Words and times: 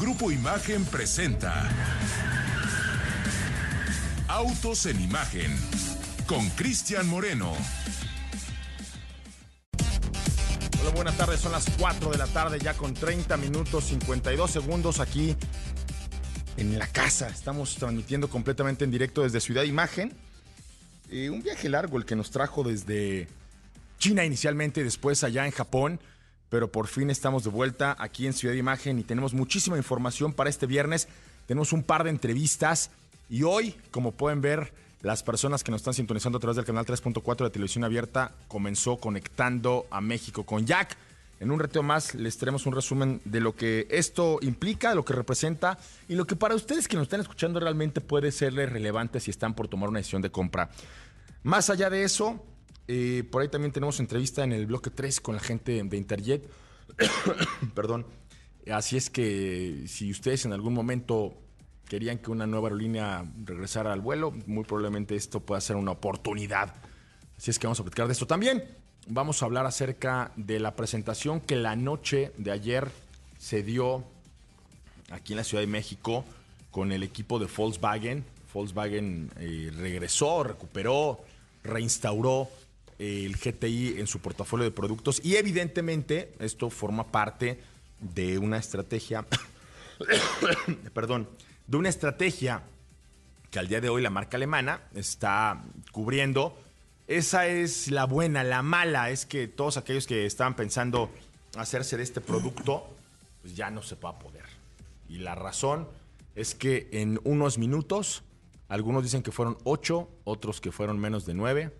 Grupo 0.00 0.32
Imagen 0.32 0.84
presenta 0.86 1.70
Autos 4.26 4.86
en 4.86 5.00
Imagen 5.00 5.56
con 6.26 6.48
Cristian 6.50 7.08
Moreno. 7.08 7.52
Hola, 10.80 10.90
buenas 10.96 11.16
tardes. 11.16 11.40
Son 11.40 11.52
las 11.52 11.66
4 11.78 12.10
de 12.10 12.18
la 12.18 12.26
tarde, 12.26 12.58
ya 12.58 12.74
con 12.74 12.92
30 12.92 13.36
minutos 13.36 13.84
52 13.84 14.50
segundos 14.50 14.98
aquí 14.98 15.36
en 16.56 16.76
la 16.76 16.88
casa. 16.88 17.28
Estamos 17.28 17.76
transmitiendo 17.76 18.28
completamente 18.28 18.84
en 18.84 18.90
directo 18.90 19.22
desde 19.22 19.40
Ciudad 19.40 19.62
Imagen. 19.62 20.12
Eh, 21.10 21.30
un 21.30 21.40
viaje 21.40 21.68
largo 21.68 21.98
el 21.98 22.04
que 22.04 22.16
nos 22.16 22.32
trajo 22.32 22.64
desde 22.64 23.28
China 23.98 24.24
inicialmente, 24.24 24.82
después 24.82 25.22
allá 25.22 25.46
en 25.46 25.52
Japón 25.52 26.00
pero 26.48 26.70
por 26.70 26.86
fin 26.86 27.10
estamos 27.10 27.44
de 27.44 27.50
vuelta 27.50 27.96
aquí 27.98 28.26
en 28.26 28.32
Ciudad 28.32 28.54
de 28.54 28.58
Imagen 28.58 28.98
y 28.98 29.02
tenemos 29.02 29.34
muchísima 29.34 29.76
información 29.76 30.32
para 30.32 30.50
este 30.50 30.66
viernes. 30.66 31.08
Tenemos 31.46 31.72
un 31.72 31.82
par 31.82 32.04
de 32.04 32.10
entrevistas 32.10 32.90
y 33.28 33.42
hoy, 33.42 33.74
como 33.90 34.12
pueden 34.12 34.40
ver, 34.40 34.72
las 35.02 35.22
personas 35.22 35.62
que 35.62 35.70
nos 35.70 35.82
están 35.82 35.94
sintonizando 35.94 36.38
a 36.38 36.40
través 36.40 36.56
del 36.56 36.64
canal 36.64 36.86
3.4 36.86 37.44
de 37.44 37.50
televisión 37.50 37.84
abierta 37.84 38.32
comenzó 38.48 38.96
conectando 38.96 39.86
a 39.90 40.00
México 40.00 40.44
con 40.44 40.66
Jack. 40.66 40.96
En 41.40 41.50
un 41.50 41.58
reto 41.60 41.82
más 41.82 42.14
les 42.14 42.38
traemos 42.38 42.64
un 42.64 42.74
resumen 42.74 43.20
de 43.26 43.40
lo 43.40 43.54
que 43.54 43.86
esto 43.90 44.38
implica, 44.40 44.94
lo 44.94 45.04
que 45.04 45.12
representa 45.12 45.78
y 46.08 46.14
lo 46.14 46.26
que 46.26 46.36
para 46.36 46.54
ustedes 46.54 46.88
que 46.88 46.96
nos 46.96 47.02
están 47.02 47.20
escuchando 47.20 47.60
realmente 47.60 48.00
puede 48.00 48.32
serles 48.32 48.72
relevante 48.72 49.20
si 49.20 49.30
están 49.30 49.54
por 49.54 49.68
tomar 49.68 49.90
una 49.90 49.98
decisión 49.98 50.22
de 50.22 50.30
compra. 50.30 50.70
Más 51.42 51.68
allá 51.68 51.90
de 51.90 52.04
eso, 52.04 52.42
eh, 52.86 53.24
por 53.30 53.42
ahí 53.42 53.48
también 53.48 53.72
tenemos 53.72 54.00
entrevista 54.00 54.44
en 54.44 54.52
el 54.52 54.66
bloque 54.66 54.90
3 54.90 55.20
con 55.20 55.34
la 55.36 55.40
gente 55.40 55.82
de 55.82 55.96
Interjet. 55.96 56.48
Perdón. 57.74 58.06
Así 58.70 58.96
es 58.96 59.10
que 59.10 59.84
si 59.86 60.10
ustedes 60.10 60.44
en 60.46 60.52
algún 60.52 60.72
momento 60.72 61.34
querían 61.86 62.18
que 62.18 62.30
una 62.30 62.46
nueva 62.46 62.68
aerolínea 62.68 63.24
regresara 63.44 63.92
al 63.92 64.00
vuelo, 64.00 64.32
muy 64.46 64.64
probablemente 64.64 65.16
esto 65.16 65.40
pueda 65.40 65.60
ser 65.60 65.76
una 65.76 65.90
oportunidad. 65.90 66.74
Así 67.36 67.50
es 67.50 67.58
que 67.58 67.66
vamos 67.66 67.80
a 67.80 67.82
platicar 67.82 68.06
de 68.06 68.12
esto 68.12 68.26
también. 68.26 68.64
Vamos 69.06 69.42
a 69.42 69.46
hablar 69.46 69.66
acerca 69.66 70.32
de 70.36 70.60
la 70.60 70.76
presentación 70.76 71.40
que 71.40 71.56
la 71.56 71.76
noche 71.76 72.32
de 72.38 72.52
ayer 72.52 72.90
se 73.38 73.62
dio 73.62 74.04
aquí 75.10 75.34
en 75.34 75.38
la 75.38 75.44
Ciudad 75.44 75.62
de 75.62 75.66
México 75.66 76.24
con 76.70 76.90
el 76.90 77.02
equipo 77.02 77.38
de 77.38 77.46
Volkswagen. 77.54 78.24
Volkswagen 78.52 79.30
eh, 79.38 79.70
regresó, 79.76 80.42
recuperó, 80.42 81.20
reinstauró 81.62 82.48
el 82.98 83.36
GTI 83.36 83.96
en 83.98 84.06
su 84.06 84.20
portafolio 84.20 84.64
de 84.64 84.70
productos 84.70 85.20
y 85.24 85.36
evidentemente 85.36 86.32
esto 86.38 86.70
forma 86.70 87.04
parte 87.04 87.58
de 88.00 88.38
una 88.38 88.58
estrategia, 88.58 89.24
perdón, 90.94 91.28
de 91.66 91.76
una 91.76 91.88
estrategia 91.88 92.62
que 93.50 93.58
al 93.58 93.68
día 93.68 93.80
de 93.80 93.88
hoy 93.88 94.02
la 94.02 94.10
marca 94.10 94.36
alemana 94.36 94.82
está 94.94 95.62
cubriendo. 95.92 96.58
Esa 97.06 97.46
es 97.46 97.90
la 97.90 98.04
buena, 98.04 98.42
la 98.42 98.62
mala 98.62 99.10
es 99.10 99.26
que 99.26 99.46
todos 99.46 99.76
aquellos 99.76 100.06
que 100.06 100.26
estaban 100.26 100.56
pensando 100.56 101.10
hacerse 101.56 101.96
de 101.96 102.02
este 102.02 102.20
producto, 102.20 102.86
pues 103.42 103.54
ya 103.54 103.70
no 103.70 103.82
se 103.82 103.94
va 103.96 104.10
a 104.10 104.18
poder. 104.18 104.44
Y 105.08 105.18
la 105.18 105.34
razón 105.34 105.86
es 106.34 106.54
que 106.54 106.88
en 106.92 107.20
unos 107.24 107.58
minutos, 107.58 108.22
algunos 108.68 109.02
dicen 109.02 109.22
que 109.22 109.30
fueron 109.30 109.56
ocho, 109.64 110.08
otros 110.24 110.60
que 110.60 110.72
fueron 110.72 110.98
menos 110.98 111.26
de 111.26 111.34
nueve, 111.34 111.70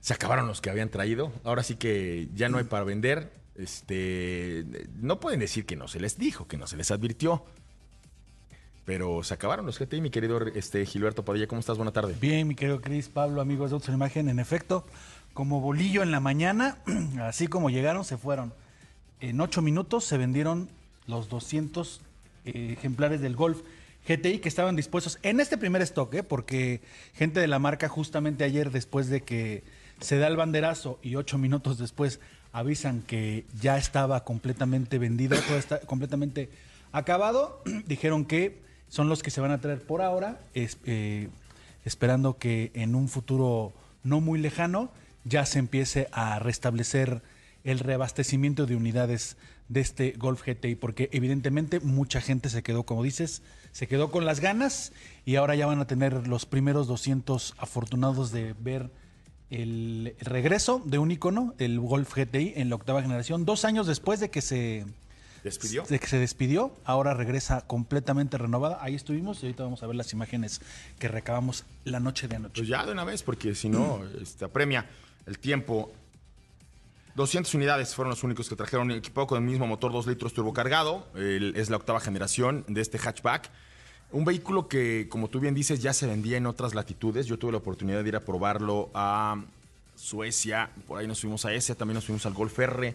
se 0.00 0.14
acabaron 0.14 0.46
los 0.46 0.60
que 0.60 0.70
habían 0.70 0.88
traído. 0.88 1.32
Ahora 1.44 1.62
sí 1.62 1.76
que 1.76 2.28
ya 2.34 2.48
no 2.48 2.58
hay 2.58 2.64
para 2.64 2.84
vender. 2.84 3.32
Este, 3.56 4.64
no 5.00 5.20
pueden 5.20 5.40
decir 5.40 5.66
que 5.66 5.76
no 5.76 5.88
se 5.88 6.00
les 6.00 6.18
dijo, 6.18 6.46
que 6.46 6.56
no 6.56 6.66
se 6.66 6.76
les 6.76 6.90
advirtió. 6.90 7.44
Pero 8.84 9.22
se 9.22 9.34
acabaron 9.34 9.66
los 9.66 9.78
GTI, 9.78 10.00
mi 10.00 10.10
querido 10.10 10.40
este, 10.46 10.86
Gilberto 10.86 11.24
Padilla. 11.24 11.46
¿Cómo 11.46 11.60
estás? 11.60 11.76
Buena 11.76 11.92
tarde. 11.92 12.14
Bien, 12.20 12.48
mi 12.48 12.54
querido 12.54 12.80
Cris, 12.80 13.08
Pablo, 13.08 13.40
amigos 13.40 13.70
de 13.70 13.76
en 13.76 13.94
Imagen. 13.94 14.28
En 14.28 14.38
efecto, 14.38 14.86
como 15.34 15.60
bolillo 15.60 16.02
en 16.02 16.10
la 16.10 16.20
mañana, 16.20 16.78
así 17.20 17.48
como 17.48 17.68
llegaron, 17.68 18.04
se 18.04 18.16
fueron. 18.16 18.54
En 19.20 19.40
ocho 19.40 19.60
minutos 19.60 20.04
se 20.04 20.16
vendieron 20.16 20.68
los 21.06 21.28
200 21.28 22.00
eh, 22.44 22.74
ejemplares 22.78 23.20
del 23.20 23.36
Golf 23.36 23.58
GTI 24.08 24.38
que 24.38 24.48
estaban 24.48 24.76
dispuestos 24.76 25.18
en 25.22 25.40
este 25.40 25.58
primer 25.58 25.82
stock, 25.82 26.14
¿eh? 26.14 26.22
porque 26.22 26.80
gente 27.14 27.40
de 27.40 27.48
la 27.48 27.58
marca 27.58 27.88
justamente 27.88 28.44
ayer, 28.44 28.70
después 28.70 29.08
de 29.08 29.22
que 29.22 29.64
se 30.00 30.18
da 30.18 30.26
el 30.26 30.36
banderazo 30.36 30.98
y 31.02 31.16
ocho 31.16 31.38
minutos 31.38 31.78
después 31.78 32.20
avisan 32.52 33.02
que 33.02 33.46
ya 33.60 33.76
estaba 33.76 34.24
completamente 34.24 34.98
vendido, 34.98 35.36
todo 35.46 35.58
está 35.58 35.80
completamente 35.80 36.50
acabado. 36.92 37.62
Dijeron 37.86 38.24
que 38.24 38.60
son 38.88 39.08
los 39.08 39.22
que 39.22 39.30
se 39.30 39.40
van 39.40 39.50
a 39.50 39.60
traer 39.60 39.82
por 39.82 40.02
ahora, 40.02 40.40
eh, 40.54 41.28
esperando 41.84 42.38
que 42.38 42.70
en 42.74 42.94
un 42.94 43.08
futuro 43.08 43.72
no 44.02 44.20
muy 44.20 44.38
lejano 44.38 44.90
ya 45.24 45.44
se 45.44 45.58
empiece 45.58 46.08
a 46.12 46.38
restablecer 46.38 47.22
el 47.64 47.80
reabastecimiento 47.80 48.66
de 48.66 48.76
unidades 48.76 49.36
de 49.68 49.80
este 49.80 50.12
Golf 50.12 50.42
GTI, 50.46 50.76
porque 50.76 51.10
evidentemente 51.12 51.80
mucha 51.80 52.20
gente 52.20 52.48
se 52.48 52.62
quedó, 52.62 52.84
como 52.84 53.02
dices, 53.02 53.42
se 53.72 53.86
quedó 53.86 54.10
con 54.10 54.24
las 54.24 54.40
ganas 54.40 54.92
y 55.26 55.36
ahora 55.36 55.54
ya 55.54 55.66
van 55.66 55.80
a 55.80 55.86
tener 55.86 56.26
los 56.26 56.46
primeros 56.46 56.86
200 56.86 57.54
afortunados 57.58 58.32
de 58.32 58.54
ver 58.58 58.90
el 59.50 60.14
regreso 60.20 60.82
de 60.84 60.98
un 60.98 61.10
icono, 61.10 61.54
el 61.58 61.80
Golf 61.80 62.14
GTI, 62.14 62.54
en 62.56 62.68
la 62.68 62.76
octava 62.76 63.02
generación, 63.02 63.44
dos 63.44 63.64
años 63.64 63.86
después 63.86 64.20
de 64.20 64.30
que 64.30 64.42
se 64.42 64.84
despidió. 65.42 65.84
De 65.88 65.98
que 65.98 66.06
se 66.06 66.18
despidió, 66.18 66.72
ahora 66.84 67.14
regresa 67.14 67.62
completamente 67.62 68.36
renovada. 68.36 68.78
Ahí 68.80 68.94
estuvimos 68.94 69.42
y 69.42 69.46
ahorita 69.46 69.62
vamos 69.64 69.82
a 69.82 69.86
ver 69.86 69.96
las 69.96 70.12
imágenes 70.12 70.60
que 70.98 71.08
recabamos 71.08 71.64
la 71.84 72.00
noche 72.00 72.28
de 72.28 72.36
anoche. 72.36 72.60
Pues 72.60 72.68
ya 72.68 72.84
de 72.84 72.92
una 72.92 73.04
vez, 73.04 73.22
porque 73.22 73.54
si 73.54 73.68
no, 73.68 74.02
este, 74.20 74.44
apremia 74.44 74.86
el 75.26 75.38
tiempo. 75.38 75.92
200 77.14 77.52
unidades 77.54 77.96
fueron 77.96 78.10
los 78.10 78.22
únicos 78.22 78.48
que 78.48 78.54
trajeron 78.54 78.92
equipado 78.92 79.26
con 79.26 79.42
el 79.42 79.44
mismo 79.48 79.66
motor 79.66 79.90
2 79.90 80.06
litros 80.06 80.34
turbocargado. 80.34 81.08
es 81.16 81.68
la 81.68 81.76
octava 81.76 82.00
generación 82.00 82.64
de 82.68 82.80
este 82.80 82.98
hatchback. 82.98 83.50
Un 84.10 84.24
vehículo 84.24 84.68
que, 84.68 85.06
como 85.08 85.28
tú 85.28 85.38
bien 85.38 85.54
dices, 85.54 85.80
ya 85.80 85.92
se 85.92 86.06
vendía 86.06 86.38
en 86.38 86.46
otras 86.46 86.74
latitudes. 86.74 87.26
Yo 87.26 87.38
tuve 87.38 87.52
la 87.52 87.58
oportunidad 87.58 88.02
de 88.02 88.08
ir 88.08 88.16
a 88.16 88.20
probarlo 88.20 88.90
a 88.94 89.42
Suecia, 89.98 90.70
por 90.86 90.98
ahí 90.98 91.08
nos 91.08 91.18
subimos 91.18 91.44
a 91.44 91.52
ese, 91.52 91.74
también 91.74 91.96
nos 91.96 92.04
subimos 92.04 92.24
al 92.24 92.32
Golf 92.32 92.56
R. 92.56 92.94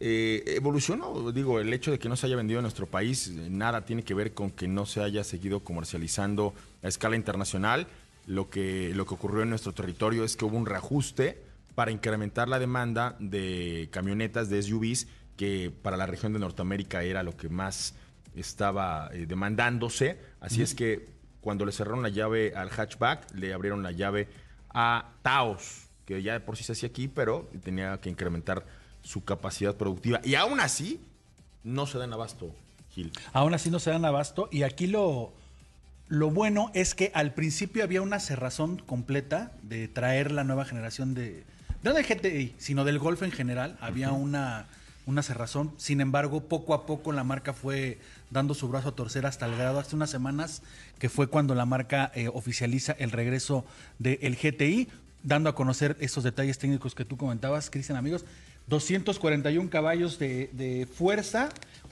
Eh, 0.00 0.42
evolucionó, 0.46 1.30
digo, 1.32 1.60
el 1.60 1.70
hecho 1.72 1.90
de 1.90 1.98
que 1.98 2.08
no 2.08 2.16
se 2.16 2.26
haya 2.26 2.36
vendido 2.36 2.60
en 2.60 2.62
nuestro 2.62 2.86
país, 2.86 3.28
eh, 3.28 3.48
nada 3.50 3.84
tiene 3.84 4.02
que 4.02 4.14
ver 4.14 4.32
con 4.32 4.50
que 4.50 4.66
no 4.66 4.86
se 4.86 5.02
haya 5.02 5.22
seguido 5.22 5.60
comercializando 5.60 6.54
a 6.82 6.88
escala 6.88 7.16
internacional. 7.16 7.86
Lo 8.26 8.48
que, 8.48 8.92
lo 8.94 9.04
que 9.06 9.14
ocurrió 9.14 9.42
en 9.42 9.50
nuestro 9.50 9.72
territorio 9.72 10.24
es 10.24 10.36
que 10.36 10.46
hubo 10.46 10.56
un 10.56 10.64
reajuste 10.64 11.42
para 11.74 11.90
incrementar 11.90 12.48
la 12.48 12.58
demanda 12.58 13.16
de 13.18 13.88
camionetas, 13.90 14.48
de 14.48 14.62
SUVs, 14.62 15.08
que 15.36 15.70
para 15.82 15.98
la 15.98 16.06
región 16.06 16.32
de 16.32 16.38
Norteamérica 16.38 17.02
era 17.02 17.22
lo 17.22 17.36
que 17.36 17.50
más 17.50 17.94
estaba 18.34 19.10
eh, 19.12 19.26
demandándose. 19.26 20.18
Así 20.40 20.62
es 20.62 20.74
que 20.74 21.08
cuando 21.40 21.64
le 21.64 21.72
cerraron 21.72 22.02
la 22.02 22.08
llave 22.08 22.52
al 22.54 22.70
hatchback, 22.70 23.34
le 23.34 23.52
abrieron 23.52 23.82
la 23.82 23.92
llave 23.92 24.28
a 24.70 25.12
Taos, 25.22 25.88
que 26.04 26.22
ya 26.22 26.34
de 26.34 26.40
por 26.40 26.56
sí 26.56 26.64
se 26.64 26.72
hacía 26.72 26.88
aquí, 26.88 27.08
pero 27.08 27.48
tenía 27.64 27.98
que 28.00 28.10
incrementar 28.10 28.64
su 29.02 29.24
capacidad 29.24 29.76
productiva. 29.76 30.20
Y 30.24 30.34
aún 30.34 30.60
así, 30.60 31.00
no 31.64 31.86
se 31.86 31.98
dan 31.98 32.12
abasto, 32.12 32.54
Gil. 32.90 33.12
Aún 33.32 33.54
así 33.54 33.70
no 33.70 33.78
se 33.78 33.90
dan 33.90 34.04
abasto. 34.04 34.48
Y 34.52 34.62
aquí 34.62 34.86
lo, 34.86 35.32
lo 36.08 36.30
bueno 36.30 36.70
es 36.74 36.94
que 36.94 37.10
al 37.14 37.32
principio 37.34 37.84
había 37.84 38.02
una 38.02 38.20
cerrazón 38.20 38.78
completa 38.78 39.52
de 39.62 39.88
traer 39.88 40.32
la 40.32 40.44
nueva 40.44 40.64
generación 40.64 41.14
de. 41.14 41.44
No 41.82 41.94
del 41.94 42.04
GTI, 42.04 42.54
sino 42.58 42.84
del 42.84 42.98
Golf 42.98 43.22
en 43.22 43.32
general. 43.32 43.78
Había 43.80 44.12
una 44.12 44.66
una 45.10 45.22
cerrazón. 45.22 45.72
Sin 45.76 46.00
embargo, 46.00 46.48
poco 46.48 46.74
a 46.74 46.86
poco 46.86 47.12
la 47.12 47.24
marca 47.24 47.52
fue 47.52 47.98
dando 48.30 48.54
su 48.54 48.68
brazo 48.68 48.90
a 48.90 48.94
torcer 48.94 49.26
hasta 49.26 49.46
el 49.46 49.56
grado, 49.56 49.78
hace 49.78 49.96
unas 49.96 50.10
semanas, 50.10 50.62
que 50.98 51.08
fue 51.08 51.26
cuando 51.26 51.54
la 51.54 51.66
marca 51.66 52.10
eh, 52.14 52.28
oficializa 52.28 52.92
el 52.92 53.10
regreso 53.10 53.64
del 53.98 54.36
GTI, 54.36 54.88
dando 55.22 55.50
a 55.50 55.54
conocer 55.54 55.96
estos 56.00 56.24
detalles 56.24 56.58
técnicos 56.58 56.94
que 56.94 57.04
tú 57.04 57.16
comentabas, 57.16 57.70
Cristian, 57.70 57.98
amigos. 57.98 58.24
241 58.68 59.68
caballos 59.68 60.18
de, 60.18 60.88
fuerza, 60.94 61.48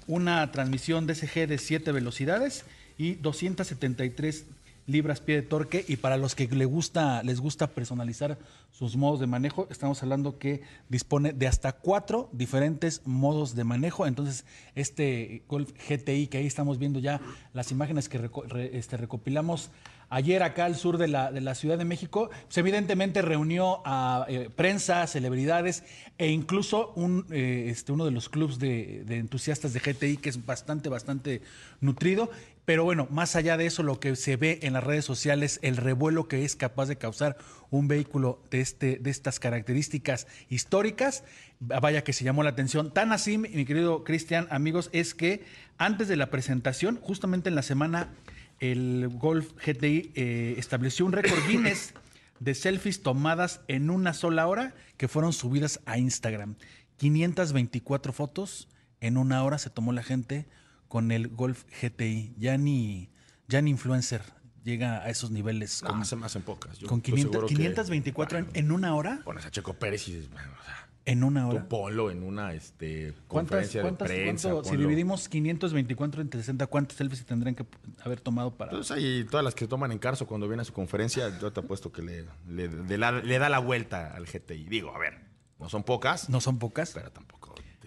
una 0.06 0.50
transmisión 0.52 1.06
DSG 1.06 1.46
de 1.48 1.58
7 1.58 1.92
velocidades 1.92 2.64
y 2.96 3.14
273 3.16 4.46
libras 4.88 5.20
pie 5.20 5.36
de 5.36 5.42
torque 5.42 5.84
y 5.86 5.96
para 5.96 6.16
los 6.16 6.34
que 6.34 6.48
le 6.48 6.64
gusta, 6.64 7.22
les 7.22 7.40
gusta 7.40 7.68
personalizar 7.68 8.38
sus 8.72 8.96
modos 8.96 9.20
de 9.20 9.26
manejo, 9.26 9.68
estamos 9.70 10.02
hablando 10.02 10.38
que 10.38 10.62
dispone 10.88 11.32
de 11.32 11.46
hasta 11.46 11.72
cuatro 11.72 12.28
diferentes 12.32 13.02
modos 13.04 13.54
de 13.54 13.64
manejo. 13.64 14.06
Entonces, 14.06 14.44
este 14.74 15.42
Golf 15.46 15.70
GTI 15.88 16.28
que 16.28 16.38
ahí 16.38 16.46
estamos 16.46 16.78
viendo 16.78 16.98
ya 16.98 17.20
las 17.52 17.70
imágenes 17.70 18.08
que 18.08 18.30
este, 18.72 18.96
recopilamos 18.96 19.70
ayer 20.10 20.42
acá 20.42 20.64
al 20.64 20.74
sur 20.74 20.96
de 20.96 21.06
la, 21.06 21.30
de 21.30 21.42
la 21.42 21.54
Ciudad 21.54 21.76
de 21.76 21.84
México, 21.84 22.30
pues 22.46 22.56
evidentemente 22.56 23.20
reunió 23.20 23.82
a 23.84 24.24
eh, 24.28 24.48
prensa, 24.54 25.06
celebridades 25.06 25.84
e 26.16 26.30
incluso 26.30 26.92
un, 26.96 27.26
eh, 27.30 27.66
este, 27.68 27.92
uno 27.92 28.06
de 28.06 28.10
los 28.10 28.30
clubes 28.30 28.58
de, 28.58 29.04
de 29.04 29.18
entusiastas 29.18 29.74
de 29.74 29.80
GTI 29.80 30.16
que 30.16 30.30
es 30.30 30.46
bastante, 30.46 30.88
bastante 30.88 31.42
nutrido. 31.82 32.30
Pero 32.68 32.84
bueno, 32.84 33.08
más 33.10 33.34
allá 33.34 33.56
de 33.56 33.64
eso, 33.64 33.82
lo 33.82 33.98
que 33.98 34.14
se 34.14 34.36
ve 34.36 34.58
en 34.60 34.74
las 34.74 34.84
redes 34.84 35.06
sociales, 35.06 35.58
el 35.62 35.78
revuelo 35.78 36.28
que 36.28 36.44
es 36.44 36.54
capaz 36.54 36.84
de 36.84 36.96
causar 36.96 37.38
un 37.70 37.88
vehículo 37.88 38.42
de, 38.50 38.60
este, 38.60 38.98
de 38.98 39.08
estas 39.08 39.40
características 39.40 40.26
históricas, 40.50 41.24
vaya 41.60 42.04
que 42.04 42.12
se 42.12 42.24
llamó 42.24 42.42
la 42.42 42.50
atención. 42.50 42.92
Tan 42.92 43.10
así, 43.12 43.38
mi 43.38 43.64
querido 43.64 44.04
Cristian, 44.04 44.48
amigos, 44.50 44.90
es 44.92 45.14
que 45.14 45.46
antes 45.78 46.08
de 46.08 46.16
la 46.16 46.28
presentación, 46.28 46.98
justamente 47.00 47.48
en 47.48 47.54
la 47.54 47.62
semana, 47.62 48.12
el 48.60 49.08
Golf 49.14 49.54
GTI 49.66 50.12
eh, 50.14 50.54
estableció 50.58 51.06
un 51.06 51.12
récord 51.12 51.40
Guinness 51.48 51.94
de 52.38 52.54
selfies 52.54 53.02
tomadas 53.02 53.62
en 53.68 53.88
una 53.88 54.12
sola 54.12 54.46
hora 54.46 54.74
que 54.98 55.08
fueron 55.08 55.32
subidas 55.32 55.80
a 55.86 55.96
Instagram. 55.96 56.56
524 56.98 58.12
fotos 58.12 58.68
en 59.00 59.16
una 59.16 59.42
hora 59.42 59.56
se 59.56 59.70
tomó 59.70 59.92
la 59.92 60.02
gente 60.02 60.44
con 60.88 61.12
el 61.12 61.28
Golf 61.28 61.64
GTI. 61.82 62.34
Ya 62.38 62.56
ni, 62.58 63.10
ya 63.46 63.60
ni 63.62 63.70
influencer 63.70 64.22
llega 64.64 65.02
a 65.02 65.08
esos 65.10 65.30
niveles. 65.30 65.82
No, 65.82 66.04
se 66.04 66.16
me 66.16 66.26
hacen 66.26 66.42
pocas. 66.42 66.78
Yo 66.78 66.88
con 66.88 66.98
estoy 66.98 67.12
500 67.14 67.32
seguro 67.32 67.48
que- 67.48 67.54
524 67.54 68.38
en, 68.38 68.48
en 68.54 68.72
una 68.72 68.94
hora. 68.94 69.20
Pones 69.24 69.46
a 69.46 69.50
Checo 69.50 69.74
Pérez 69.74 70.06
y 70.08 70.12
dices, 70.14 70.30
bueno, 70.30 70.50
o 70.60 70.64
sea, 70.64 70.88
En 71.06 71.24
una 71.24 71.48
hora. 71.48 71.62
tú 71.62 71.68
ponlo 71.68 72.10
en 72.10 72.22
una 72.22 72.52
este, 72.52 73.14
¿Cuántas, 73.28 73.28
conferencia 73.28 73.80
de 73.80 73.82
cuántas, 73.88 74.08
prensa. 74.08 74.50
cuánto- 74.50 74.68
si 74.68 74.76
dividimos 74.76 75.26
524 75.30 76.20
entre 76.20 76.40
60, 76.40 76.66
¿cuántos 76.66 76.98
selfies 76.98 77.20
se 77.20 77.24
tendrían 77.24 77.54
que 77.54 77.64
haber 78.04 78.20
tomado 78.20 78.54
para...? 78.58 78.72
Entonces 78.72 78.94
ahí 78.94 79.24
todas 79.30 79.42
las 79.44 79.54
que 79.54 79.66
toman 79.66 79.90
en 79.92 79.98
Carso 79.98 80.26
cuando 80.26 80.46
viene 80.48 80.60
a 80.60 80.64
su 80.66 80.74
conferencia, 80.74 81.38
yo 81.40 81.50
te 81.50 81.60
apuesto 81.60 81.90
que 81.92 82.02
le, 82.02 82.24
le- 82.46 82.68
le 82.68 82.98
da, 82.98 83.12
le 83.12 83.38
da 83.38 83.48
la 83.48 83.58
vuelta 83.60 84.14
al 84.14 84.26
GTI. 84.26 84.64
Digo, 84.68 84.94
a 84.94 84.98
ver, 84.98 85.14
no 85.58 85.70
son 85.70 85.82
pocas, 85.82 86.28
no 86.28 86.42
son 86.42 86.58
pocas. 86.58 86.90
pero 86.92 87.10
tampoco 87.10 87.37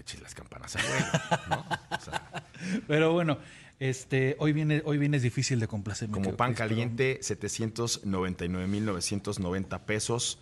eches 0.01 0.21
las 0.21 0.35
campanas 0.35 0.75
al 0.75 0.83
vuelo, 0.85 1.07
¿no? 1.49 1.65
O 1.97 2.01
sea, 2.01 2.45
Pero 2.87 3.13
bueno, 3.13 3.37
este, 3.79 4.35
hoy 4.39 4.53
viene, 4.53 4.81
hoy 4.85 4.97
viene 4.97 5.17
es 5.17 5.23
difícil 5.23 5.59
de 5.59 5.67
complacer. 5.67 6.09
como 6.09 6.35
pan 6.35 6.53
caliente, 6.53 7.19
799.990 7.21 9.79
pesos. 9.85 10.39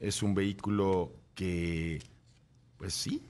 Es 0.00 0.22
un 0.22 0.34
vehículo 0.34 1.12
que, 1.34 2.02
pues 2.76 2.94
sí, 2.94 3.22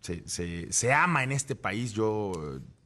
se, 0.00 0.26
se- 0.28 0.72
se 0.72 0.92
ama 0.92 1.22
en 1.22 1.32
este 1.32 1.54
país. 1.54 1.92
Yo 1.92 2.32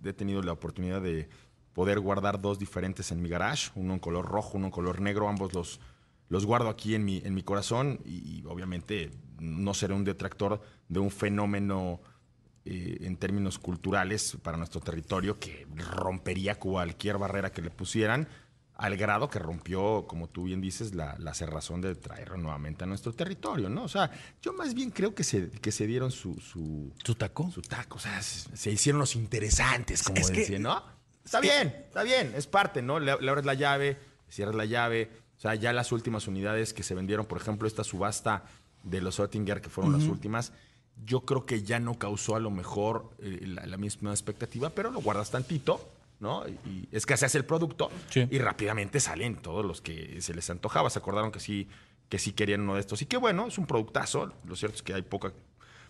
he 0.04 0.12
tenido 0.12 0.42
la 0.42 0.52
oportunidad 0.52 1.00
de 1.00 1.28
poder 1.72 2.00
guardar 2.00 2.40
dos 2.40 2.58
diferentes 2.58 3.10
en 3.12 3.22
mi 3.22 3.28
garage, 3.30 3.70
uno 3.74 3.94
en 3.94 4.00
color 4.00 4.26
rojo, 4.26 4.58
uno 4.58 4.66
en 4.66 4.72
color 4.72 5.00
negro, 5.00 5.28
ambos 5.28 5.54
los, 5.54 5.80
los 6.28 6.44
guardo 6.44 6.68
aquí 6.68 6.94
en 6.94 7.04
mi, 7.04 7.22
en 7.24 7.34
mi 7.34 7.42
corazón 7.42 8.00
y, 8.04 8.40
y 8.40 8.44
obviamente 8.46 9.10
no 9.38 9.74
seré 9.74 9.94
un 9.94 10.04
detractor 10.04 10.60
de 10.88 11.00
un 11.00 11.10
fenómeno 11.10 12.00
eh, 12.64 12.98
en 13.02 13.16
términos 13.16 13.58
culturales 13.58 14.36
para 14.42 14.56
nuestro 14.56 14.80
territorio 14.80 15.38
que 15.38 15.66
rompería 15.74 16.58
cualquier 16.58 17.18
barrera 17.18 17.50
que 17.52 17.62
le 17.62 17.70
pusieran 17.70 18.28
al 18.74 18.96
grado 18.96 19.28
que 19.30 19.38
rompió, 19.38 20.06
como 20.08 20.28
tú 20.28 20.44
bien 20.44 20.60
dices, 20.60 20.94
la, 20.94 21.16
la 21.18 21.34
cerrazón 21.34 21.80
de 21.82 21.94
traerlo 21.94 22.36
nuevamente 22.38 22.82
a 22.84 22.86
nuestro 22.86 23.12
territorio, 23.12 23.68
¿no? 23.68 23.84
O 23.84 23.88
sea, 23.88 24.10
yo 24.40 24.52
más 24.54 24.74
bien 24.74 24.90
creo 24.90 25.14
que 25.14 25.22
se, 25.22 25.50
que 25.50 25.70
se 25.70 25.86
dieron 25.86 26.10
su, 26.10 26.34
su, 26.40 26.92
¿Su 27.04 27.14
taco? 27.14 27.48
su 27.52 27.62
taco. 27.62 27.96
O 27.98 28.00
sea, 28.00 28.20
se 28.22 28.56
se 28.56 28.70
hicieron 28.72 28.98
los 28.98 29.14
interesantes, 29.14 30.02
como 30.02 30.18
Es 30.18 30.30
que- 30.30 30.40
decían, 30.40 30.62
¿no? 30.62 30.82
Está 31.24 31.38
bien, 31.40 31.68
está 31.86 32.02
bien, 32.02 32.32
es 32.34 32.48
parte, 32.48 32.82
¿no? 32.82 32.98
Le, 32.98 33.16
le 33.20 33.30
abres 33.30 33.44
la 33.44 33.54
llave, 33.54 33.98
cierras 34.28 34.56
la 34.56 34.64
llave. 34.64 35.10
O 35.36 35.40
sea, 35.40 35.54
ya 35.54 35.72
las 35.72 35.92
últimas 35.92 36.26
unidades 36.26 36.72
que 36.72 36.82
se 36.82 36.94
vendieron, 36.96 37.26
por 37.26 37.38
ejemplo, 37.40 37.68
esta 37.68 37.84
subasta 37.84 38.44
de 38.84 39.00
los 39.00 39.18
Oettinger, 39.20 39.60
que 39.60 39.68
fueron 39.68 39.92
las 39.92 40.04
últimas, 40.04 40.52
yo 41.04 41.22
creo 41.22 41.46
que 41.46 41.62
ya 41.62 41.80
no 41.80 41.98
causó 41.98 42.36
a 42.36 42.40
lo 42.40 42.50
mejor 42.50 43.10
eh, 43.18 43.40
la, 43.46 43.66
la 43.66 43.76
misma 43.76 44.10
expectativa, 44.10 44.70
pero 44.70 44.90
lo 44.90 45.00
guardas 45.00 45.30
tantito, 45.30 45.80
¿no? 46.20 46.46
Y, 46.46 46.88
es 46.92 47.06
que 47.06 47.16
se 47.16 47.26
hace 47.26 47.38
el 47.38 47.44
producto 47.44 47.90
Sí. 48.10 48.26
y 48.30 48.38
rápidamente 48.38 49.00
salen 49.00 49.36
todos 49.36 49.64
los 49.64 49.80
que 49.80 50.20
se 50.20 50.34
les 50.34 50.48
antojaba. 50.50 50.90
Se 50.90 50.98
acordaron 50.98 51.32
que 51.32 51.40
sí, 51.40 51.68
que 52.08 52.18
sí 52.18 52.32
querían 52.32 52.60
uno 52.60 52.74
de 52.74 52.80
estos. 52.80 53.02
Y 53.02 53.06
que 53.06 53.16
bueno, 53.16 53.48
es 53.48 53.58
un 53.58 53.66
productazo. 53.66 54.32
Lo 54.44 54.54
cierto 54.54 54.76
es 54.76 54.82
que 54.82 54.94
hay 54.94 55.02
poca, 55.02 55.32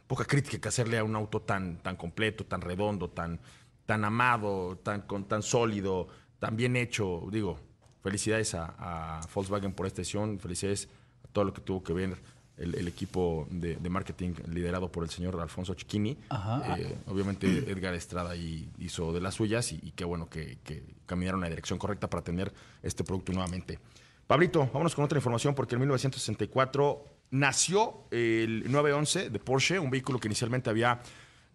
poca 0.07 0.25
crítica 0.25 0.59
que 0.59 0.69
hacerle 0.69 0.99
a 0.99 1.05
un 1.05 1.15
auto 1.17 1.41
tan, 1.43 1.77
tan 1.83 1.97
completo, 1.97 2.47
tan 2.47 2.61
redondo, 2.63 3.11
tan, 3.11 3.41
tan 3.85 4.05
amado, 4.05 4.79
tan, 4.83 5.03
con, 5.03 5.25
tan 5.25 5.43
sólido, 5.43 6.09
tan 6.39 6.57
bien 6.57 6.77
hecho. 6.77 7.25
Digo, 7.31 7.59
felicidades 8.03 8.55
a, 8.55 8.75
a 8.79 9.21
Volkswagen 9.35 9.75
por 9.75 9.87
esta 9.87 9.99
decisión, 9.99 10.39
felicidades 10.39 10.89
a 11.25 11.29
todo 11.29 11.45
lo 11.45 11.53
que 11.53 11.61
tuvo 11.61 11.83
que 11.83 11.93
ver 11.93 12.17
el, 12.63 12.75
el 12.77 12.89
equipo 12.89 13.47
de, 13.51 13.77
de 13.77 13.91
marketing 13.91 14.35
liderado 14.49 14.91
por 14.91 15.03
el 15.05 15.11
señor 15.11 15.39
Alfonso 15.41 15.75
Chiquini. 15.75 16.17
Ajá. 16.29 16.79
Eh, 16.79 16.97
obviamente 17.07 17.47
Edgar 17.71 17.95
Estrada 17.95 18.35
hizo 18.37 19.13
de 19.13 19.21
las 19.21 19.35
suyas 19.35 19.73
y, 19.73 19.81
y 19.83 19.93
qué 19.93 20.05
bueno 20.05 20.29
que, 20.29 20.59
que 20.63 20.85
caminaron 21.07 21.41
en 21.41 21.43
la 21.43 21.49
dirección 21.51 21.79
correcta 21.79 22.09
para 22.09 22.23
tener 22.23 22.53
este 22.83 23.05
producto 23.05 23.33
nuevamente. 23.33 23.79
Pablito, 24.27 24.61
vámonos 24.73 24.95
con 24.95 25.05
otra 25.05 25.19
información 25.19 25.55
porque 25.55 25.75
en 25.75 25.81
1964 25.81 27.05
nació 27.33 28.05
el 28.11 28.71
911 28.71 29.31
de 29.31 29.39
Porsche, 29.39 29.79
un 29.79 29.91
vehículo 29.91 30.21
que 30.21 30.29
inicialmente 30.29 30.71
había, 30.71 31.01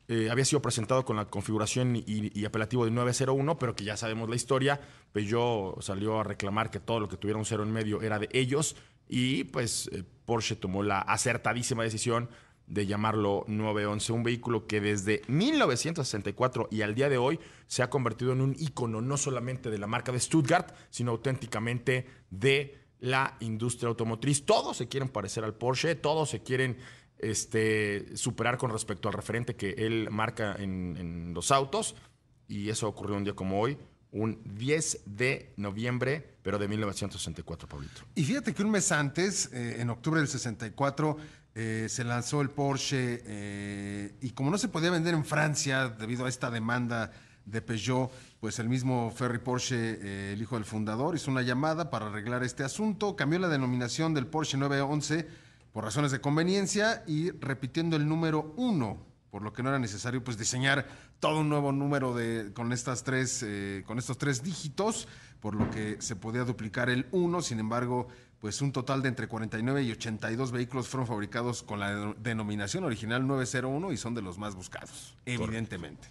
eh, 0.07 0.29
había 0.29 0.43
sido 0.43 0.61
presentado 0.61 1.05
con 1.05 1.15
la 1.15 1.25
configuración 1.25 1.95
y, 1.95 2.03
y 2.05 2.45
apelativo 2.45 2.83
de 2.83 2.91
901, 2.91 3.57
pero 3.57 3.75
que 3.75 3.85
ya 3.85 3.95
sabemos 3.95 4.29
la 4.29 4.35
historia. 4.35 4.81
Peugeot 5.13 5.81
salió 5.81 6.19
a 6.19 6.23
reclamar 6.23 6.69
que 6.69 6.79
todo 6.79 6.99
lo 6.99 7.07
que 7.07 7.17
tuviera 7.17 7.39
un 7.39 7.45
cero 7.45 7.63
en 7.63 7.71
medio 7.71 8.01
era 8.01 8.19
de 8.19 8.27
ellos 8.33 8.75
y 9.07 9.45
pues 9.45 9.89
eh, 9.93 10.03
Porsche 10.27 10.57
tomó 10.57 10.83
la 10.83 10.99
acertadísima 10.99 11.83
decisión 11.83 12.29
de 12.67 12.85
llamarlo 12.85 13.45
911, 13.47 14.11
un 14.11 14.23
vehículo 14.23 14.67
que 14.67 14.81
desde 14.81 15.21
1964 15.29 16.67
y 16.69 16.81
al 16.81 16.95
día 16.95 17.07
de 17.07 17.17
hoy 17.17 17.39
se 17.65 17.81
ha 17.81 17.89
convertido 17.89 18.33
en 18.33 18.41
un 18.41 18.55
ícono 18.59 19.01
no 19.01 19.15
solamente 19.15 19.69
de 19.69 19.77
la 19.77 19.87
marca 19.87 20.11
de 20.11 20.19
Stuttgart, 20.19 20.75
sino 20.89 21.11
auténticamente 21.11 22.05
de 22.29 22.77
la 22.99 23.37
industria 23.39 23.87
automotriz. 23.87 24.45
Todos 24.45 24.75
se 24.75 24.89
quieren 24.89 25.07
parecer 25.07 25.45
al 25.45 25.55
Porsche, 25.55 25.95
todos 25.95 26.29
se 26.29 26.43
quieren 26.43 26.77
este, 27.19 28.17
superar 28.17 28.57
con 28.57 28.69
respecto 28.69 29.07
al 29.07 29.13
referente 29.13 29.55
que 29.55 29.69
él 29.77 30.09
marca 30.11 30.55
en, 30.59 30.97
en 30.97 31.33
los 31.33 31.51
autos, 31.51 31.95
y 32.49 32.69
eso 32.69 32.89
ocurrió 32.89 33.15
un 33.15 33.23
día 33.23 33.33
como 33.33 33.61
hoy, 33.61 33.77
un 34.11 34.41
10 34.45 35.01
de 35.05 35.53
noviembre, 35.57 36.37
pero 36.41 36.57
de 36.57 36.67
1964, 36.67 37.67
Pablito. 37.67 38.01
Y 38.15 38.23
fíjate 38.23 38.53
que 38.53 38.63
un 38.63 38.71
mes 38.71 38.91
antes, 38.91 39.49
eh, 39.53 39.77
en 39.79 39.89
octubre 39.89 40.19
del 40.19 40.27
64, 40.27 41.17
eh, 41.59 41.87
se 41.89 42.03
lanzó 42.03 42.41
el 42.41 42.51
Porsche 42.51 43.23
eh, 43.25 44.15
y 44.21 44.29
como 44.29 44.51
no 44.51 44.59
se 44.59 44.67
podía 44.67 44.91
vender 44.91 45.15
en 45.15 45.25
Francia 45.25 45.89
debido 45.89 46.25
a 46.25 46.29
esta 46.29 46.51
demanda 46.51 47.11
de 47.45 47.63
Peugeot, 47.63 48.11
pues 48.39 48.59
el 48.59 48.69
mismo 48.69 49.09
Ferry 49.09 49.39
Porsche, 49.39 49.75
eh, 49.75 50.33
el 50.33 50.41
hijo 50.41 50.53
del 50.53 50.65
fundador, 50.65 51.15
hizo 51.15 51.31
una 51.31 51.41
llamada 51.41 51.89
para 51.89 52.07
arreglar 52.07 52.43
este 52.43 52.63
asunto, 52.63 53.15
cambió 53.15 53.39
la 53.39 53.47
denominación 53.47 54.13
del 54.13 54.27
Porsche 54.27 54.55
911 54.57 55.27
por 55.71 55.83
razones 55.83 56.11
de 56.11 56.21
conveniencia 56.21 57.03
y 57.07 57.31
repitiendo 57.31 57.95
el 57.95 58.07
número 58.07 58.53
1, 58.57 59.06
por 59.37 59.43
lo 59.43 59.53
que 59.53 59.61
no 59.61 59.69
era 59.69 59.77
necesario 59.77 60.23
pues 60.23 60.35
diseñar 60.39 60.87
todo 61.19 61.41
un 61.41 61.47
nuevo 61.49 61.71
número 61.71 62.15
de, 62.15 62.53
con, 62.55 62.73
estas 62.73 63.03
tres, 63.03 63.43
eh, 63.45 63.83
con 63.85 63.99
estos 63.99 64.17
tres 64.17 64.41
dígitos, 64.41 65.07
por 65.41 65.53
lo 65.53 65.69
que 65.69 65.97
se 66.01 66.15
podía 66.15 66.43
duplicar 66.43 66.89
el 66.89 67.05
1, 67.11 67.43
sin 67.43 67.59
embargo, 67.59 68.07
pues 68.39 68.63
un 68.63 68.71
total 68.71 69.03
de 69.03 69.09
entre 69.09 69.27
49 69.27 69.83
y 69.83 69.91
82 69.91 70.51
vehículos 70.51 70.87
fueron 70.87 71.05
fabricados 71.05 71.61
con 71.61 71.79
la 71.79 71.93
de- 71.93 72.15
denominación 72.17 72.83
original 72.83 73.27
901 73.27 73.91
y 73.91 73.97
son 73.97 74.15
de 74.15 74.23
los 74.23 74.39
más 74.39 74.55
buscados, 74.55 75.15
evidentemente. 75.27 76.07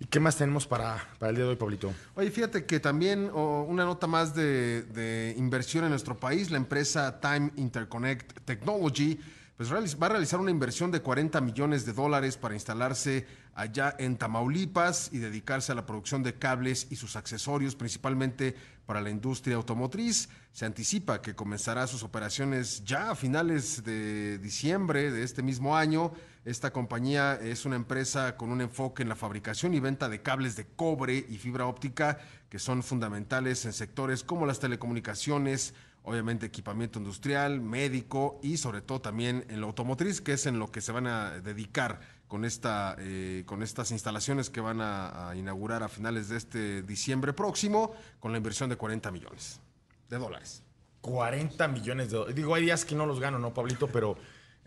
¿Y 0.00 0.06
qué 0.06 0.20
más 0.20 0.36
tenemos 0.36 0.66
para, 0.66 1.04
para 1.18 1.30
el 1.30 1.36
día 1.36 1.44
de 1.44 1.50
hoy, 1.50 1.56
Pablito? 1.56 1.92
Oye, 2.14 2.30
fíjate 2.30 2.64
que 2.66 2.78
también 2.78 3.30
una 3.32 3.84
nota 3.84 4.06
más 4.06 4.34
de, 4.34 4.82
de, 4.82 5.34
inversión 5.36 5.84
en 5.84 5.90
nuestro 5.90 6.16
país, 6.16 6.50
la 6.50 6.56
empresa 6.56 7.20
Time 7.20 7.50
Interconnect 7.56 8.44
Technology, 8.44 9.18
pues 9.56 9.72
va 9.72 10.06
a 10.06 10.10
realizar 10.10 10.38
una 10.38 10.52
inversión 10.52 10.92
de 10.92 11.02
40 11.02 11.40
millones 11.40 11.84
de 11.84 11.92
dólares 11.92 12.36
para 12.36 12.54
instalarse 12.54 13.26
allá 13.56 13.92
en 13.98 14.16
Tamaulipas 14.16 15.10
y 15.12 15.18
dedicarse 15.18 15.72
a 15.72 15.74
la 15.74 15.84
producción 15.84 16.22
de 16.22 16.34
cables 16.34 16.86
y 16.90 16.96
sus 16.96 17.16
accesorios, 17.16 17.74
principalmente 17.74 18.54
para 18.86 19.00
la 19.00 19.10
industria 19.10 19.56
automotriz. 19.56 20.28
Se 20.52 20.64
anticipa 20.64 21.20
que 21.20 21.34
comenzará 21.34 21.88
sus 21.88 22.04
operaciones 22.04 22.84
ya 22.84 23.10
a 23.10 23.16
finales 23.16 23.82
de 23.82 24.38
diciembre 24.38 25.10
de 25.10 25.24
este 25.24 25.42
mismo 25.42 25.76
año. 25.76 26.12
Esta 26.48 26.72
compañía 26.72 27.34
es 27.34 27.66
una 27.66 27.76
empresa 27.76 28.38
con 28.38 28.50
un 28.50 28.62
enfoque 28.62 29.02
en 29.02 29.10
la 29.10 29.16
fabricación 29.16 29.74
y 29.74 29.80
venta 29.80 30.08
de 30.08 30.22
cables 30.22 30.56
de 30.56 30.64
cobre 30.64 31.26
y 31.28 31.36
fibra 31.36 31.66
óptica 31.66 32.20
que 32.48 32.58
son 32.58 32.82
fundamentales 32.82 33.66
en 33.66 33.74
sectores 33.74 34.24
como 34.24 34.46
las 34.46 34.58
telecomunicaciones, 34.58 35.74
obviamente 36.04 36.46
equipamiento 36.46 37.00
industrial, 37.00 37.60
médico 37.60 38.40
y 38.42 38.56
sobre 38.56 38.80
todo 38.80 39.02
también 39.02 39.44
en 39.50 39.60
lo 39.60 39.66
automotriz, 39.66 40.22
que 40.22 40.32
es 40.32 40.46
en 40.46 40.58
lo 40.58 40.72
que 40.72 40.80
se 40.80 40.90
van 40.90 41.06
a 41.06 41.32
dedicar 41.32 42.00
con, 42.28 42.46
esta, 42.46 42.96
eh, 42.98 43.42
con 43.44 43.62
estas 43.62 43.90
instalaciones 43.90 44.48
que 44.48 44.62
van 44.62 44.80
a, 44.80 45.28
a, 45.28 45.36
inaugurar 45.36 45.82
a 45.82 45.90
finales 45.90 46.30
de 46.30 46.38
este 46.38 46.82
diciembre 46.82 47.34
próximo, 47.34 47.92
con 48.20 48.32
la 48.32 48.38
inversión 48.38 48.70
de 48.70 48.76
40 48.76 49.10
millones 49.10 49.60
de 50.08 50.16
dólares. 50.16 50.62
40 51.02 51.68
millones 51.68 52.08
de 52.08 52.16
dólares. 52.16 52.34
Digo, 52.34 52.54
hay 52.54 52.62
días 52.62 52.86
que 52.86 52.94
no 52.94 53.04
los 53.04 53.20
gano, 53.20 53.38
¿no, 53.38 53.52
Pablito? 53.52 53.86
Pero 53.88 54.16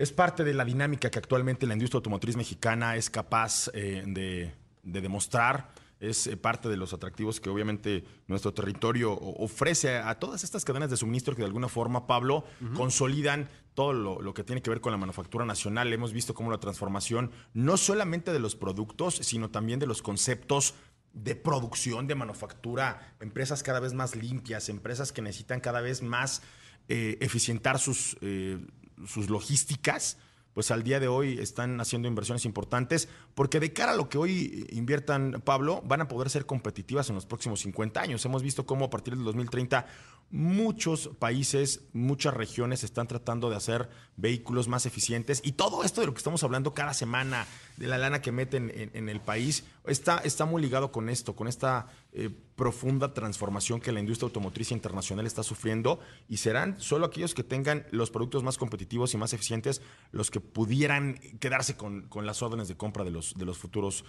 es 0.02 0.12
parte 0.12 0.44
de 0.44 0.54
la 0.54 0.66
dinámica 0.66 1.12
que 1.12 1.20
actualmente 1.20 1.68
la 1.68 1.74
industria 1.74 1.98
automotriz 1.98 2.36
mexicana 2.36 2.96
es 2.96 3.10
capaz 3.10 3.70
eh, 3.74 4.04
de, 4.08 4.52
de 4.84 5.02
demostrar 5.02 5.72
es 6.00 6.26
eh, 6.26 6.36
parte 6.36 6.68
de 6.68 6.76
los 6.76 6.94
atractivos 6.94 7.40
que 7.40 7.50
obviamente 7.50 8.04
nuestro 8.28 8.54
territorio 8.54 9.14
ofrece 9.14 9.98
a, 9.98 10.16
todas 10.16 10.44
estas 10.44 10.66
cadenas 10.66 10.90
de 10.90 10.98
suministro 10.98 11.36
que 11.36 11.44
de 11.44 11.48
alguna 11.48 11.70
forma, 11.70 12.08
Pablo, 12.08 12.44
uh 12.60 12.66
-huh. 12.66 12.74
consolidan 12.74 13.48
todo 13.76 13.94
lo, 13.94 14.22
lo, 14.22 14.34
que 14.34 14.44
tiene 14.44 14.64
que 14.64 14.72
ver 14.72 14.82
con 14.82 14.92
la 14.92 14.98
manufactura 14.98 15.46
nacional. 15.46 15.94
Hemos 15.94 16.12
visto 16.12 16.34
cómo 16.34 16.50
la 16.50 16.58
transformación, 16.58 17.32
no 17.54 17.78
solamente 17.78 18.34
de 18.34 18.40
los 18.40 18.56
productos, 18.56 19.16
sino 19.16 19.52
también 19.52 19.80
de 19.80 19.86
los 19.86 20.02
conceptos 20.02 20.74
de 21.14 21.36
producción, 21.36 22.08
de 22.08 22.16
manufactura, 22.16 23.16
empresas 23.20 23.62
cada 23.62 23.80
vez 23.80 23.94
más 23.94 24.16
limpias, 24.16 24.70
empresas 24.70 25.12
que 25.12 25.22
necesitan 25.22 25.60
cada 25.60 25.82
vez 25.82 26.02
más 26.02 26.42
eh, 26.88 27.18
eficientar 27.22 27.78
sus, 27.78 28.18
eh, 28.22 28.60
sus 29.08 29.30
logísticas 29.30 30.18
pues 30.54 30.72
al 30.72 30.84
día 30.84 31.00
de 31.00 31.08
hoy 31.08 31.40
están 31.40 31.80
haciendo 31.80 32.08
inversiones 32.08 32.46
importantes, 32.46 33.08
porque 33.36 33.60
de 33.60 33.72
cara 33.72 33.94
a 33.94 33.96
lo 33.96 34.10
que 34.10 34.18
hoy 34.18 34.68
inviertan, 34.72 35.42
Pablo, 35.46 35.82
van 35.86 36.02
a 36.02 36.08
poder 36.08 36.30
ser 36.30 36.46
competitivas 36.46 37.10
en 37.10 37.16
los 37.16 37.26
próximos 37.26 37.62
50 37.62 38.02
años. 38.02 38.26
Hemos 38.26 38.44
visto 38.44 38.66
cómo 38.66 38.86
a 38.86 38.90
partir 38.90 39.16
del 39.16 39.24
2030 39.24 39.86
muchos 40.32 41.10
países, 41.20 41.82
muchas 41.92 42.34
regiones 42.34 42.84
están 42.84 43.08
tratando 43.08 43.50
de 43.50 43.58
hacer 43.58 43.90
vehículos 44.16 44.68
más 44.68 44.86
eficientes 44.86 45.42
y 45.44 45.54
todo 45.54 45.84
esto 45.84 46.02
de 46.02 46.08
lo 46.08 46.14
que 46.14 46.20
estamos 46.20 46.44
hablando 46.44 46.74
cada 46.74 46.94
semana, 46.94 47.46
de 47.78 47.88
la 47.88 47.98
lana 47.98 48.22
que 48.22 48.32
meten 48.32 48.72
en, 48.94 49.10
el 49.10 49.20
país, 49.20 49.66
está, 49.86 50.20
está 50.20 50.46
muy 50.46 50.62
ligado 50.62 50.92
con 50.92 51.10
esto, 51.10 51.36
con 51.36 51.48
esta 51.48 51.88
eh, 52.14 52.30
profunda 52.56 53.14
transformación 53.14 53.82
que 53.82 53.92
la 53.92 54.00
industria 54.00 54.28
automotriz 54.28 54.72
internacional 54.72 55.26
está 55.26 55.44
sufriendo 55.44 56.00
y 56.30 56.38
serán 56.38 56.80
solo 56.80 57.06
aquellos 57.06 57.34
que 57.34 57.44
tengan 57.44 57.86
los 57.92 58.10
productos 58.10 58.44
más 58.44 58.58
competitivos 58.58 59.14
y 59.14 59.18
más 59.18 59.34
eficientes 59.34 59.82
los 60.12 60.32
que 60.32 60.40
pudieran 60.40 61.20
quedarse 61.40 61.76
con, 61.76 62.04
con 62.04 62.26
las 62.26 62.42
órdenes 62.42 62.68
de 62.68 62.78
compra 62.78 63.04
de 63.04 63.12
los, 63.12 63.34
de 63.36 63.46
los 63.46 63.58
futuros 63.58 64.06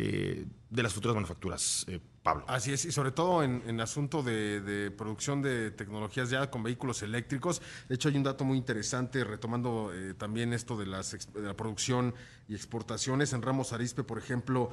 eh, 0.00 0.46
de 0.70 0.82
las 0.84 0.94
futuras 0.94 1.16
manufacturas, 1.16 1.84
eh, 1.88 1.98
Pablo. 2.22 2.44
Así 2.46 2.72
es, 2.72 2.84
y 2.84 2.92
sobre 2.92 3.10
todo 3.10 3.42
en, 3.42 3.80
asunto 3.80 4.22
de, 4.22 4.92
producción 4.96 5.42
de 5.42 5.72
tecnologías 5.72 6.30
ya 6.30 6.48
con 6.50 6.62
vehículos 6.62 7.02
eléctricos. 7.02 7.60
De 7.88 7.96
hecho, 7.96 8.08
hay 8.08 8.16
un 8.16 8.22
dato 8.22 8.44
muy 8.44 8.58
interesante, 8.58 9.24
retomando 9.24 9.90
eh, 9.92 10.14
también 10.14 10.52
esto 10.52 10.76
de, 10.76 10.86
las, 10.86 11.32
de, 11.32 11.40
la 11.40 11.56
producción 11.56 12.14
y 12.46 12.54
exportaciones. 12.54 13.32
En 13.32 13.42
Ramos 13.42 13.72
Arispe, 13.72 14.04
por 14.04 14.18
ejemplo, 14.18 14.70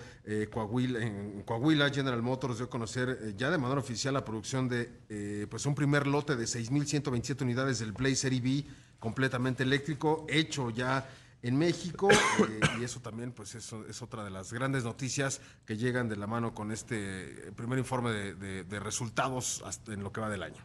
Coahuila, 0.52 1.02
en 1.04 1.42
Coahuila, 1.42 1.90
General 1.90 2.22
Motors 2.22 2.58
dio 2.58 2.68
a 2.68 2.70
conocer 2.70 3.34
ya 3.36 3.50
de 3.50 3.58
manera 3.58 3.80
oficial 3.80 4.14
la 4.14 4.24
producción 4.24 4.70
de 4.70 5.48
pues 5.50 5.66
un 5.66 5.74
primer 5.74 6.06
lote 6.06 6.36
de 6.36 6.44
6.127 6.44 7.42
unidades 7.42 7.80
del 7.80 7.94
Blazer 7.94 8.32
EV 8.32 8.66
completamente 9.00 9.64
eléctrico, 9.64 10.28
hecho 10.30 10.70
ya 10.70 11.08
en 11.48 11.58
México 11.58 12.10
eh, 12.12 12.60
y 12.80 12.84
eso 12.84 13.00
también 13.00 13.32
pues 13.32 13.56
eso 13.56 13.86
es 13.88 14.02
otra 14.02 14.24
de 14.24 14.30
las 14.30 14.52
grandes 14.52 14.84
noticias 14.84 15.42
que 15.66 15.78
llegan 15.78 16.10
de 16.10 16.16
la 16.16 16.28
mano 16.28 16.54
con 16.54 16.72
este 16.72 17.52
primer 17.56 17.80
informe 17.80 18.12
de, 18.12 18.36
de, 18.36 18.64
de 18.64 18.80
resultados 18.80 19.64
en 19.88 20.04
lo 20.04 20.12
que 20.12 20.22
va 20.22 20.30
del 20.30 20.44
año. 20.44 20.64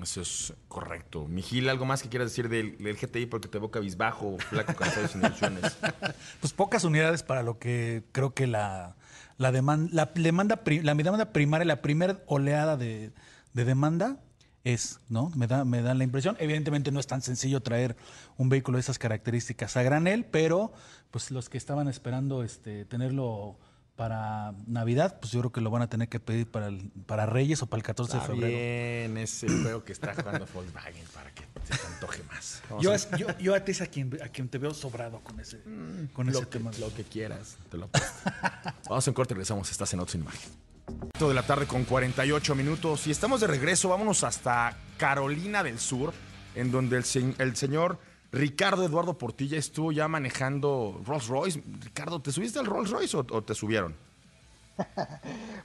Eso 0.00 0.20
es 0.20 0.52
correcto. 0.68 1.26
Mijil, 1.26 1.70
¿algo 1.70 1.86
más 1.86 2.02
que 2.02 2.10
quieras 2.10 2.30
decir 2.30 2.50
del, 2.50 2.76
del 2.76 2.96
GTI 2.96 3.26
porque 3.26 3.48
te 3.48 3.58
veo 3.58 3.70
cabizbajo, 3.70 4.36
flaco, 4.38 4.74
cansado 4.74 5.08
sin 5.08 5.22
ilusiones? 5.24 5.76
Pues 6.40 6.52
pocas 6.52 6.84
unidades 6.84 7.22
para 7.22 7.42
lo 7.42 7.58
que 7.58 8.04
creo 8.12 8.34
que 8.34 8.46
la, 8.46 8.96
la, 9.38 9.52
demanda, 9.52 9.88
la, 9.92 10.06
demanda, 10.14 10.60
la 10.66 10.94
demanda 10.94 11.32
primaria, 11.32 11.64
la 11.64 11.80
primera 11.80 12.22
oleada 12.26 12.76
de, 12.76 13.12
de 13.54 13.64
demanda 13.64 14.20
es, 14.66 14.98
¿no? 15.08 15.30
Me 15.36 15.46
da, 15.46 15.64
me 15.64 15.80
da 15.80 15.94
la 15.94 16.02
impresión. 16.02 16.36
Evidentemente 16.40 16.90
no 16.90 16.98
es 16.98 17.06
tan 17.06 17.22
sencillo 17.22 17.62
traer 17.62 17.96
un 18.36 18.48
vehículo 18.48 18.78
de 18.78 18.80
esas 18.80 18.98
características 18.98 19.76
a 19.76 19.82
granel, 19.84 20.24
pero 20.24 20.72
pues 21.12 21.30
los 21.30 21.48
que 21.48 21.56
estaban 21.56 21.86
esperando 21.86 22.42
este, 22.42 22.84
tenerlo 22.84 23.56
para 23.94 24.54
Navidad, 24.66 25.20
pues 25.20 25.32
yo 25.32 25.38
creo 25.40 25.52
que 25.52 25.60
lo 25.60 25.70
van 25.70 25.82
a 25.82 25.88
tener 25.88 26.08
que 26.08 26.18
pedir 26.18 26.50
para, 26.50 26.66
el, 26.66 26.90
para 27.06 27.26
Reyes 27.26 27.62
o 27.62 27.66
para 27.66 27.78
el 27.78 27.84
14 27.84 28.16
está 28.16 28.20
de 28.20 28.34
febrero. 28.34 28.58
Bien, 28.58 29.16
es 29.18 29.44
el 29.44 29.62
juego 29.62 29.84
que 29.84 29.92
está 29.92 30.14
jugando 30.14 30.46
Volkswagen 30.52 31.04
para 31.14 31.30
que 31.30 31.44
se 31.64 31.78
te 31.78 31.86
antoje 31.86 32.22
más. 32.24 32.62
Yo, 32.80 32.92
a 32.92 32.96
yo, 33.16 33.38
yo, 33.38 33.54
a 33.54 33.60
ti 33.60 33.70
es 33.70 33.80
a 33.80 33.86
quien, 33.86 34.18
a 34.20 34.28
quien 34.28 34.48
te 34.48 34.58
veo 34.58 34.74
sobrado 34.74 35.20
con 35.20 35.38
ese, 35.38 35.62
con 36.12 36.26
lo 36.26 36.32
ese 36.32 36.40
que, 36.40 36.46
tema. 36.46 36.72
Lo 36.80 36.92
que 36.92 37.04
quieras, 37.04 37.56
te 37.70 37.78
lo 37.78 37.88
Vamos 38.88 39.06
en 39.06 39.14
corte 39.14 39.32
y 39.32 39.36
regresamos. 39.36 39.70
Estás 39.70 39.94
en 39.94 40.00
Otros 40.00 40.16
Imagen. 40.16 40.50
De 41.18 41.34
la 41.34 41.46
tarde 41.46 41.66
con 41.66 41.84
48 41.84 42.54
minutos 42.54 43.06
y 43.06 43.10
estamos 43.10 43.40
de 43.40 43.46
regreso. 43.46 43.88
Vámonos 43.88 44.22
hasta 44.22 44.76
Carolina 44.96 45.62
del 45.62 45.78
Sur, 45.78 46.12
en 46.54 46.70
donde 46.70 46.98
el, 46.98 47.04
se 47.04 47.34
el 47.38 47.56
señor 47.56 47.98
Ricardo 48.32 48.84
Eduardo 48.84 49.16
Portilla 49.16 49.58
estuvo 49.58 49.92
ya 49.92 50.08
manejando 50.08 51.00
Rolls 51.04 51.26
Royce. 51.26 51.62
Ricardo, 51.80 52.20
¿te 52.20 52.32
subiste 52.32 52.58
al 52.58 52.66
Rolls 52.66 52.90
Royce 52.90 53.16
o, 53.16 53.26
o 53.30 53.42
te 53.42 53.54
subieron? 53.54 53.94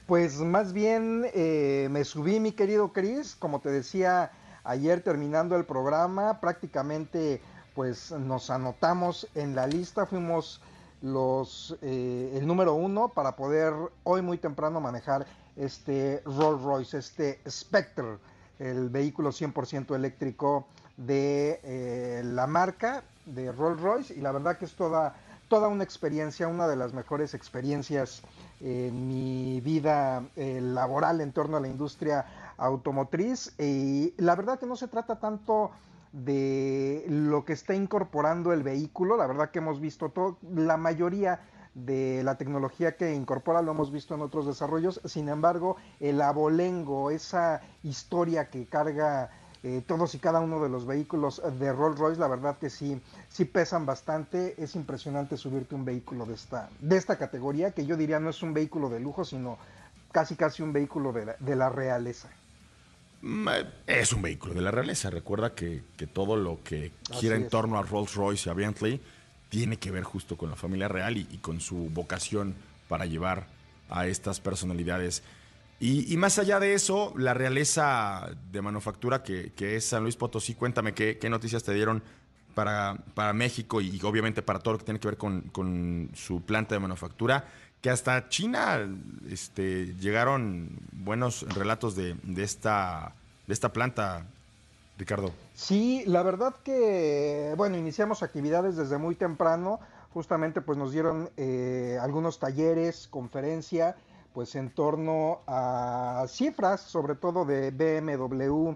Pues 0.06 0.38
más 0.38 0.72
bien 0.72 1.24
eh, 1.32 1.88
me 1.90 2.04
subí, 2.04 2.40
mi 2.40 2.52
querido 2.52 2.92
Chris, 2.92 3.36
como 3.38 3.60
te 3.60 3.70
decía 3.70 4.32
ayer 4.64 5.00
terminando 5.02 5.56
el 5.56 5.64
programa, 5.64 6.40
prácticamente 6.40 7.40
pues 7.74 8.10
nos 8.10 8.50
anotamos 8.50 9.28
en 9.34 9.54
la 9.54 9.66
lista, 9.66 10.04
fuimos 10.04 10.60
los 11.02 11.76
eh, 11.82 12.32
el 12.34 12.46
número 12.46 12.74
uno 12.74 13.08
para 13.08 13.36
poder 13.36 13.74
hoy 14.04 14.22
muy 14.22 14.38
temprano 14.38 14.80
manejar 14.80 15.26
este 15.56 16.22
Rolls 16.24 16.62
Royce, 16.62 16.98
este 16.98 17.40
Spectre, 17.48 18.18
el 18.58 18.88
vehículo 18.88 19.30
100% 19.30 19.94
eléctrico 19.94 20.66
de 20.96 21.60
eh, 21.64 22.22
la 22.24 22.46
marca 22.46 23.02
de 23.26 23.52
Rolls 23.52 23.80
Royce. 23.80 24.14
Y 24.14 24.20
la 24.20 24.32
verdad 24.32 24.56
que 24.56 24.64
es 24.64 24.74
toda, 24.74 25.14
toda 25.48 25.68
una 25.68 25.84
experiencia, 25.84 26.48
una 26.48 26.68
de 26.68 26.76
las 26.76 26.92
mejores 26.94 27.34
experiencias 27.34 28.22
en 28.60 29.08
mi 29.08 29.60
vida 29.60 30.22
eh, 30.36 30.60
laboral 30.62 31.20
en 31.20 31.32
torno 31.32 31.56
a 31.56 31.60
la 31.60 31.68
industria 31.68 32.24
automotriz. 32.56 33.52
Y 33.58 34.14
la 34.16 34.36
verdad 34.36 34.58
que 34.58 34.66
no 34.66 34.76
se 34.76 34.88
trata 34.88 35.18
tanto 35.18 35.72
de 36.12 37.04
lo 37.08 37.44
que 37.44 37.54
está 37.54 37.74
incorporando 37.74 38.52
el 38.52 38.62
vehículo, 38.62 39.16
la 39.16 39.26
verdad 39.26 39.50
que 39.50 39.58
hemos 39.58 39.80
visto 39.80 40.10
todo, 40.10 40.38
la 40.54 40.76
mayoría 40.76 41.40
de 41.74 42.22
la 42.22 42.36
tecnología 42.36 42.96
que 42.96 43.14
incorpora 43.14 43.62
lo 43.62 43.72
hemos 43.72 43.90
visto 43.90 44.14
en 44.14 44.20
otros 44.20 44.46
desarrollos, 44.46 45.00
sin 45.04 45.28
embargo 45.28 45.76
el 46.00 46.20
abolengo, 46.20 47.10
esa 47.10 47.62
historia 47.82 48.50
que 48.50 48.66
carga 48.66 49.30
eh, 49.62 49.82
todos 49.86 50.14
y 50.14 50.18
cada 50.18 50.40
uno 50.40 50.60
de 50.60 50.68
los 50.68 50.86
vehículos 50.86 51.40
de 51.58 51.72
Rolls 51.72 51.98
Royce, 51.98 52.20
la 52.20 52.26
verdad 52.26 52.58
que 52.58 52.68
sí, 52.68 53.00
sí 53.28 53.44
pesan 53.44 53.86
bastante. 53.86 54.60
Es 54.60 54.74
impresionante 54.74 55.36
subirte 55.36 55.76
un 55.76 55.84
vehículo 55.84 56.26
de 56.26 56.34
esta, 56.34 56.68
de 56.80 56.96
esta 56.96 57.16
categoría, 57.16 57.70
que 57.70 57.86
yo 57.86 57.96
diría 57.96 58.18
no 58.18 58.30
es 58.30 58.42
un 58.42 58.54
vehículo 58.54 58.88
de 58.88 58.98
lujo, 58.98 59.24
sino 59.24 59.58
casi 60.10 60.34
casi 60.34 60.64
un 60.64 60.72
vehículo 60.72 61.12
de 61.12 61.36
de 61.38 61.56
la 61.56 61.68
realeza. 61.68 62.28
Es 63.86 64.12
un 64.12 64.22
vehículo 64.22 64.54
de 64.54 64.62
la 64.62 64.70
realeza. 64.70 65.10
Recuerda 65.10 65.54
que, 65.54 65.82
que 65.96 66.06
todo 66.06 66.36
lo 66.36 66.62
que 66.64 66.92
gira 67.12 67.36
en 67.36 67.48
torno 67.48 67.78
a 67.78 67.82
Rolls 67.82 68.14
Royce 68.14 68.48
y 68.48 68.50
a 68.50 68.54
Bentley 68.54 69.00
tiene 69.52 69.76
que 69.76 69.90
ver 69.90 70.02
justo 70.02 70.38
con 70.38 70.48
la 70.48 70.56
familia 70.56 70.88
real 70.88 71.18
y, 71.18 71.24
con 71.42 71.60
su 71.60 71.90
vocación 71.90 72.54
para 72.88 73.04
llevar 73.04 73.48
a 73.90 74.06
estas 74.06 74.40
personalidades. 74.40 75.22
Y, 75.78 76.16
más 76.16 76.38
allá 76.38 76.58
de 76.58 76.72
eso, 76.72 77.12
la 77.18 77.34
realeza 77.34 78.30
de 78.50 78.62
manufactura 78.62 79.22
que, 79.22 79.52
es 79.58 79.84
San 79.84 80.04
Luis 80.04 80.16
Potosí, 80.16 80.54
cuéntame 80.54 80.94
qué, 80.94 81.18
noticias 81.28 81.62
te 81.62 81.74
dieron 81.74 82.02
para, 82.54 82.96
para 83.12 83.34
México 83.34 83.82
y, 83.82 84.00
obviamente 84.02 84.40
para 84.40 84.58
todo 84.58 84.72
lo 84.72 84.78
que 84.78 84.86
tiene 84.86 85.00
que 85.00 85.08
ver 85.08 85.18
con, 85.18 86.10
su 86.14 86.40
planta 86.40 86.74
de 86.74 86.80
manufactura, 86.80 87.44
que 87.82 87.90
hasta 87.90 88.28
China 88.28 88.88
este, 89.28 89.94
llegaron 89.96 90.70
buenos 90.92 91.42
relatos 91.54 91.96
de, 91.96 92.14
de, 92.22 92.44
esta, 92.44 93.12
de 93.48 93.52
esta 93.52 93.72
planta, 93.72 94.24
Ricardo. 94.96 95.32
Sí, 95.54 96.04
la 96.06 96.22
verdad 96.22 96.54
que, 96.64 97.52
bueno, 97.56 97.76
iniciamos 97.76 98.22
actividades 98.22 98.76
desde 98.76 98.98
muy 98.98 99.16
temprano, 99.16 99.80
justamente 100.14 100.60
pues 100.60 100.78
nos 100.78 100.92
dieron 100.92 101.28
eh, 101.36 101.98
algunos 102.00 102.38
talleres, 102.38 103.08
conferencia, 103.10 103.96
pues 104.32 104.54
en 104.54 104.70
torno 104.70 105.40
a 105.48 106.24
cifras, 106.28 106.82
sobre 106.82 107.16
todo 107.16 107.44
de 107.44 107.72
BMW 107.72 108.74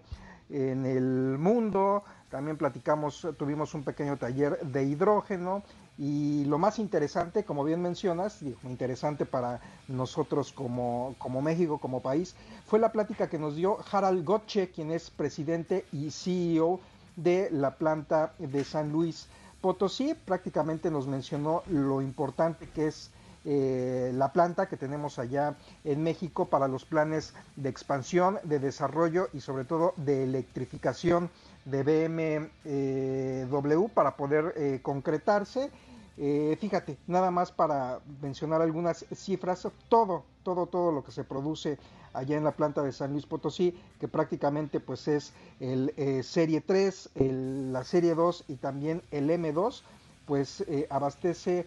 en 0.50 0.84
el 0.84 1.38
mundo, 1.38 2.02
también 2.28 2.56
platicamos, 2.56 3.26
tuvimos 3.38 3.72
un 3.75 3.84
pequeño 3.84 4.16
taller 4.16 4.58
de 4.60 4.82
hidrógeno 4.82 5.62
y 5.98 6.44
lo 6.44 6.58
más 6.58 6.78
interesante, 6.78 7.44
como 7.44 7.64
bien 7.64 7.80
mencionas, 7.80 8.42
interesante 8.64 9.24
para 9.24 9.60
nosotros 9.88 10.52
como, 10.52 11.14
como 11.18 11.40
México, 11.40 11.78
como 11.78 12.00
país, 12.00 12.34
fue 12.66 12.78
la 12.78 12.92
plática 12.92 13.28
que 13.30 13.38
nos 13.38 13.56
dio 13.56 13.78
Harald 13.90 14.24
Gotche, 14.24 14.70
quien 14.70 14.90
es 14.90 15.10
presidente 15.10 15.86
y 15.92 16.10
CEO 16.10 16.80
de 17.16 17.48
la 17.50 17.76
planta 17.76 18.34
de 18.38 18.62
San 18.64 18.92
Luis 18.92 19.28
Potosí. 19.62 20.14
Prácticamente 20.14 20.90
nos 20.90 21.06
mencionó 21.06 21.62
lo 21.66 22.02
importante 22.02 22.68
que 22.68 22.88
es 22.88 23.10
eh, 23.48 24.10
la 24.12 24.32
planta 24.32 24.68
que 24.68 24.76
tenemos 24.76 25.20
allá 25.20 25.54
en 25.84 26.02
México 26.02 26.46
para 26.46 26.66
los 26.68 26.84
planes 26.84 27.32
de 27.54 27.68
expansión, 27.68 28.38
de 28.42 28.58
desarrollo 28.58 29.28
y 29.32 29.40
sobre 29.40 29.64
todo 29.64 29.94
de 29.96 30.24
electrificación 30.24 31.30
de 31.64 31.82
BMW 32.68 33.86
para 33.94 34.16
poder 34.16 34.52
eh, 34.56 34.80
concretarse 34.82 35.70
eh, 36.18 36.56
fíjate, 36.58 36.96
nada 37.06 37.30
más 37.30 37.52
para 37.52 38.00
mencionar 38.23 38.62
algunas 38.62 39.04
cifras, 39.14 39.68
todo, 39.88 40.25
todo, 40.42 40.66
todo 40.66 40.90
lo 40.90 41.04
que 41.04 41.12
se 41.12 41.25
produce 41.25 41.78
allá 42.14 42.38
en 42.38 42.44
la 42.44 42.52
planta 42.52 42.82
de 42.82 42.92
San 42.92 43.12
Luis 43.12 43.26
Potosí, 43.26 43.78
que 44.00 44.08
prácticamente 44.08 44.80
pues 44.80 45.08
es 45.08 45.35
el 45.61 45.92
eh, 45.99 46.23
Serie 46.23 46.62
3, 46.62 47.11
la 47.70 47.85
Serie 47.85 48.14
2 48.14 48.44
y 48.49 48.54
también 48.56 49.02
el 49.11 49.28
M2, 49.28 49.82
pues 50.26 50.62
eh, 50.62 50.87
abastece 50.90 51.66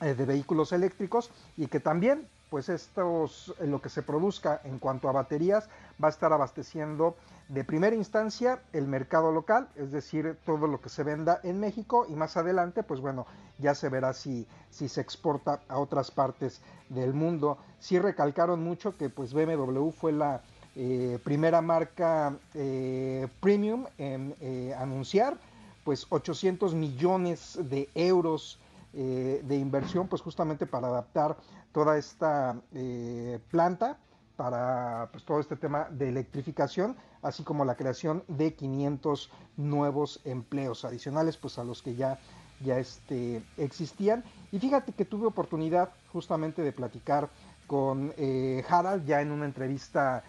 eh, 0.00 0.14
de 0.14 0.24
vehículos 0.24 0.72
eléctricos 0.72 1.30
y 1.56 1.66
que 1.66 1.80
también 1.80 2.26
pues 2.50 2.68
estos, 2.68 3.52
lo 3.60 3.80
que 3.82 3.88
se 3.88 4.02
produzca 4.02 4.60
en 4.64 4.78
cuanto 4.78 5.08
a 5.08 5.12
baterías 5.12 5.68
va 6.02 6.08
a 6.08 6.10
estar 6.10 6.32
abasteciendo 6.32 7.16
de 7.48 7.64
primera 7.64 7.96
instancia 7.96 8.60
el 8.72 8.86
mercado 8.86 9.32
local, 9.32 9.68
es 9.74 9.90
decir, 9.90 10.36
todo 10.46 10.68
lo 10.68 10.80
que 10.80 10.88
se 10.88 11.02
venda 11.02 11.40
en 11.42 11.58
México 11.58 12.06
y 12.08 12.14
más 12.14 12.36
adelante, 12.36 12.84
pues 12.84 13.00
bueno, 13.00 13.26
ya 13.58 13.74
se 13.74 13.88
verá 13.88 14.12
si, 14.12 14.46
si 14.70 14.88
se 14.88 15.00
exporta 15.00 15.60
a 15.68 15.78
otras 15.78 16.12
partes 16.12 16.60
del 16.90 17.12
mundo. 17.12 17.58
Sí 17.80 17.98
recalcaron 17.98 18.62
mucho 18.62 18.96
que 18.96 19.08
pues 19.10 19.34
BMW 19.34 19.90
fue 19.90 20.12
la 20.12 20.40
eh, 20.76 21.18
primera 21.24 21.60
marca 21.60 22.36
eh, 22.54 23.26
premium 23.40 23.86
en 23.98 24.34
anunciar 24.78 25.36
pues 25.84 26.06
800 26.08 26.74
millones 26.74 27.58
de 27.60 27.88
euros 27.94 28.58
eh, 28.94 29.42
de 29.44 29.56
inversión, 29.56 30.08
pues 30.08 30.22
justamente 30.22 30.66
para 30.66 30.88
adaptar 30.88 31.36
toda 31.72 31.98
esta 31.98 32.56
eh, 32.72 33.38
planta 33.50 33.98
para 34.36 35.08
pues, 35.12 35.24
todo 35.24 35.40
este 35.40 35.56
tema 35.56 35.88
de 35.90 36.08
electrificación, 36.08 36.96
así 37.22 37.42
como 37.42 37.64
la 37.64 37.76
creación 37.76 38.24
de 38.28 38.54
500 38.54 39.30
nuevos 39.56 40.20
empleos 40.24 40.84
adicionales, 40.84 41.36
pues 41.36 41.58
a 41.58 41.64
los 41.64 41.82
que 41.82 41.96
ya, 41.96 42.18
ya 42.64 42.78
este, 42.78 43.42
existían. 43.56 44.24
Y 44.52 44.58
fíjate 44.58 44.92
que 44.92 45.04
tuve 45.04 45.26
oportunidad 45.26 45.90
justamente 46.12 46.62
de 46.62 46.72
platicar 46.72 47.28
con 47.66 48.12
eh, 48.16 48.64
Harald 48.68 49.06
ya 49.06 49.20
en 49.20 49.32
una 49.32 49.44
entrevista 49.44 50.24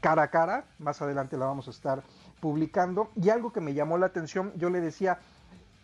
cara 0.00 0.22
a 0.22 0.30
cara, 0.30 0.66
más 0.78 1.02
adelante 1.02 1.36
la 1.36 1.46
vamos 1.46 1.66
a 1.66 1.72
estar 1.72 2.04
publicando 2.40 3.10
y 3.20 3.30
algo 3.30 3.52
que 3.52 3.60
me 3.60 3.74
llamó 3.74 3.98
la 3.98 4.06
atención, 4.06 4.52
yo 4.56 4.70
le 4.70 4.80
decía 4.80 5.18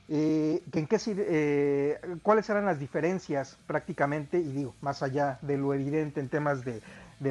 eh, 0.08 0.62
que 0.72 0.78
en 0.78 0.86
qué, 0.86 0.98
eh, 1.06 2.00
cuáles 2.22 2.48
eran 2.48 2.66
las 2.66 2.78
diferencias 2.78 3.58
prácticamente, 3.66 4.38
y 4.38 4.52
digo, 4.52 4.74
más 4.80 5.02
allá 5.02 5.38
de 5.42 5.56
lo 5.58 5.74
evidente 5.74 6.20
en 6.20 6.28
temas 6.28 6.64
de, 6.64 6.82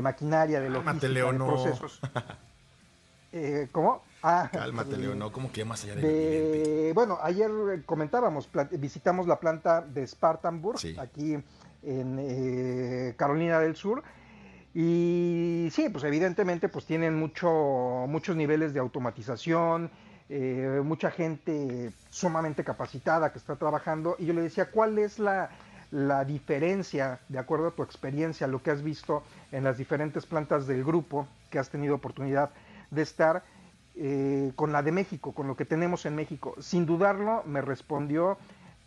maquinaria, 0.01 0.59
de 0.59 0.69
logística, 0.69 1.07
de 1.07 1.37
procesos. 1.37 1.99
eh, 3.31 3.67
¿Cómo? 3.71 4.03
Ah, 4.27 4.49
Cálmate, 4.51 4.97
Leo, 4.97 5.13
no, 5.13 5.31
¿cómo 5.31 5.51
que 5.51 5.63
más 5.63 5.83
allá 5.83 5.95
de, 5.95 6.91
Bueno, 6.95 7.19
ayer 7.21 7.51
comentábamos, 7.85 8.49
visitamos 8.71 9.27
la 9.27 9.39
planta 9.39 9.81
de 9.81 10.05
Spartanburg, 10.07 10.79
aquí 10.97 11.37
en 11.83 12.17
eh, 12.19 13.13
Carolina 13.17 13.59
del 13.59 13.75
Sur, 13.75 14.03
y 14.77 15.69
sí, 15.71 15.87
pues 15.87 16.03
evidentemente 16.03 16.67
pues 16.67 16.85
tienen 16.85 17.15
mucho, 17.15 17.47
muchos 18.09 18.35
niveles 18.35 18.73
de 18.73 18.81
automatización, 18.81 19.89
eh, 20.27 20.81
mucha 20.83 21.11
gente 21.11 21.93
sumamente 22.09 22.65
capacitada 22.65 23.31
que 23.31 23.37
está 23.37 23.55
trabajando. 23.55 24.17
Y 24.19 24.25
yo 24.25 24.33
le 24.33 24.41
decía, 24.41 24.69
¿cuál 24.69 24.99
es 24.99 25.17
la, 25.17 25.49
diferencia, 26.25 27.21
de 27.29 27.39
acuerdo 27.39 27.69
a 27.69 27.71
tu 27.71 27.83
experiencia, 27.83 28.47
lo 28.47 28.61
que 28.61 28.71
has 28.71 28.83
visto 28.83 29.23
en 29.53 29.63
las 29.63 29.77
diferentes 29.77 30.25
plantas 30.25 30.67
del 30.67 30.83
grupo 30.83 31.25
que 31.49 31.57
has 31.57 31.69
tenido 31.69 31.95
oportunidad 31.95 32.49
de 32.91 33.01
estar, 33.01 33.43
eh, 33.95 34.51
con 34.57 34.73
la 34.73 34.83
de 34.83 34.91
México, 34.91 35.31
con 35.31 35.47
lo 35.47 35.55
que 35.55 35.63
tenemos 35.63 36.05
en 36.05 36.17
México? 36.17 36.53
Sin 36.59 36.85
dudarlo, 36.85 37.43
me 37.45 37.61
respondió 37.61 38.37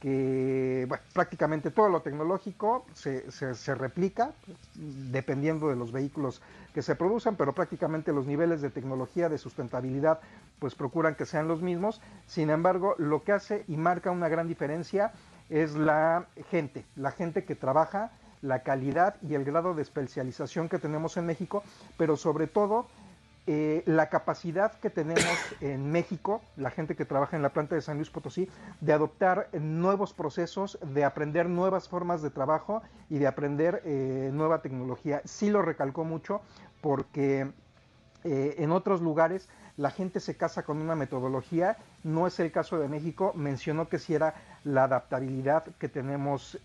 que 0.00 0.88
prácticamente 1.12 1.70
todo 1.70 1.88
lo 1.88 2.02
tecnológico 2.02 2.86
se, 2.92 3.30
se, 3.32 3.74
replica 3.74 4.32
dependiendo 4.74 5.68
de 5.68 5.76
los 5.76 5.90
vehículos 5.90 6.40
que 6.72 6.82
se 6.82 6.94
producen, 6.94 7.34
pero 7.34 7.52
prácticamente 7.52 8.12
los 8.12 8.26
niveles 8.26 8.60
de 8.60 8.70
tecnología, 8.70 9.28
de 9.28 9.38
sustentabilidad, 9.38 10.20
pues 10.60 10.76
procuran 10.76 11.16
que 11.16 11.26
sean 11.26 11.48
los 11.48 11.62
mismos. 11.62 12.00
Sin 12.26 12.50
embargo, 12.50 12.94
lo 12.98 13.24
que 13.24 13.32
hace 13.32 13.64
y 13.66 13.76
marca 13.76 14.12
una 14.12 14.28
gran 14.28 14.46
diferencia 14.46 15.12
es 15.50 15.74
la 15.74 16.26
gente, 16.50 16.84
la 16.94 17.10
gente 17.10 17.44
que 17.44 17.56
trabaja, 17.56 18.12
la 18.40 18.62
calidad 18.62 19.16
y 19.22 19.34
el 19.34 19.44
grado 19.44 19.74
de 19.74 19.82
especialización 19.82 20.68
que 20.68 20.78
tenemos 20.78 21.16
en 21.16 21.26
México, 21.26 21.64
pero 21.96 22.16
sobre 22.16 22.46
todo 22.46 22.86
eh, 23.50 23.82
la 23.86 24.10
capacidad 24.10 24.74
que 24.74 24.90
tenemos 24.90 25.24
en 25.62 25.90
México, 25.90 26.42
la 26.58 26.70
gente 26.70 26.94
que 26.94 27.06
trabaja 27.06 27.34
en 27.34 27.40
la 27.40 27.48
planta 27.48 27.76
de 27.76 27.80
San 27.80 27.96
Luis 27.96 28.10
Potosí, 28.10 28.46
de 28.82 28.92
adoptar 28.92 29.48
nuevos 29.58 30.12
procesos, 30.12 30.78
de 30.82 31.02
aprender 31.02 31.48
nuevas 31.48 31.88
formas 31.88 32.20
de 32.20 32.28
trabajo 32.28 32.82
y 33.08 33.16
de 33.16 33.26
aprender 33.26 33.80
eh, 33.86 34.28
nueva 34.34 34.60
tecnología. 34.60 35.22
Sí 35.24 35.48
lo 35.48 35.62
recalcó 35.62 36.04
mucho 36.04 36.42
porque 36.82 37.50
eh, 38.24 38.56
en 38.58 38.70
otros 38.70 39.00
lugares 39.00 39.48
la 39.78 39.92
gente 39.92 40.20
se 40.20 40.36
casa 40.36 40.64
con 40.64 40.82
una 40.82 40.94
metodología, 40.94 41.78
no 42.04 42.26
es 42.26 42.38
el 42.40 42.52
caso 42.52 42.78
de 42.78 42.88
México, 42.88 43.32
mencionó 43.34 43.88
que 43.88 43.98
si 43.98 44.12
era 44.12 44.34
la 44.62 44.84
adaptabilidad 44.84 45.64
que 45.78 45.88
tenemos 45.88 46.58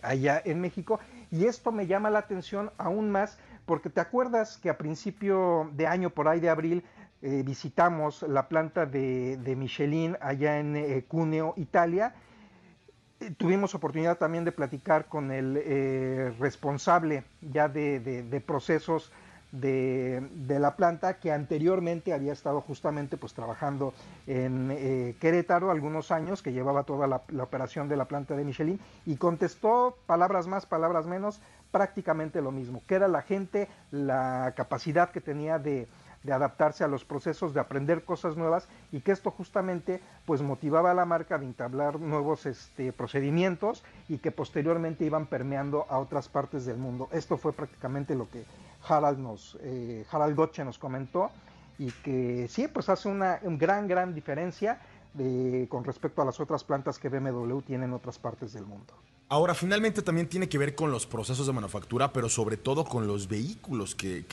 allá 0.00 0.40
en 0.42 0.60
México. 0.60 0.98
Y 1.30 1.44
esto 1.46 1.72
me 1.72 1.88
llama 1.88 2.08
la 2.08 2.20
atención 2.20 2.70
aún 2.78 3.10
más 3.10 3.38
porque 3.66 3.90
te 3.90 4.00
acuerdas 4.00 4.58
que 4.58 4.70
a 4.70 4.78
principio 4.78 5.70
de 5.74 5.86
año, 5.86 6.10
por 6.10 6.28
ahí 6.28 6.40
de 6.40 6.50
abril, 6.50 6.84
eh, 7.22 7.42
visitamos 7.44 8.22
la 8.22 8.48
planta 8.48 8.84
de, 8.84 9.54
Michelin 9.56 10.16
allá 10.20 10.58
en 10.58 10.76
eh, 10.76 11.04
Cuneo, 11.06 11.54
Italia. 11.56 12.14
tuvimos 13.36 13.74
oportunidad 13.74 14.18
también 14.18 14.44
de 14.44 14.50
platicar 14.50 15.06
con 15.06 15.30
el 15.30 15.56
eh, 15.56 16.34
responsable 16.40 17.22
ya 17.40 17.68
de, 17.68 18.42
procesos 18.44 19.12
de, 19.52 20.58
la 20.58 20.76
planta 20.76 21.18
que 21.18 21.30
anteriormente 21.30 22.12
había 22.12 22.32
estado 22.32 22.60
justamente 22.60 23.16
pues 23.16 23.34
trabajando 23.34 23.92
en 24.26 24.70
eh, 24.72 25.14
Querétaro 25.20 25.70
algunos 25.70 26.10
años, 26.10 26.42
que 26.42 26.52
llevaba 26.52 26.84
toda 26.84 27.06
la, 27.06 27.22
operación 27.42 27.88
de 27.88 27.96
la 27.96 28.06
planta 28.06 28.34
de 28.34 28.44
Michelin 28.44 28.80
y 29.06 29.16
contestó 29.16 29.96
palabras 30.06 30.46
más, 30.46 30.66
palabras 30.66 31.06
menos, 31.06 31.40
prácticamente 31.72 32.40
lo 32.40 32.52
mismo, 32.52 32.82
que 32.86 32.94
era 32.94 33.08
la 33.08 33.22
gente, 33.22 33.68
la 33.90 34.52
capacidad 34.54 35.10
que 35.10 35.20
tenía 35.20 35.58
de, 35.58 35.88
adaptarse 36.30 36.84
a 36.84 36.88
los 36.88 37.04
procesos, 37.04 37.52
de 37.52 37.58
aprender 37.58 38.04
cosas 38.04 38.36
nuevas 38.36 38.68
y 38.92 39.00
que 39.00 39.10
esto 39.10 39.32
justamente 39.32 40.00
pues 40.24 40.40
motivaba 40.40 40.92
a 40.92 40.94
la 40.94 41.04
marca 41.04 41.36
de 41.36 41.46
entablar 41.46 41.98
nuevos 41.98 42.46
este, 42.46 42.92
procedimientos 42.92 43.82
y 44.08 44.18
que 44.18 44.30
posteriormente 44.30 45.04
iban 45.04 45.26
permeando 45.26 45.84
a 45.88 45.98
otras 45.98 46.28
partes 46.28 46.64
del 46.64 46.76
mundo. 46.76 47.08
Esto 47.10 47.36
fue 47.38 47.52
prácticamente 47.52 48.14
lo 48.14 48.30
que 48.30 48.44
Harald 48.86 49.18
nos, 49.18 49.58
eh, 49.62 50.04
Harald 50.12 50.36
Gotche 50.36 50.64
nos 50.64 50.78
comentó 50.78 51.32
y 51.76 51.90
que 51.90 52.46
sí, 52.48 52.68
pues 52.68 52.88
hace 52.88 53.08
una, 53.08 53.40
gran, 53.42 53.88
gran 53.88 54.14
diferencia 54.14 54.78
de, 55.14 55.66
con 55.68 55.82
respecto 55.82 56.22
a 56.22 56.24
las 56.24 56.38
otras 56.38 56.62
plantas 56.62 57.00
que 57.00 57.08
BMW 57.08 57.60
tiene 57.62 57.86
en 57.86 57.94
otras 57.94 58.20
partes 58.20 58.52
del 58.52 58.64
mundo. 58.64 58.94
Ahora, 59.32 59.54
finalmente 59.54 60.02
también 60.02 60.28
tiene 60.28 60.46
que 60.46 60.58
ver 60.58 60.74
con 60.74 60.90
los 60.90 61.06
procesos 61.06 61.46
de 61.46 61.54
manufactura, 61.54 62.12
pero 62.12 62.28
sobre 62.28 62.58
todo 62.58 62.84
con 62.84 63.06
los 63.06 63.28
vehículos 63.28 63.94
que 63.94 64.26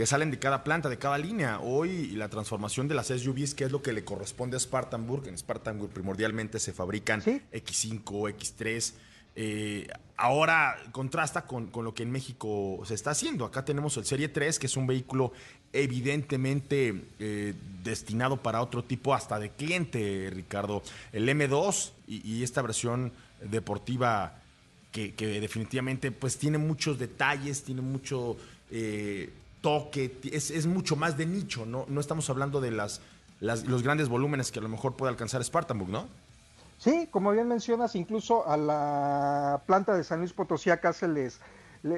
que 0.00 0.06
salen 0.06 0.30
de 0.30 0.38
cada 0.38 0.64
planta, 0.64 0.88
de 0.88 0.96
cada 0.96 1.18
línea. 1.18 1.60
Hoy 1.60 2.12
la 2.12 2.30
transformación 2.30 2.88
de 2.88 2.94
las 2.94 3.08
SUVs, 3.08 3.54
que 3.54 3.64
es 3.64 3.70
lo 3.70 3.82
que 3.82 3.92
le 3.92 4.02
corresponde 4.02 4.56
a 4.56 4.60
Spartanburg, 4.60 5.28
en 5.28 5.36
Spartanburg 5.36 5.92
primordialmente 5.92 6.58
se 6.58 6.72
fabrican 6.72 7.20
X5, 7.20 8.02
X3. 8.04 8.94
Eh, 9.36 9.88
ahora 10.16 10.76
contrasta 10.92 11.46
con, 11.46 11.70
lo 11.74 11.92
que 11.92 12.02
en 12.02 12.10
México 12.10 12.80
se 12.86 12.94
está 12.94 13.10
haciendo. 13.10 13.44
Acá 13.44 13.64
tenemos 13.64 13.96
el 13.98 14.06
Serie 14.06 14.28
3, 14.28 14.58
que 14.58 14.66
es 14.66 14.76
un 14.78 14.86
vehículo 14.86 15.32
evidentemente 15.72 17.04
eh, 17.18 17.54
destinado 17.84 18.38
para 18.38 18.62
otro 18.62 18.82
tipo 18.82 19.14
hasta 19.14 19.38
de 19.38 19.50
cliente, 19.50 20.30
Ricardo. 20.32 20.82
El 21.12 21.28
M2 21.28 21.90
y, 22.08 22.42
esta 22.42 22.62
versión 22.62 23.12
deportiva 23.42 24.38
que, 24.92 25.12
definitivamente 25.40 26.10
pues 26.10 26.36
tiene 26.36 26.58
muchos 26.58 26.98
detalles, 26.98 27.62
tiene 27.62 27.82
mucho... 27.82 28.36
Eh, 28.70 29.30
toque, 29.60 30.18
es, 30.32 30.66
mucho 30.66 30.96
más 30.96 31.16
de 31.16 31.26
nicho, 31.26 31.66
¿no? 31.66 31.84
No 31.88 32.00
estamos 32.00 32.30
hablando 32.30 32.60
de 32.60 32.70
las, 32.70 33.00
los 33.40 33.82
grandes 33.82 34.08
volúmenes 34.08 34.50
que 34.50 34.58
a 34.58 34.62
lo 34.62 34.68
mejor 34.68 34.96
puede 34.96 35.10
alcanzar 35.10 35.42
Spartanburg, 35.44 35.90
¿no? 35.90 36.08
Sí, 36.78 37.08
como 37.10 37.30
bien 37.32 37.46
mencionas, 37.46 37.94
incluso 37.94 38.48
a 38.48 38.56
la 38.56 39.62
planta 39.66 39.94
de 39.94 40.02
San 40.02 40.20
Luis 40.20 40.32
Potosí 40.32 40.70
acá 40.70 40.94
se 40.94 41.08
les, 41.08 41.40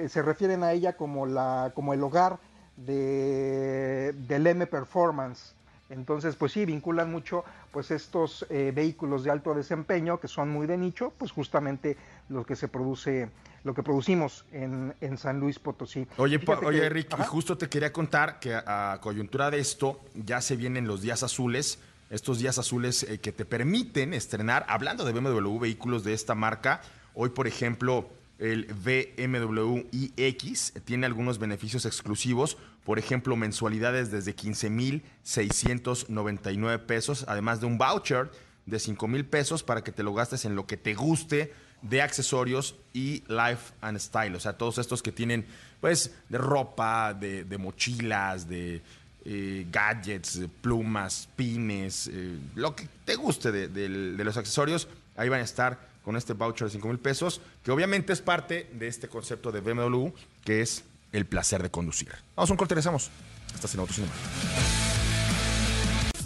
se 0.09 0.23
refieren 0.23 0.65
a 0.65 0.73
ella 0.73 0.97
como 0.97 1.25
la 1.25 1.71
como 1.75 1.95
el 1.95 2.03
hogar 2.03 2.41
de, 2.77 4.13
del 4.27 4.47
M 4.47 4.67
Performance. 4.67 5.55
Entonces, 5.91 6.37
pues 6.37 6.53
sí, 6.53 6.65
vinculan 6.65 7.11
mucho 7.11 7.45
pues 7.71 7.91
estos 7.91 8.47
eh, 8.49 8.73
vehículos 8.75 9.25
de 9.25 9.31
alto 9.31 9.55
desempeño 9.55 10.19
que 10.19 10.29
son 10.29 10.51
muy 10.51 10.67
de 10.67 10.79
nicho, 10.79 11.13
pues 11.19 11.33
justamente 11.33 11.97
lo 12.29 12.47
que 12.47 12.57
se 12.57 12.69
produce, 12.69 13.29
lo 13.65 13.75
que 13.75 13.83
producimos 13.83 14.45
en, 14.53 14.95
San 15.19 15.39
Luis 15.39 15.59
Potosí. 15.59 16.07
Oye, 16.17 16.41
oye 16.65 16.89
Rick, 16.89 17.15
y 17.19 17.23
justo 17.25 17.59
te 17.59 17.69
quería 17.69 17.93
contar 17.93 18.41
que 18.41 18.55
a, 18.55 18.99
coyuntura 19.03 19.51
de 19.51 19.59
esto 19.59 20.01
ya 20.15 20.41
se 20.41 20.57
vienen 20.57 20.87
los 20.87 21.03
días 21.03 21.23
azules, 21.23 21.79
estos 22.09 22.39
días 22.39 22.59
azules 22.59 23.03
eh, 23.03 23.21
que 23.21 23.33
te 23.33 23.45
permiten 23.45 24.15
estrenar, 24.15 24.65
hablando 24.69 25.05
de 25.05 25.13
BMW 25.13 25.59
vehículos 25.59 26.05
de 26.05 26.15
esta 26.15 26.35
marca, 26.35 26.81
hoy 27.15 27.31
por 27.31 27.47
ejemplo 27.47 28.09
el 28.39 28.65
BMW 28.65 29.87
iX 29.93 30.73
tiene 30.85 31.07
algunos 31.07 31.39
beneficios 31.39 31.87
exclusivos, 31.87 32.59
por 32.85 32.99
ejemplo, 32.99 33.37
mensualidades 33.37 34.11
desde 34.11 34.35
15,699 34.35 36.81
pesos, 36.81 37.25
además 37.29 37.61
de 37.61 37.67
un 37.67 37.79
voucher 37.79 38.33
de 38.67 38.81
5 38.81 39.09
mil 39.09 39.25
pesos 39.25 39.63
para 39.63 39.85
que 39.85 39.93
te 39.93 40.03
lo 40.03 40.13
gastes 40.15 40.45
en 40.45 40.57
lo 40.57 40.67
que 40.67 40.77
te 40.77 40.95
guste 40.95 41.53
de 41.83 42.03
accesorios 42.03 42.75
y 42.93 43.23
life 43.29 43.73
and 43.81 43.99
style. 43.99 44.35
O 44.37 44.41
sea, 44.41 44.55
todos 44.55 44.79
estos 44.79 45.03
que 45.03 45.13
tienen, 45.13 45.47
pues, 45.81 46.13
de 46.29 46.39
ropa, 46.39 47.15
de, 47.15 47.45
mochilas, 47.59 48.49
de 48.49 48.83
eh, 49.25 49.67
gadgets, 49.71 50.41
plumas, 50.61 51.29
pines, 51.37 52.11
eh, 52.13 52.37
lo 52.55 52.75
que 52.75 52.89
te 53.05 53.15
guste 53.17 53.53
de, 53.53 53.69
de 53.69 54.25
los 54.25 54.37
accesorios, 54.37 54.89
ahí 55.17 55.29
van 55.29 55.41
a 55.41 55.45
estar 55.45 55.92
con 56.03 56.17
este 56.17 56.33
voucher 56.33 56.67
de 56.67 56.73
5 56.73 56.89
mil 56.89 56.99
pesos, 56.99 57.41
que 57.63 57.71
obviamente 57.71 58.13
es 58.13 58.21
parte 58.21 58.71
de 58.73 58.89
este 58.89 59.09
concepto 59.09 59.53
de 59.53 59.61
BMW, 59.61 60.09
que 60.45 60.61
es 60.61 60.85
el 61.13 61.27
placer 61.27 61.63
de 61.63 61.71
conducir. 61.71 62.13
Vamos 62.35 62.51
a 62.51 62.53
un 62.53 62.57
corte, 62.57 62.75
regresamos. 62.75 63.11
Estás 63.55 63.75
en 63.75 63.81
Autocinema. 63.81 64.13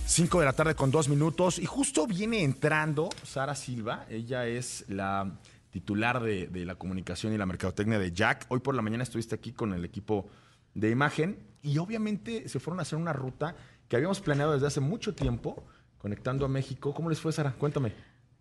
5 0.07 0.39
de 0.41 0.47
la 0.47 0.53
tarde 0.53 0.75
con 0.75 0.91
dos 0.91 1.09
minutos 1.09 1.59
y 1.59 1.67
justo 1.67 2.07
viene 2.07 2.43
entrando 2.43 3.11
Sara 3.25 3.55
Silva. 3.55 4.07
Ella 4.09 4.47
es 4.47 4.85
la 4.89 5.31
titular 5.71 6.23
de, 6.23 6.49
la 6.65 6.77
comunicación 6.77 7.35
y 7.35 7.37
la 7.37 7.45
mercadotecnia 7.45 7.99
de 7.99 8.13
Jack. 8.13 8.47
Hoy 8.49 8.61
por 8.61 8.75
la 8.75 8.83
mañana 8.83 9.03
estuviste 9.03 9.35
aquí 9.35 9.53
con 9.53 9.75
el 9.75 9.85
equipo 9.85 10.29
de 10.75 10.91
imagen 10.91 11.39
y 11.63 11.77
obviamente 11.79 12.49
se 12.49 12.61
fueron 12.61 12.79
a 12.79 12.83
hacer 12.83 12.99
una 12.99 13.13
ruta 13.13 13.57
que 13.89 13.97
habíamos 13.97 14.21
planeado 14.21 14.53
desde 14.53 14.69
hace 14.69 14.81
mucho 14.81 15.15
tiempo, 15.15 15.67
conectando 15.99 16.47
a 16.47 16.49
México. 16.49 16.95
¿Cómo 16.95 17.11
les 17.11 17.21
fue, 17.21 17.33
Sara? 17.33 17.53
Cuéntame. 17.53 17.93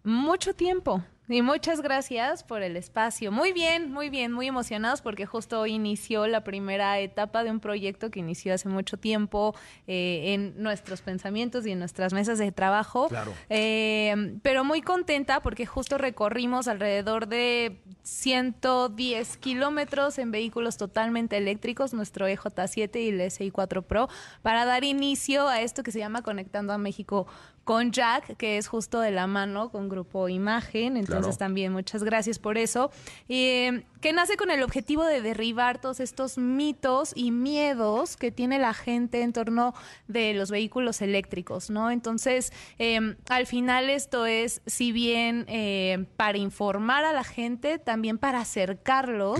Mucho 0.05 0.53
tiempo. 0.53 1.01
Y 1.27 1.41
muchas 1.41 1.81
gracias 1.81 2.43
por 2.43 2.61
el 2.61 2.77
espacio. 2.77 3.31
Muy 3.31 3.51
bien, 3.51 3.91
muy 3.91 4.09
bien, 4.09 4.31
muy 4.31 4.45
emocionados 4.45 5.01
porque 5.01 5.25
justo 5.25 5.59
hoy 5.59 5.73
inició 5.73 6.27
la 6.27 6.43
primera 6.43 6.99
etapa 6.99 7.43
de 7.43 7.49
un 7.49 7.59
proyecto 7.59 8.11
que 8.11 8.19
inició 8.19 8.53
hace 8.53 8.69
mucho 8.69 8.97
tiempo 8.97 9.55
eh, 9.87 10.35
en 10.35 10.61
nuestros 10.61 11.01
pensamientos 11.01 11.65
y 11.65 11.71
en 11.71 11.79
nuestras 11.79 12.13
mesas 12.13 12.37
de 12.37 12.51
trabajo. 12.51 13.07
Claro. 13.09 13.33
Eh, 13.49 14.37
pero 14.43 14.63
muy 14.63 14.83
contenta 14.83 15.41
porque 15.41 15.65
justo 15.65 15.97
recorrimos 15.97 16.67
alrededor 16.67 17.27
de 17.27 17.81
110 18.03 19.37
kilómetros 19.37 20.19
en 20.19 20.29
vehículos 20.29 20.77
totalmente 20.77 21.37
eléctricos, 21.37 21.95
nuestro 21.95 22.27
EJ7 22.27 23.01
y 23.01 23.09
el 23.09 23.21
SI4 23.21 23.81
Pro, 23.81 24.09
para 24.43 24.65
dar 24.65 24.83
inicio 24.83 25.47
a 25.47 25.61
esto 25.61 25.81
que 25.81 25.91
se 25.91 25.97
llama 25.97 26.21
Conectando 26.21 26.71
a 26.71 26.77
México 26.77 27.25
con 27.65 27.91
Jack, 27.91 28.38
que 28.38 28.58
es 28.58 28.67
justo 28.67 28.99
de 28.99 29.10
la 29.10 29.25
mano 29.25 29.69
con 29.69 29.89
Grupo 29.89 30.30
Imagen. 30.30 30.97
Entonces 30.97 31.39
también 31.39 31.73
muchas 31.73 32.04
gracias 32.04 32.38
por 32.38 32.60
eso. 32.60 32.91
Eh, 33.28 33.84
que 34.01 34.13
nace 34.13 34.38
con 34.38 34.51
el 34.51 34.62
objetivo 34.62 35.04
de 35.04 35.19
derribar 35.19 35.82
todos 35.82 35.99
estos 35.99 36.38
mitos 36.38 37.12
y 37.15 37.32
miedos 37.32 38.17
que 38.17 38.32
tiene 38.32 38.60
la 38.60 38.75
gente 38.75 39.23
en 39.23 39.34
torno 39.34 39.73
de 40.08 40.36
los 40.36 40.51
vehículos 40.51 41.01
eléctricos, 41.01 41.71
¿no? 41.71 41.89
Entonces, 41.89 42.54
em, 42.78 43.15
al 43.30 43.47
final 43.47 43.89
esto 43.89 44.28
es, 44.28 44.62
si 44.67 44.91
bien 44.91 45.45
eh, 45.47 46.06
para 46.17 46.38
informar 46.38 47.04
a 47.04 47.13
la 47.13 47.23
gente, 47.23 47.80
también 47.80 48.19
para 48.19 48.41
acercarlos 48.41 49.39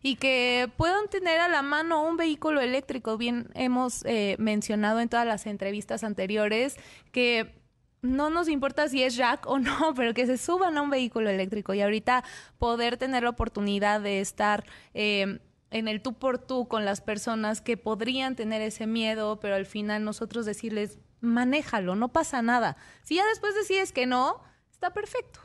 y 0.00 0.14
que 0.14 0.70
puedan 0.76 1.08
tener 1.08 1.40
a 1.40 1.48
la 1.48 1.62
mano 1.62 2.06
un 2.06 2.16
vehículo 2.16 2.60
eléctrico. 2.60 3.18
Bien 3.18 3.48
hemos 3.54 4.04
eh, 4.04 4.36
mencionado 4.38 5.00
en 5.00 5.08
todas 5.08 5.26
las 5.26 5.46
entrevistas 5.46 6.04
anteriores 6.04 6.76
que 7.10 7.63
no 8.04 8.28
nos 8.28 8.48
importa 8.48 8.86
si 8.88 9.02
es 9.02 9.16
Jack 9.16 9.46
o 9.46 9.58
no, 9.58 9.94
pero 9.96 10.12
que 10.14 10.26
se 10.26 10.36
suban 10.36 10.76
a 10.76 10.82
un 10.82 10.90
vehículo 10.90 11.30
eléctrico 11.30 11.72
y 11.74 11.80
ahorita 11.80 12.22
poder 12.58 12.98
tener 12.98 13.22
la 13.24 13.30
oportunidad 13.30 14.00
de 14.00 14.20
estar 14.20 14.64
em, 14.92 15.40
en 15.70 15.88
el 15.88 16.02
tú 16.02 16.12
por 16.12 16.38
tú 16.38 16.68
con 16.68 16.84
las 16.84 17.00
personas 17.00 17.62
que 17.62 17.76
podrían 17.76 18.36
tener 18.36 18.60
ese 18.60 18.86
miedo, 18.86 19.40
pero 19.40 19.54
al 19.54 19.64
final 19.64 20.04
nosotros 20.04 20.44
decirles, 20.44 20.98
manéjalo, 21.20 21.96
no 21.96 22.12
pasa 22.12 22.42
nada. 22.42 22.76
Si 23.02 23.16
ya 23.16 23.26
después 23.26 23.54
decides 23.54 23.90
que 23.90 24.06
no, 24.06 24.42
está 24.70 24.92
perfecto, 24.92 25.40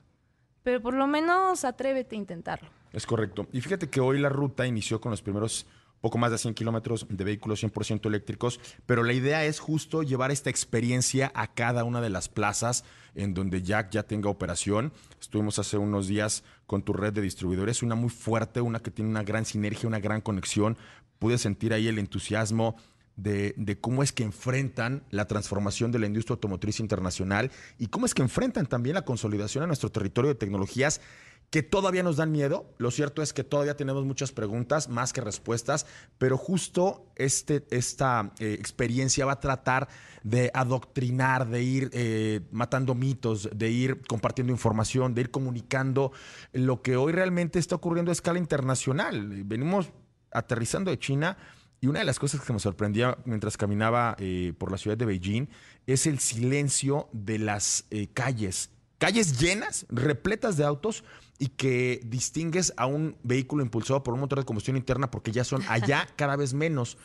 pero 0.62 0.82
por 0.82 0.94
lo 0.94 1.08
menos 1.08 1.64
atrévete 1.64 2.16
a 2.16 2.20
intentarlo. 2.20 2.70
Es 2.92 3.06
correcto. 3.06 3.48
Y 3.54 3.62
fíjate 3.62 3.90
que 3.90 4.02
hoy 4.02 4.20
la 4.20 4.30
ruta 4.30 4.68
inició 4.68 5.00
con 5.00 5.12
los 5.12 5.22
primeros 5.22 5.66
poco 6.02 6.18
más 6.18 6.32
de 6.32 6.38
100 6.38 6.54
kilómetros 6.54 7.06
de 7.10 7.24
vehículos 7.24 7.64
100% 7.64 8.06
eléctricos, 8.06 8.60
pero 8.86 9.04
la 9.04 9.14
idea 9.14 9.46
es 9.46 9.60
justo 9.60 10.04
llevar 10.04 10.32
esta 10.32 10.50
experiencia 10.50 11.32
a 11.36 11.48
cada 11.54 11.84
una 11.84 12.02
de 12.02 12.10
las 12.10 12.30
plazas 12.30 12.84
en 13.16 13.34
donde 13.34 13.62
Jack 13.62 13.92
ya 13.92 14.04
tenga 14.04 14.30
operación. 14.30 14.94
Estuvimos 15.20 15.60
hace 15.60 15.78
unos 15.78 16.08
días 16.08 16.44
con 16.66 16.84
tu 16.84 16.94
red 16.94 17.14
de 17.14 17.22
distribuidores, 17.22 17.84
una 17.84 17.96
muy 17.96 18.10
fuerte, 18.10 18.62
una 18.62 18.80
que 18.80 18.92
tiene 18.92 19.10
una 19.10 19.24
gran 19.24 19.46
sinergia, 19.46 19.88
una 19.88 20.00
gran 20.00 20.22
conexión. 20.22 20.78
Pude 21.18 21.38
sentir 21.38 21.74
ahí 21.74 21.88
el 21.88 22.00
entusiasmo 22.00 22.76
de, 23.18 23.54
de, 23.58 23.78
cómo 23.78 24.02
es 24.02 24.14
que 24.14 24.24
enfrentan 24.24 25.04
la 25.10 25.28
transformación 25.28 25.92
de 25.92 26.00
la 26.00 26.06
industria 26.06 26.36
automotriz 26.36 26.80
internacional 26.80 27.52
y 27.78 27.88
cómo 27.88 28.06
es 28.06 28.14
que 28.14 28.22
enfrentan 28.22 28.66
también 28.66 28.94
la 28.94 29.04
consolidación 29.04 29.64
a 29.64 29.68
nuestro 29.68 29.92
territorio 29.92 30.30
de 30.30 30.36
tecnologías 30.36 31.02
que 31.50 31.64
todavía 31.64 32.04
nos 32.04 32.18
dan 32.18 32.32
miedo. 32.32 32.74
Lo 32.78 32.92
cierto 32.92 33.22
es 33.22 33.34
que 33.34 33.44
todavía 33.44 33.76
tenemos 33.76 34.06
muchas 34.06 34.32
preguntas, 34.32 34.88
más 34.88 35.14
que 35.14 35.22
respuestas, 35.22 35.86
pero 36.18 36.38
justo 36.38 37.12
este, 37.16 37.66
esta 37.72 38.34
eh, 38.40 38.56
experiencia 38.60 39.26
va 39.26 39.34
a 39.34 39.40
tratar 39.40 39.88
de 40.24 40.52
adoctrinar, 40.54 41.48
de 41.48 41.64
ir 41.64 41.90
eh, 41.94 42.42
matando 42.52 42.94
mitos, 42.94 43.50
de 43.54 43.70
ir 43.70 44.02
compartiendo 44.08 44.54
información, 44.54 45.16
de 45.16 45.22
ir 45.22 45.32
comunicando 45.32 46.12
lo 46.54 46.82
que 46.82 46.96
hoy 46.98 47.14
realmente 47.14 47.58
está 47.58 47.76
ocurriendo 47.76 48.12
a 48.12 48.14
escala 48.14 48.38
internacional. 48.38 49.44
Venimos 49.46 49.92
aterrizando 50.32 50.92
de 50.92 51.00
China. 51.00 51.38
Y 51.82 51.88
una 51.88 52.00
de 52.00 52.06
las 52.06 52.20
cosas 52.20 52.42
que 52.42 52.52
me 52.52 52.60
sorprendía 52.60 53.18
mientras 53.24 53.56
caminaba 53.56 54.18
eh, 54.20 54.52
por 54.58 54.70
la 54.70 54.78
ciudad 54.78 54.98
de 54.98 55.06
Beijing 55.06 55.48
es 55.88 56.08
el 56.08 56.20
silencio 56.20 57.08
de 57.14 57.40
las 57.40 57.86
calles. 58.14 58.70
Calles 59.00 59.40
llenas, 59.40 59.88
repletas 59.90 60.56
de 60.56 60.66
autos, 60.66 61.04
y 61.40 61.48
que 61.48 62.02
distingues 62.04 62.74
a 62.76 62.86
un 62.86 63.16
vehículo 63.24 63.64
impulsado 63.64 64.04
por 64.04 64.14
un 64.14 64.20
motor 64.20 64.40
de 64.40 64.46
combustión 64.46 64.76
interna 64.76 65.10
porque 65.10 65.32
ya 65.32 65.44
son 65.44 65.64
allá 65.70 66.08
cada 66.18 66.36
vez 66.36 66.54
menos. 66.54 66.98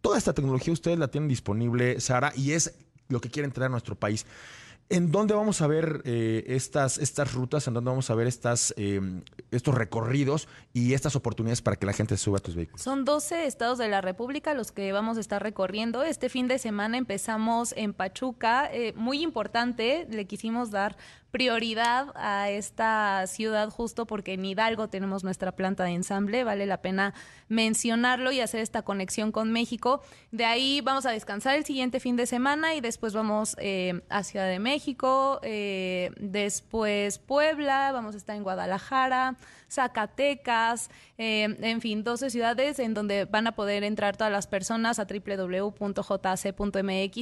Toda 0.00 0.18
esta 0.18 0.34
tecnología 0.34 0.72
ustedes 0.72 0.98
la 0.98 1.08
tienen 1.08 1.28
disponible, 1.28 2.00
Sara, 2.00 2.32
y 2.36 2.52
es 2.52 2.74
lo 3.08 3.20
que 3.20 3.30
quieren 3.30 3.52
traer 3.52 3.66
a 3.66 3.70
nuestro 3.70 3.94
país. 3.94 4.26
¿En 4.90 5.12
dónde 5.12 5.34
vamos 5.34 5.60
a 5.60 5.66
ver 5.66 6.00
eh, 6.06 6.44
estas, 6.46 6.96
estas 6.96 7.34
rutas? 7.34 7.68
¿En 7.68 7.74
dónde 7.74 7.90
vamos 7.90 8.08
a 8.08 8.14
ver 8.14 8.26
estas, 8.26 8.72
eh, 8.78 9.00
estos 9.50 9.74
recorridos 9.74 10.48
y 10.72 10.94
estas 10.94 11.14
oportunidades 11.14 11.60
para 11.60 11.76
que 11.76 11.84
la 11.84 11.92
gente 11.92 12.16
suba 12.16 12.38
a 12.38 12.40
tus 12.40 12.54
vehículos? 12.54 12.80
Son 12.80 13.04
12 13.04 13.44
estados 13.44 13.76
de 13.76 13.88
la 13.88 14.00
República 14.00 14.54
los 14.54 14.72
que 14.72 14.90
vamos 14.92 15.18
a 15.18 15.20
estar 15.20 15.42
recorriendo. 15.42 16.04
Este 16.04 16.30
fin 16.30 16.48
de 16.48 16.58
semana 16.58 16.96
empezamos 16.96 17.74
en 17.76 17.92
Pachuca. 17.92 18.66
Eh, 18.72 18.94
muy 18.96 19.22
importante, 19.22 20.06
le 20.10 20.24
quisimos 20.24 20.70
dar 20.70 20.96
prioridad 21.30 22.12
a 22.14 22.50
esta 22.50 23.26
ciudad 23.26 23.70
justo 23.70 24.06
porque 24.06 24.34
en 24.34 24.44
Hidalgo 24.44 24.88
tenemos 24.88 25.24
nuestra 25.24 25.52
planta 25.52 25.84
de 25.84 25.90
ensamble, 25.90 26.44
vale 26.44 26.66
la 26.66 26.80
pena 26.80 27.14
mencionarlo 27.48 28.32
y 28.32 28.40
hacer 28.40 28.60
esta 28.60 28.82
conexión 28.82 29.30
con 29.32 29.52
México. 29.52 30.02
De 30.30 30.44
ahí 30.44 30.80
vamos 30.80 31.06
a 31.06 31.10
descansar 31.10 31.56
el 31.56 31.64
siguiente 31.64 32.00
fin 32.00 32.16
de 32.16 32.26
semana 32.26 32.74
y 32.74 32.80
después 32.80 33.12
vamos 33.12 33.56
eh, 33.58 34.00
a 34.08 34.22
Ciudad 34.24 34.48
de 34.48 34.58
México, 34.58 35.40
eh, 35.42 36.10
después 36.18 37.18
Puebla, 37.18 37.92
vamos 37.92 38.14
a 38.14 38.18
estar 38.18 38.36
en 38.36 38.42
Guadalajara, 38.42 39.36
Zacatecas, 39.70 40.90
eh, 41.18 41.56
en 41.60 41.80
fin, 41.80 42.04
12 42.04 42.30
ciudades 42.30 42.78
en 42.78 42.94
donde 42.94 43.24
van 43.24 43.46
a 43.46 43.52
poder 43.52 43.84
entrar 43.84 44.16
todas 44.16 44.32
las 44.32 44.46
personas 44.46 44.98
a 44.98 45.06
www.jc.mx 45.06 45.78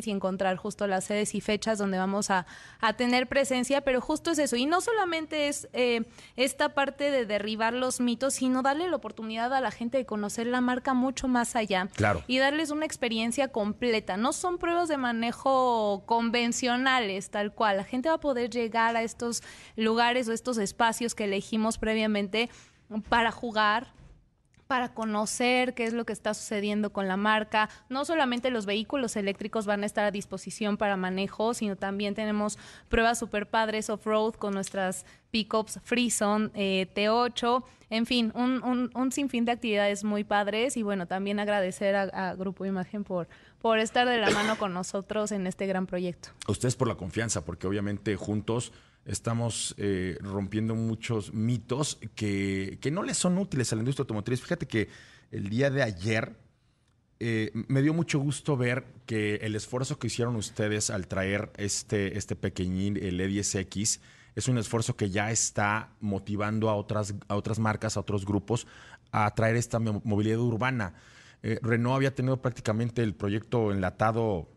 y 0.07 0.11
encontrar 0.11 0.57
justo 0.57 0.87
las 0.87 1.05
sedes 1.05 1.35
y 1.35 1.41
fechas 1.41 1.79
donde 1.79 1.99
vamos 1.99 2.31
a, 2.31 2.47
a 2.81 2.93
tener 2.95 3.27
presencia, 3.27 3.81
pero 3.81 4.01
justo 4.01 4.31
es 4.31 4.39
eso. 4.39 4.57
Y 4.57 4.67
no 4.67 4.81
solamente 4.81 5.49
es 5.49 5.69
eh, 5.73 6.05
esta 6.37 6.75
parte 6.75 7.11
de 7.11 7.27
derribar 7.27 7.73
los 7.73 8.01
mitos, 8.01 8.35
sino 8.35 8.63
darle 8.63 8.89
la 8.89 8.97
oportunidad 8.97 9.53
a 9.53 9.61
la 9.61 9.71
gente 9.71 9.99
de 9.99 10.07
conocer 10.07 10.47
la 10.47 10.61
marca 10.61 10.95
mucho 10.95 11.29
más 11.29 11.57
allá. 11.57 11.89
Claro. 11.95 12.23
Y 12.27 12.39
darles 12.39 12.71
una 12.71 12.87
experiencia 12.87 13.49
completa. 13.49 14.17
No 14.17 14.33
son 14.33 14.59
pruebas 14.59 14.89
de 14.89 14.97
manejo 14.97 16.05
convencionales, 16.07 17.31
tal 17.31 17.53
cual. 17.53 17.79
La 17.79 17.85
gente 17.85 18.09
va 18.09 18.17
a 18.17 18.21
poder 18.21 18.51
llegar 18.51 18.97
a 18.97 19.03
estos 19.03 19.43
lugares 19.77 20.29
o 20.29 20.33
estos 20.33 20.59
espacios 20.59 21.15
que 21.15 21.25
elegimos 21.25 21.79
previamente 21.79 22.36
para 23.09 23.31
jugar, 23.31 23.92
para 24.66 24.94
conocer 24.94 25.75
qué 25.75 25.85
es 25.85 25.92
lo 25.92 26.05
que 26.05 26.12
está 26.12 26.35
sucediendo 26.35 26.90
con 26.90 27.07
la 27.09 27.16
marca. 27.16 27.68
No 27.88 28.05
solamente 28.05 28.51
los 28.51 28.66
vehículos 28.66 29.16
eléctricos 29.16 29.66
van 29.66 29.83
a 29.83 29.87
estar 29.87 30.05
a 30.05 30.11
disposición 30.11 30.77
para 30.77 30.96
manejo, 30.96 31.55
sino 31.55 31.77
también 31.77 32.14
tenemos 32.14 32.59
pruebas 32.88 33.18
super 33.18 33.49
padres 33.49 33.90
off-road 33.90 34.35
con 34.35 34.55
nuestras 34.55 35.07
pickups 35.31 35.81
Freezone 35.85 36.51
eh, 36.55 36.88
T8. 36.94 37.64
En 37.90 38.07
fin, 38.07 38.33
un, 38.35 38.62
un, 38.64 38.90
un, 38.94 39.12
sinfín 39.12 39.44
de 39.44 39.53
actividades 39.53 40.03
muy 40.03 40.25
padres 40.25 40.77
y 40.77 40.83
bueno, 40.83 41.07
también 41.07 41.38
agradecer 41.38 41.94
a, 41.94 42.03
a, 42.31 42.35
Grupo 42.35 42.64
Imagen 42.64 43.05
por, 43.05 43.29
por 43.61 43.79
estar 43.79 44.09
de 44.09 44.18
la 44.18 44.31
mano 44.31 44.59
con 44.59 44.75
nosotros 44.75 45.31
en 45.31 45.46
este 45.46 45.66
gran 45.66 45.87
proyecto. 45.87 46.31
A 46.49 46.53
ustedes 46.53 46.75
por 46.75 46.88
la 46.88 46.96
confianza, 46.96 47.44
porque 47.44 47.68
obviamente 47.68 48.16
juntos 48.16 48.72
estamos 49.07 49.75
eh, 49.79 50.19
rompiendo 50.21 50.75
muchos 50.75 51.33
mitos 51.33 51.99
que, 52.14 52.79
que, 52.81 52.90
no 52.90 53.03
les 53.03 53.16
son 53.16 53.38
útiles 53.38 53.73
a 53.73 53.77
la 53.77 53.83
industria 53.83 54.03
automotriz. 54.03 54.40
Fíjate 54.40 54.66
que 54.66 54.88
el 55.31 55.49
día 55.49 55.71
de 55.71 55.83
ayer 55.83 56.37
eh, 57.19 57.51
me 57.69 57.81
dio 57.81 57.95
mucho 57.95 58.19
gusto 58.19 58.57
ver 58.57 58.85
que 59.07 59.37
el 59.37 59.55
esfuerzo 59.55 59.99
que 59.99 60.09
hicieron 60.09 60.37
ustedes 60.37 60.90
al 60.90 61.07
traer 61.07 61.51
este, 61.57 62.19
este 62.19 62.37
pequeñín, 62.37 62.97
el 62.97 63.21
E10X, 63.21 64.01
es 64.35 64.49
un 64.49 64.59
esfuerzo 64.59 64.97
que 64.97 65.09
ya 65.09 65.31
está 65.31 65.95
motivando 66.01 66.69
a 66.69 66.75
otras, 66.75 67.14
a 67.29 67.37
otras 67.37 67.59
marcas, 67.59 67.97
a 67.97 68.01
otros 68.01 68.27
grupos, 68.27 68.66
a 69.12 69.35
traer 69.35 69.57
esta 69.57 69.79
movilidad 69.79 70.40
urbana. 70.40 70.95
Eh, 71.42 71.59
Renault 71.62 71.97
había 71.97 72.14
tenido 72.14 72.42
prácticamente 72.42 73.03
el 73.03 73.14
proyecto 73.14 73.73
enlatado 73.73 74.51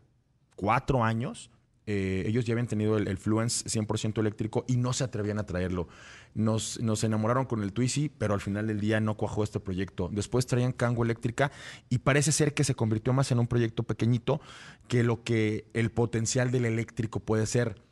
cuatro 0.54 1.02
años 1.02 1.50
eh, 1.92 2.22
ellos 2.24 2.44
ya 2.44 2.52
habían 2.52 2.68
tenido 2.68 2.96
el, 2.96 3.18
Fluence 3.18 3.64
100% 3.68 4.20
eléctrico 4.20 4.64
y 4.68 4.76
no 4.76 4.92
se 4.92 5.02
atrevían 5.02 5.40
a 5.40 5.46
traerlo. 5.46 5.88
Nos, 6.34 6.78
nos, 6.78 7.02
enamoraron 7.02 7.46
con 7.46 7.64
el 7.64 7.72
Twizy, 7.72 8.08
pero 8.08 8.32
al 8.32 8.40
final 8.40 8.68
del 8.68 8.78
día 8.78 9.00
no 9.00 9.16
cuajó 9.16 9.42
este 9.42 9.58
proyecto. 9.58 10.08
Después 10.12 10.46
traían 10.46 10.70
Kango 10.70 11.02
eléctrica 11.02 11.50
y 11.88 11.98
parece 11.98 12.30
ser 12.30 12.54
que 12.54 12.62
se 12.62 12.76
convirtió 12.76 13.12
más 13.12 13.32
en 13.32 13.40
un 13.40 13.48
proyecto 13.48 13.82
pequeñito 13.82 14.40
que 14.86 15.02
lo 15.02 15.24
que 15.24 15.66
el 15.74 15.90
potencial 15.90 16.52
del 16.52 16.64
eléctrico 16.64 17.18
puede 17.18 17.46
ser. 17.46 17.82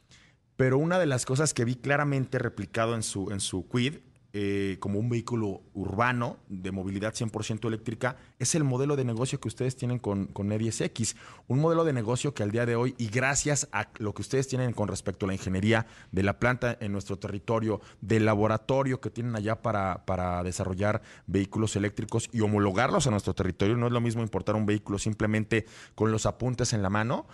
Pero 0.54 0.78
una 0.78 1.00
de 1.00 1.06
las 1.06 1.26
cosas 1.26 1.52
que 1.52 1.64
vi 1.64 1.74
claramente 1.74 2.38
replicado 2.38 2.94
en 2.94 3.02
su, 3.02 3.32
en 3.32 3.40
su 3.40 3.68
Quid 3.68 3.94
eh, 4.34 4.76
como 4.80 4.98
un 4.98 5.08
vehículo 5.08 5.62
urbano 5.72 6.36
de 6.48 6.70
movilidad 6.70 7.14
100% 7.14 7.66
eléctrica, 7.66 8.16
es 8.38 8.54
el 8.54 8.62
modelo 8.62 8.94
de 8.94 9.04
negocio 9.04 9.40
que 9.40 9.48
ustedes 9.48 9.74
tienen 9.74 9.98
con, 9.98 10.26
con 10.26 10.50
E10X. 10.50 11.16
Un 11.46 11.60
modelo 11.60 11.84
de 11.84 11.94
negocio 11.94 12.34
que 12.34 12.42
al 12.42 12.50
día 12.50 12.66
de 12.66 12.76
hoy, 12.76 12.94
y 12.98 13.08
gracias 13.08 13.68
a 13.72 13.88
lo 13.98 14.12
que 14.12 14.22
ustedes 14.22 14.46
tienen 14.46 14.72
con 14.72 14.88
respecto 14.88 15.24
a 15.24 15.28
la 15.28 15.32
ingeniería 15.32 15.86
de 16.12 16.22
la 16.22 16.38
planta 16.38 16.76
en 16.80 16.92
nuestro 16.92 17.18
territorio, 17.18 17.80
del 18.00 18.26
laboratorio 18.26 19.00
que 19.00 19.10
tienen 19.10 19.34
allá 19.34 19.62
para, 19.62 20.04
para 20.04 20.42
desarrollar 20.42 21.00
vehículos 21.26 21.74
eléctricos 21.76 22.28
y 22.32 22.40
homologarlos 22.40 23.06
a 23.06 23.10
nuestro 23.10 23.34
territorio, 23.34 23.76
no 23.76 23.86
es 23.86 23.92
lo 23.92 24.00
mismo 24.00 24.22
importar 24.22 24.56
un 24.56 24.66
vehículo 24.66 24.98
simplemente 24.98 25.64
con 25.94 26.12
los 26.12 26.26
apuntes 26.26 26.72
en 26.72 26.82
la 26.82 26.90
mano 26.90 27.26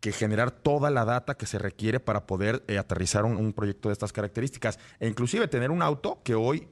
que 0.00 0.12
generar 0.12 0.50
toda 0.50 0.90
la 0.90 1.04
data 1.04 1.36
que 1.36 1.46
se 1.46 1.58
requiere 1.58 2.00
para 2.00 2.26
poder 2.26 2.64
eh, 2.66 2.78
aterrizar 2.78 3.24
un, 3.24 3.36
un, 3.36 3.52
proyecto 3.52 3.88
de 3.88 3.92
estas 3.92 4.12
características. 4.12 4.78
E 4.98 5.06
inclusive 5.06 5.46
tener 5.48 5.70
un 5.70 5.82
auto 5.82 6.20
que 6.24 6.34
hoy, 6.34 6.68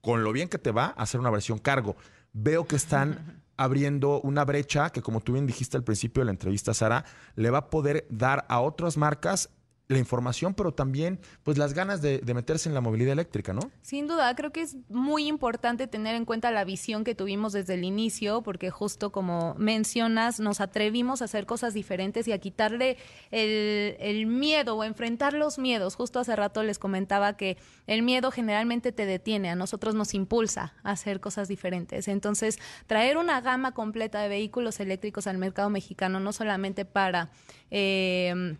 con 0.00 0.22
lo 0.22 0.32
bien 0.32 0.48
que 0.48 0.58
te 0.58 0.70
va, 0.70 0.86
hacer 0.96 1.20
una 1.20 1.30
versión 1.30 1.58
cargo. 1.58 1.96
Veo 2.32 2.66
que 2.66 2.76
están 2.76 3.42
abriendo 3.56 4.20
una 4.20 4.44
brecha 4.44 4.90
que, 4.90 5.02
como 5.02 5.20
tú 5.20 5.32
bien 5.32 5.46
dijiste 5.46 5.76
al 5.76 5.84
principio 5.84 6.20
de 6.20 6.26
la 6.26 6.30
entrevista, 6.30 6.72
Sara, 6.72 7.04
le 7.34 7.50
va 7.50 7.58
a 7.58 7.70
poder 7.70 8.06
dar 8.08 8.46
a 8.48 8.60
otras 8.60 8.96
marcas 8.96 9.50
la 9.88 9.98
información, 9.98 10.52
pero 10.52 10.72
también 10.72 11.18
pues 11.42 11.56
las 11.56 11.72
ganas 11.72 12.02
de, 12.02 12.20
meterse 12.34 12.68
en 12.68 12.74
la 12.74 12.82
movilidad 12.82 13.12
eléctrica, 13.12 13.54
¿no? 13.54 13.62
Sin 13.80 14.06
duda, 14.06 14.34
creo 14.36 14.52
que 14.52 14.60
es 14.60 14.76
muy 14.90 15.26
importante 15.26 15.86
tener 15.86 16.14
en 16.14 16.26
cuenta 16.26 16.50
la 16.50 16.64
visión 16.64 17.04
que 17.04 17.14
tuvimos 17.14 17.54
desde 17.54 17.74
el 17.74 17.84
inicio, 17.84 18.42
porque 18.42 18.70
justo 18.70 19.10
como 19.10 19.54
mencionas, 19.54 20.40
nos 20.40 20.60
atrevimos 20.60 21.22
a 21.22 21.24
hacer 21.24 21.46
cosas 21.46 21.72
diferentes 21.72 22.28
y 22.28 22.32
a 22.32 22.38
quitarle 22.38 22.98
el, 23.30 23.96
el 23.98 24.26
miedo 24.26 24.76
o 24.76 24.84
enfrentar 24.84 25.32
los 25.32 25.58
miedos. 25.58 25.94
Justo 25.94 26.20
hace 26.20 26.36
rato 26.36 26.62
les 26.62 26.78
comentaba 26.78 27.38
que 27.38 27.56
el 27.86 28.02
miedo 28.02 28.30
generalmente 28.30 28.92
te 28.92 29.06
detiene, 29.06 29.48
a 29.48 29.56
nosotros 29.56 29.94
nos 29.94 30.12
impulsa 30.12 30.74
a 30.82 30.90
hacer 30.90 31.20
cosas 31.20 31.48
diferentes. 31.48 32.08
Entonces, 32.08 32.58
traer 32.86 33.16
una 33.16 33.40
gama 33.40 33.72
completa 33.72 34.20
de 34.20 34.28
vehículos 34.28 34.80
eléctricos 34.80 35.26
al 35.26 35.38
mercado 35.38 35.70
mexicano, 35.70 36.20
no 36.20 36.34
solamente 36.34 36.84
para... 36.84 37.30
Eh, 37.70 38.58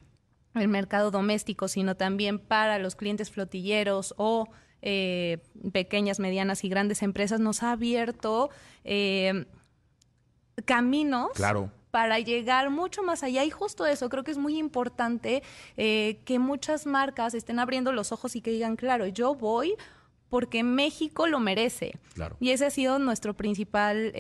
el 0.61 0.69
mercado 0.69 1.11
doméstico, 1.11 1.69
sino 1.69 1.97
también 1.97 2.39
para 2.39 2.79
los 2.79 2.97
clientes 2.97 3.31
flotilleros 3.31 4.15
o 4.17 4.49
eh, 4.81 5.39
pequeñas, 5.73 6.21
medianas 6.21 6.63
y 6.65 6.69
grandes 6.69 7.03
empresas, 7.03 7.41
nos 7.41 7.63
ha 7.63 7.73
abierto 7.73 8.51
eh, 8.85 9.47
caminos 10.65 11.31
claro. 11.35 11.73
para 11.91 12.19
llegar 12.21 12.71
mucho 12.71 13.03
más 13.03 13.23
allá. 13.23 13.45
Y 13.45 13.51
justo 13.51 13.87
eso, 13.87 14.09
creo 14.09 14.23
que 14.23 14.31
es 14.31 14.39
muy 14.39 14.57
importante 14.57 15.43
eh, 15.77 16.21
que 16.25 16.39
muchas 16.39 16.87
marcas 16.87 17.35
estén 17.35 17.59
abriendo 17.59 17.93
los 17.93 18.13
ojos 18.13 18.37
y 18.37 18.41
que 18.41 18.51
digan, 18.51 18.77
claro, 18.77 19.07
yo 19.07 19.35
voy 19.35 19.75
porque 20.29 20.63
México 20.63 21.27
lo 21.27 21.41
merece. 21.41 21.99
Claro. 22.15 22.37
Y 22.39 22.51
ese 22.51 22.67
ha 22.67 22.71
sido 22.71 22.99
nuestro 22.99 23.35
principal 23.35 24.13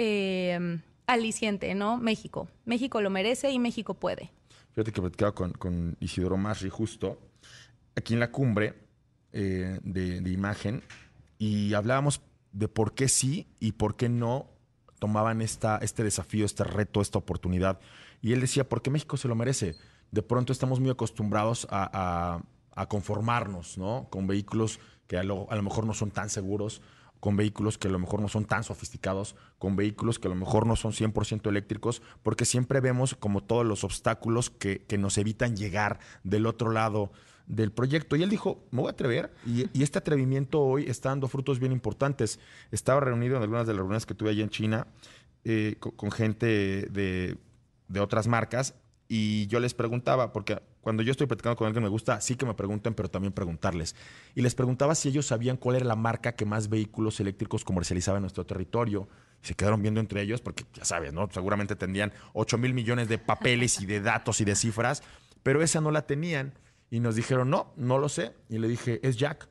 aliciente, 1.06 1.74
¿no? 1.74 1.98
México. 1.98 2.48
México 2.64 3.00
lo 3.00 3.10
merece 3.10 3.50
y 3.50 3.58
México 3.58 3.94
puede. 3.94 4.32
Fíjate 4.72 4.92
que 4.92 5.00
platicaba 5.00 5.32
con, 5.32 5.96
Isidoro 6.00 6.36
Masri 6.36 6.70
justo 6.70 7.18
aquí 7.96 8.14
en 8.14 8.20
la 8.20 8.30
cumbre 8.30 8.74
eh, 9.32 9.80
de, 9.82 10.30
imagen 10.30 10.82
y 11.38 11.74
hablábamos 11.74 12.20
de 12.52 12.68
por 12.68 12.94
qué 12.94 13.08
sí 13.08 13.48
y 13.60 13.72
por 13.72 13.96
qué 13.96 14.08
no 14.08 14.50
tomaban 14.98 15.42
esta, 15.42 15.78
este 15.78 16.04
desafío, 16.04 16.44
este 16.44 16.64
reto, 16.64 17.00
esta 17.00 17.18
oportunidad. 17.18 17.80
Y 18.20 18.32
él 18.32 18.40
decía, 18.40 18.68
porque 18.68 18.90
México 18.90 19.16
se 19.16 19.28
lo 19.28 19.34
merece. 19.34 19.76
De 20.10 20.22
pronto 20.22 20.52
estamos 20.52 20.80
muy 20.80 20.90
acostumbrados 20.90 21.66
a, 21.70 21.90
a, 21.92 22.42
a 22.80 22.86
conformarnos, 22.86 23.78
¿no? 23.78 24.08
Con 24.10 24.26
vehículos 24.26 24.80
que 25.08 25.18
a 25.18 25.24
lo, 25.24 25.50
a 25.50 25.56
lo 25.56 25.62
mejor 25.64 25.84
no 25.84 25.94
son 25.94 26.12
tan 26.12 26.30
seguros, 26.30 26.80
con 27.18 27.36
vehículos 27.36 27.78
que 27.78 27.88
a 27.88 27.90
lo 27.90 27.98
mejor 27.98 28.20
no 28.20 28.28
son 28.28 28.44
tan 28.44 28.62
sofisticados, 28.62 29.34
con 29.58 29.74
vehículos 29.74 30.20
que 30.20 30.28
a 30.28 30.30
lo 30.30 30.36
mejor 30.36 30.66
no 30.66 30.76
son 30.76 30.92
100% 30.92 31.48
eléctricos, 31.48 32.00
porque 32.22 32.44
siempre 32.44 32.80
vemos 32.80 33.16
como 33.16 33.42
todos 33.42 33.66
los 33.66 33.82
obstáculos 33.82 34.50
que, 34.50 34.84
que 34.84 34.98
nos 34.98 35.18
evitan 35.18 35.56
llegar 35.56 35.98
del 36.22 36.46
otro 36.46 36.70
lado 36.70 37.10
del 37.48 37.72
proyecto. 37.72 38.14
Y 38.14 38.22
él 38.22 38.30
dijo, 38.30 38.62
me 38.70 38.82
voy 38.82 38.88
a 38.88 38.92
atrever. 38.92 39.32
Y, 39.44 39.82
este 39.82 39.98
atrevimiento 39.98 40.60
hoy 40.60 40.84
está 40.84 41.08
dando 41.08 41.26
frutos 41.26 41.58
bien 41.58 41.72
importantes. 41.72 42.38
Estaba 42.70 43.00
reunido 43.00 43.36
en 43.36 43.42
algunas 43.42 43.66
de 43.66 43.72
las 43.72 43.78
reuniones 43.78 44.06
que 44.06 44.14
tuve 44.14 44.30
allá 44.30 44.44
en 44.44 44.50
China 44.50 44.86
eh, 45.44 45.76
con, 45.80 45.92
con 45.92 46.12
gente 46.12 46.46
de, 46.46 47.38
de 47.88 48.00
otras 48.00 48.28
marcas 48.28 48.74
y 49.08 49.46
yo 49.46 49.58
les 49.58 49.72
preguntaba, 49.72 50.32
porque 50.32 50.60
cuando 50.88 51.02
yo 51.02 51.10
estoy 51.10 51.26
platicando 51.26 51.54
con 51.54 51.66
alguien 51.66 51.82
me 51.82 51.90
gusta, 51.90 52.18
sí 52.22 52.34
que 52.34 52.46
me 52.46 52.54
pregunten, 52.54 52.94
pero 52.94 53.10
también 53.10 53.34
preguntarles. 53.34 53.94
Y 54.34 54.40
les 54.40 54.54
preguntaba 54.54 54.94
si 54.94 55.10
ellos 55.10 55.26
sabían 55.26 55.58
cuál 55.58 55.76
era 55.76 55.84
la 55.84 55.96
marca 55.96 56.32
que 56.32 56.46
más 56.46 56.70
vehículos 56.70 57.20
eléctricos 57.20 57.62
comercializaba 57.62 58.16
en 58.16 58.22
nuestro 58.22 58.46
territorio. 58.46 59.06
Y 59.42 59.48
se 59.48 59.54
quedaron 59.54 59.82
viendo 59.82 60.00
entre 60.00 60.22
ellos, 60.22 60.40
porque 60.40 60.64
ya 60.72 60.86
sabes, 60.86 61.12
¿no? 61.12 61.28
Seguramente 61.30 61.76
tendrían 61.76 62.14
8 62.32 62.56
mil 62.56 62.72
millones 62.72 63.06
de 63.06 63.18
papeles 63.18 63.82
y 63.82 63.84
de 63.84 64.00
datos 64.00 64.40
y 64.40 64.46
de 64.46 64.56
cifras, 64.56 65.02
pero 65.42 65.60
esa 65.62 65.82
no 65.82 65.90
la 65.90 66.06
tenían. 66.06 66.54
Y 66.90 67.00
nos 67.00 67.16
dijeron, 67.16 67.50
no, 67.50 67.70
no 67.76 67.98
lo 67.98 68.08
sé. 68.08 68.32
Y 68.48 68.56
le 68.56 68.66
dije, 68.66 68.98
es 69.06 69.18
Jack. 69.18 69.46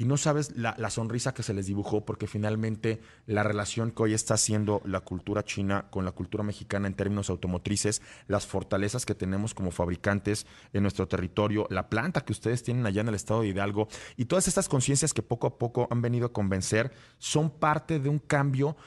Y 0.00 0.06
no 0.06 0.16
sabes 0.16 0.56
la, 0.56 0.74
la, 0.78 0.88
sonrisa 0.88 1.34
que 1.34 1.42
se 1.42 1.52
les 1.52 1.66
dibujó, 1.66 2.06
porque 2.06 2.26
finalmente 2.26 3.02
la 3.26 3.42
relación 3.42 3.90
que 3.90 4.04
hoy 4.04 4.14
está 4.14 4.32
haciendo 4.32 4.80
la 4.86 5.00
cultura 5.00 5.44
china 5.44 5.88
con 5.90 6.06
la 6.06 6.12
cultura 6.12 6.42
mexicana 6.42 6.86
en 6.86 6.94
términos 6.94 7.28
automotrices, 7.28 8.00
las 8.26 8.46
fortalezas 8.46 9.04
que 9.04 9.14
tenemos 9.14 9.52
como 9.52 9.70
fabricantes 9.70 10.46
en 10.72 10.84
nuestro 10.84 11.06
territorio, 11.06 11.66
la 11.68 11.90
planta 11.90 12.22
que 12.22 12.32
ustedes 12.32 12.62
tienen 12.62 12.86
allá 12.86 13.02
en 13.02 13.08
el 13.08 13.14
estado 13.14 13.42
de 13.42 13.48
Hidalgo 13.48 13.88
y 14.16 14.24
todas 14.24 14.48
estas 14.48 14.70
conciencias 14.70 15.12
que 15.12 15.20
poco 15.20 15.46
a 15.46 15.58
poco 15.58 15.86
han 15.90 16.00
venido 16.00 16.28
a 16.28 16.32
convencer, 16.32 16.92
son 17.18 17.50
parte 17.50 17.98
de 17.98 18.08
un 18.08 18.20
cambio 18.20 18.78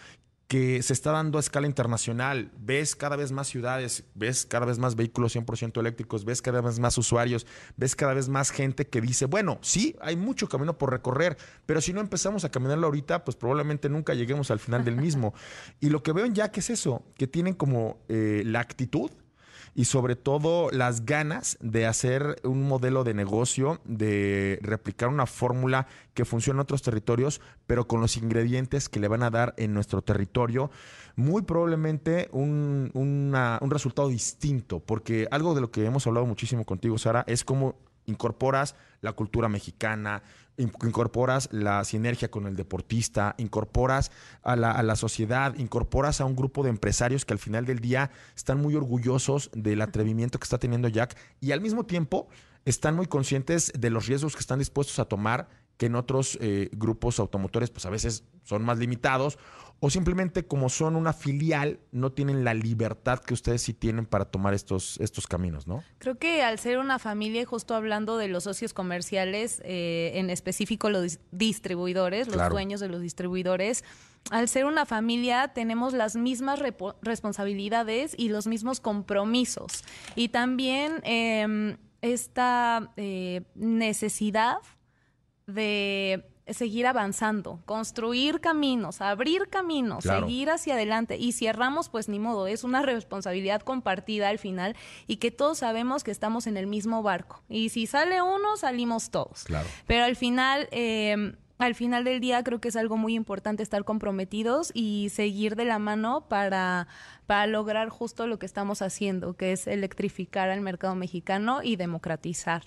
que 0.54 0.84
se 0.84 0.94
está 0.94 1.12
dando 1.12 1.40
a 1.40 1.42
escala 1.42 1.66
internacional. 1.66 2.52
Ves 2.60 2.96
cada 2.96 3.16
vez 3.16 3.32
más 3.32 3.48
ciudades, 3.48 4.04
ves 4.14 4.46
cada 4.46 4.68
vez 4.68 4.78
más 4.78 4.96
vehículos 4.96 5.36
100% 5.36 5.80
eléctricos, 5.80 6.26
ves 6.26 6.44
cada 6.44 6.62
vez 6.62 6.78
más 6.78 6.96
usuarios, 7.00 7.48
ves 7.76 7.96
cada 7.96 8.14
vez 8.14 8.30
más 8.30 8.52
gente 8.52 8.86
que 8.86 9.02
dice, 9.02 9.26
bueno, 9.26 9.58
sí, 9.64 9.96
hay 10.00 10.16
mucho 10.16 10.48
camino 10.48 10.78
por 10.78 10.92
recorrer, 10.92 11.40
pero 11.66 11.82
si 11.82 11.92
no 11.92 12.02
empezamos 12.02 12.46
a 12.46 12.52
caminarlo 12.52 12.86
ahorita, 12.86 13.24
pues 13.24 13.36
probablemente 13.36 13.90
nunca 13.90 14.14
lleguemos 14.14 14.52
al 14.52 14.60
final 14.60 14.86
del 14.86 14.96
mismo. 14.96 15.34
y 15.80 15.90
lo 15.90 16.04
que 16.04 16.12
veo 16.12 16.26
en 16.26 16.36
Jack 16.36 16.56
es 16.60 16.70
eso, 16.70 17.04
que 17.18 17.26
tienen 17.26 17.56
como 17.56 17.98
eh, 18.08 18.44
la 18.46 18.60
actitud 18.60 19.10
y 19.76 19.86
sobre 19.86 20.16
todo 20.16 20.70
las 20.72 21.06
ganas 21.06 21.58
de 21.62 21.86
hacer 21.86 22.40
un 22.44 22.68
modelo 22.68 23.04
de 23.04 23.14
negocio, 23.14 23.82
de 23.86 24.60
replicar 24.62 25.10
una 25.10 25.26
fórmula 25.26 25.88
que 26.14 26.26
funciona 26.26 26.58
en 26.58 26.62
otros 26.62 26.82
territorios, 26.82 27.42
pero 27.66 27.88
con 27.88 28.02
los 28.02 28.18
ingredientes 28.18 28.90
que 28.90 29.00
le 29.00 29.08
van 29.08 29.24
a 29.24 29.30
dar 29.30 29.54
en 29.58 29.74
nuestro 29.74 30.02
territorio, 30.02 30.70
muy 31.16 31.42
probablemente 31.42 32.30
un, 32.32 32.92
un 32.94 33.72
resultado 33.72 34.10
distinto, 34.10 34.80
porque 34.80 35.28
algo 35.32 35.56
de 35.56 35.62
lo 35.62 35.72
que 35.72 35.86
hemos 35.86 36.06
hablado 36.08 36.26
muchísimo 36.26 36.66
contigo, 36.66 36.98
Sara, 36.98 37.24
es 37.28 37.44
cómo 37.44 37.76
incorporas 38.06 38.76
la 39.02 39.14
cultura 39.14 39.50
mexicana, 39.50 40.24
incorporas 40.58 41.50
la 41.52 41.84
sinergia 41.84 42.30
con 42.30 42.48
el 42.48 42.56
deportista, 42.56 43.36
incorporas 43.38 44.12
a 44.44 44.56
la, 44.56 44.72
a 44.72 44.84
la, 44.84 44.96
sociedad, 44.96 45.56
incorporas 45.56 46.22
a 46.22 46.26
un 46.26 46.36
grupo 46.36 46.64
de 46.64 46.70
empresarios 46.70 47.26
que 47.26 47.34
al 47.34 47.40
final 47.40 47.66
del 47.66 47.80
día 47.80 48.12
están 48.36 48.62
muy 48.62 48.76
orgullosos 48.76 49.50
del 49.54 49.82
atrevimiento 49.82 50.40
que 50.40 50.44
está 50.44 50.60
teniendo 50.60 50.88
Jack 50.88 51.18
y 51.42 51.52
al 51.52 51.62
mismo 51.62 51.86
tiempo 51.86 52.28
están 52.66 52.96
muy 52.96 53.08
conscientes 53.08 53.72
de 53.78 53.90
los 53.90 54.08
riesgos 54.08 54.36
que 54.36 54.40
están 54.40 54.60
dispuestos 54.60 55.00
a 55.00 55.06
tomar 55.06 55.48
que 55.78 55.88
en 55.88 55.96
otros 55.96 56.38
eh, 56.42 56.70
grupos 56.74 57.20
automotores 57.20 57.70
pues 57.70 57.86
a 57.86 57.90
veces 57.90 58.24
son 58.44 58.64
más 58.64 58.78
limitados 58.78 59.38
o 59.86 59.90
simplemente 59.90 60.46
como 60.48 60.70
son 60.70 60.96
una 60.96 61.12
filial 61.12 61.78
no 61.92 62.14
tienen 62.14 62.46
la 62.46 62.54
libertad 62.54 63.20
que 63.20 63.34
ustedes 63.34 63.64
sí 63.64 63.74
tienen 63.74 64.06
para 64.06 64.24
tomar 64.24 64.54
estos, 64.54 64.98
estos 65.02 65.28
caminos, 65.28 65.68
¿no? 65.68 65.84
Creo 65.98 66.18
que 66.18 66.42
al 66.42 66.58
ser 66.58 66.78
una 66.78 67.00
familia, 67.00 67.46
justo 67.46 67.76
hablando 67.76 68.16
de 68.16 68.30
los 68.30 68.46
socios 68.46 68.74
comerciales, 68.74 69.62
eh, 69.66 70.14
en 70.16 70.30
específico 70.30 70.90
los 70.90 71.20
distribuidores, 71.32 72.28
los 72.28 72.38
claro. 72.38 72.54
dueños 72.54 72.80
de 72.80 72.88
los 72.88 73.02
distribuidores, 73.02 73.84
al 74.32 74.48
ser 74.48 74.64
una 74.64 74.86
familia 74.86 75.50
tenemos 75.50 75.92
las 75.92 76.16
mismas 76.16 76.62
responsabilidades 77.02 78.16
y 78.18 78.30
los 78.30 78.48
mismos 78.48 78.80
compromisos. 78.80 79.84
Y 80.16 80.30
también 80.30 81.02
eh, 81.04 81.76
esta 82.02 82.94
eh, 82.96 83.42
necesidad 83.56 84.60
de 85.48 86.26
seguir 86.48 86.86
avanzando, 86.88 87.62
construir 87.66 88.42
caminos, 88.42 89.02
abrir 89.02 89.48
caminos, 89.50 90.04
claro. 90.04 90.28
seguir 90.28 90.50
hacia 90.50 90.74
adelante. 90.74 91.18
Y 91.18 91.32
si 91.32 91.48
erramos, 91.48 91.90
pues 91.90 92.10
ni 92.10 92.20
modo, 92.20 92.48
es 92.48 92.64
una 92.64 92.82
responsabilidad 92.82 93.62
compartida 93.62 94.30
al 94.30 94.40
final 94.40 94.76
y 95.08 95.18
que 95.18 95.32
todos 95.32 95.60
sabemos 95.60 96.04
que 96.04 96.12
estamos 96.12 96.48
en 96.48 96.58
el 96.58 96.68
mismo 96.68 97.02
barco. 97.02 97.42
Y 97.48 97.70
si 97.70 97.88
sale 97.88 98.22
uno, 98.22 98.58
salimos 98.58 99.10
todos. 99.10 99.44
Claro. 99.46 99.68
Pero 99.88 100.04
al 100.04 100.16
final... 100.16 100.68
Eh, 100.72 101.36
al 101.60 101.76
final 101.76 102.04
del 102.04 102.20
día 102.20 102.44
creo 102.44 102.60
que 102.60 102.68
es 102.68 102.76
algo 102.76 102.98
muy 102.98 103.14
importante 103.14 103.64
estar 103.64 103.86
comprometidos 103.86 104.72
y 104.74 105.10
seguir 105.14 105.56
de 105.56 105.64
la 105.64 105.80
mano 105.80 106.28
para, 106.28 106.88
para 107.26 107.48
lograr 107.48 107.88
justo 107.88 108.28
lo 108.28 108.38
que 108.38 108.46
estamos 108.46 108.82
haciendo, 108.82 109.36
que 109.36 109.54
es 109.54 109.68
electrificar 109.68 110.50
al 110.50 110.60
mercado 110.60 110.96
mexicano 110.96 111.62
y 111.64 111.78
democratizar 111.78 112.64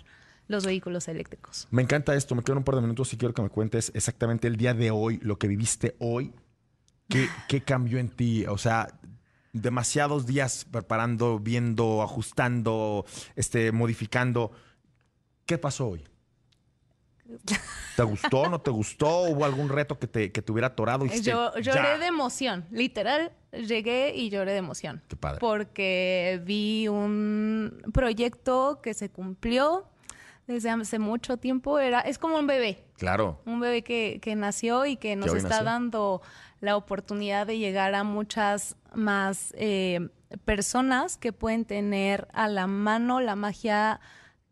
los 0.48 0.64
vehículos 0.64 1.09
eléctricos. 1.09 1.66
Me 1.70 1.82
encanta 1.82 2.14
esto, 2.14 2.35
me 2.35 2.42
quedan 2.42 2.59
un 2.59 2.64
par 2.64 2.76
de 2.76 2.82
minutos 2.82 3.12
y 3.12 3.16
quiero 3.16 3.35
que 3.35 3.42
me 3.42 3.48
cuentes 3.48 3.90
exactamente 3.94 4.46
el 4.46 4.56
día 4.56 4.74
de 4.74 4.90
hoy, 4.90 5.18
lo 5.22 5.38
que 5.38 5.48
viviste 5.48 5.96
hoy, 5.98 6.32
qué, 7.09 7.28
qué 7.48 7.62
cambió 7.62 7.98
en 7.98 8.09
ti, 8.09 8.46
o 8.46 8.59
sea, 8.59 8.88
demasiados 9.52 10.26
días 10.26 10.66
preparando, 10.70 11.38
viendo, 11.38 12.02
ajustando, 12.02 13.04
este, 13.35 13.72
modificando. 13.72 14.52
¿Qué 15.46 15.59
pasó 15.59 15.88
hoy? 15.88 16.04
¿Te 17.96 18.02
gustó? 18.02 18.48
¿No 18.48 18.61
te 18.61 18.70
gustó? 18.70 19.22
¿Hubo 19.22 19.44
algún 19.44 19.68
reto 19.68 19.98
que 19.98 20.06
te, 20.06 20.30
que 20.30 20.42
te 20.42 20.52
hubiera 20.52 20.68
atorado? 20.68 21.06
Y 21.06 21.20
Yo 21.22 21.52
lloré 21.56 21.82
ya. 21.82 21.98
de 21.98 22.06
emoción, 22.06 22.66
literal, 22.70 23.32
llegué 23.52 24.14
y 24.14 24.30
lloré 24.30 24.52
de 24.52 24.59
emoción. 24.59 25.02
Qué 25.09 25.16
padre. 25.16 25.38
Porque 25.40 26.40
vi 26.44 26.88
un 26.88 27.82
proyecto 27.92 28.80
que 28.82 28.94
se 28.94 29.11
cumplió 29.11 29.88
desde 30.46 30.70
hace 30.70 30.98
mucho 30.98 31.37
tiempo. 31.37 31.78
Era, 31.78 32.00
es 32.00 32.18
como 32.18 32.38
un 32.38 32.46
bebé. 32.46 32.85
Claro. 32.96 33.40
Un 33.46 33.61
bebé 33.61 33.82
que, 33.82 34.18
que 34.22 34.35
nació 34.35 34.87
y 34.87 34.96
que 34.96 35.16
nos 35.16 35.35
está 35.35 35.48
nació? 35.48 35.64
dando 35.64 36.22
la 36.61 36.76
oportunidad 36.76 37.46
de 37.46 37.59
llegar 37.59 37.94
a 37.94 38.04
muchas 38.04 38.76
más 38.94 39.52
eh, 39.56 40.09
personas 40.44 41.16
que 41.16 41.32
pueden 41.32 41.64
tener 41.64 42.28
a 42.32 42.48
la 42.48 42.66
mano 42.66 43.20
la 43.20 43.37
magia 43.37 44.00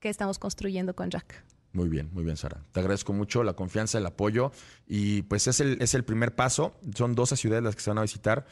que 0.01 0.09
estamos 0.09 0.39
construyendo 0.39 0.95
con 0.95 1.11
Jack. 1.11 1.45
Muy 1.73 1.89
bien, 1.89 2.09
muy 2.13 2.25
bien, 2.25 2.37
Sara. 2.37 2.61
Te 2.71 2.81
agradezco 2.81 3.13
mucho 3.13 3.43
la 3.43 3.55
confianza, 3.55 3.99
el 3.99 4.07
apoyo. 4.07 4.53
Y 4.87 5.23
pues 5.23 5.49
es 5.49 5.59
el, 5.59 5.79
es 5.81 5.95
el 5.95 6.05
primer 6.05 6.35
paso. 6.35 6.77
Son 6.95 7.15
12 7.15 7.37
ciudades 7.37 7.65
las 7.65 7.75
que 7.75 7.83
se 7.83 7.91
van 7.91 7.99
a 7.99 8.03
visitar. 8.03 8.47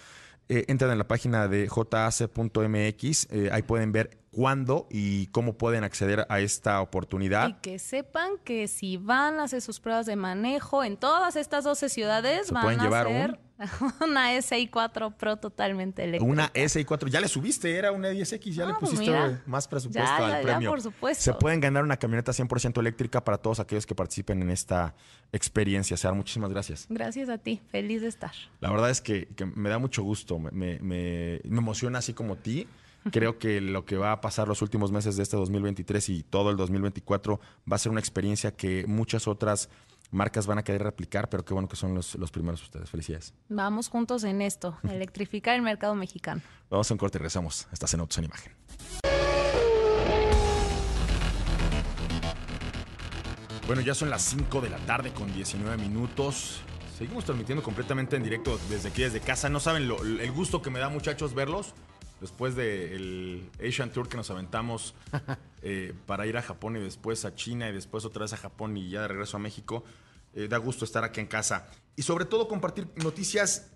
Eh, 0.48 0.64
entran 0.66 0.90
en 0.90 0.98
la 0.98 1.06
página 1.06 1.46
de 1.46 1.68
jac.mx. 1.68 3.28
Eh, 3.30 3.48
ahí 3.52 3.62
pueden 3.62 3.92
ver 3.92 4.21
cuándo 4.32 4.88
y 4.90 5.26
cómo 5.28 5.56
pueden 5.58 5.84
acceder 5.84 6.26
a 6.28 6.40
esta 6.40 6.80
oportunidad. 6.80 7.48
Y 7.48 7.52
que 7.54 7.78
sepan 7.78 8.32
que 8.44 8.66
si 8.66 8.96
van 8.96 9.38
a 9.38 9.44
hacer 9.44 9.60
sus 9.62 9.78
pruebas 9.78 10.06
de 10.06 10.16
manejo 10.16 10.82
en 10.82 10.96
todas 10.96 11.36
estas 11.36 11.64
12 11.64 11.88
ciudades, 11.88 12.46
Se 12.48 12.54
van 12.54 12.62
pueden 12.64 12.80
a 12.80 12.82
llevar 12.84 13.06
hacer 13.06 13.38
una 14.00 14.34
SI4 14.34 15.14
Pro 15.16 15.36
totalmente 15.36 16.02
eléctrica. 16.02 16.32
Una 16.32 16.52
SI4, 16.52 17.08
ya 17.08 17.20
le 17.20 17.28
subiste, 17.28 17.76
era 17.76 17.92
una 17.92 18.10
10X, 18.10 18.52
ya 18.52 18.64
Ah, 18.64 18.68
le 18.68 18.74
pues 18.74 18.90
pusiste 18.90 19.10
mira. 19.12 19.42
más 19.46 19.68
presupuesto 19.68 20.02
Ya, 20.08 20.16
al 20.16 20.32
ya, 20.32 20.38
ya, 20.38 20.42
premio. 20.42 20.70
por 20.70 20.80
supuesto. 20.80 21.22
Se 21.22 21.34
pueden 21.34 21.60
ganar 21.60 21.84
una 21.84 21.96
camioneta 21.96 22.32
100% 22.32 22.80
eléctrica 22.80 23.22
para 23.22 23.38
todos 23.38 23.60
aquellos 23.60 23.86
que 23.86 23.94
participen 23.94 24.42
en 24.42 24.50
esta 24.50 24.94
experiencia. 25.30 25.96
Sara, 25.96 26.14
muchísimas 26.14 26.50
gracias. 26.50 26.86
Gracias 26.88 27.28
a 27.28 27.38
ti, 27.38 27.60
feliz 27.70 28.00
de 28.02 28.08
estar. 28.08 28.32
La 28.60 28.70
verdad 28.70 28.90
es 28.90 29.00
que, 29.00 29.28
que 29.36 29.44
me 29.46 29.68
da 29.68 29.78
mucho 29.78 30.02
gusto, 30.02 30.38
me- 30.38 30.78
me 30.80 31.36
emociona 31.44 31.98
así 31.98 32.14
como 32.14 32.36
ti. 32.36 32.66
Creo 33.10 33.38
que 33.38 33.60
lo 33.60 33.84
que 33.84 33.96
va 33.96 34.12
a 34.12 34.20
pasar 34.20 34.46
los 34.48 34.62
últimos 34.62 34.92
meses 34.92 35.16
de 35.16 35.22
este 35.24 35.36
2023 35.36 36.08
y 36.10 36.22
todo 36.22 36.50
el 36.50 36.56
2024 36.56 37.40
va 37.70 37.76
a 37.76 37.78
ser 37.78 37.90
una 37.90 38.00
experiencia 38.00 38.54
que 38.54 38.84
muchas 38.86 39.26
otras 39.26 39.68
marcas 40.10 40.46
van 40.46 40.58
a 40.58 40.62
querer 40.62 40.82
replicar, 40.82 41.28
pero 41.30 41.44
qué 41.44 41.54
bueno 41.54 41.68
que 41.68 41.76
son 41.76 41.94
los, 41.94 42.14
los 42.16 42.30
primeros 42.30 42.62
ustedes. 42.62 42.90
Felicidades. 42.90 43.34
Vamos 43.48 43.88
juntos 43.88 44.24
en 44.24 44.42
esto, 44.42 44.76
electrificar 44.88 45.56
el 45.56 45.62
mercado 45.62 45.94
mexicano. 45.94 46.42
Vamos 46.70 46.90
a 46.90 46.94
un 46.94 46.98
corte 46.98 47.18
y 47.18 47.20
regresamos. 47.20 47.66
Estás 47.72 47.92
en 47.94 48.00
Autos 48.00 48.18
en 48.18 48.24
Imagen. 48.24 48.52
Bueno, 53.66 53.80
ya 53.82 53.94
son 53.94 54.10
las 54.10 54.22
5 54.22 54.60
de 54.60 54.70
la 54.70 54.78
tarde 54.78 55.12
con 55.12 55.32
19 55.32 55.76
minutos. 55.78 56.60
Seguimos 56.98 57.24
transmitiendo 57.24 57.62
completamente 57.62 58.16
en 58.16 58.22
directo 58.22 58.58
desde 58.68 58.88
aquí, 58.90 59.02
desde 59.02 59.20
casa. 59.20 59.48
No 59.48 59.60
saben 59.60 59.88
lo- 59.88 60.02
el 60.04 60.30
gusto 60.32 60.60
que 60.62 60.70
me 60.70 60.78
da, 60.78 60.88
muchachos, 60.88 61.32
verlos. 61.34 61.74
Después 62.22 62.54
del 62.54 63.50
Asian 63.62 63.92
Tour 63.92 64.08
que 64.08 64.16
nos 64.16 64.30
aventamos 64.30 64.94
eh, 65.62 65.92
para 66.06 66.26
ir 66.26 66.38
a 66.38 66.42
Japón 66.42 66.76
y 66.76 66.80
después 66.80 67.26
a 67.26 67.34
China 67.34 67.68
y 67.68 67.72
después 67.72 68.06
otra 68.06 68.22
vez 68.22 68.32
a 68.32 68.38
Japón 68.38 68.76
y 68.76 68.88
ya 68.88 69.02
de 69.02 69.08
regreso 69.08 69.36
a 69.36 69.40
México. 69.40 69.84
eh, 70.34 70.48
da 70.48 70.56
gusto 70.56 70.84
estar 70.84 71.04
aquí 71.04 71.20
en 71.20 71.26
casa. 71.26 71.68
Y 71.96 72.02
sobre 72.02 72.24
todo 72.24 72.48
compartir 72.48 72.88
noticias 72.96 73.70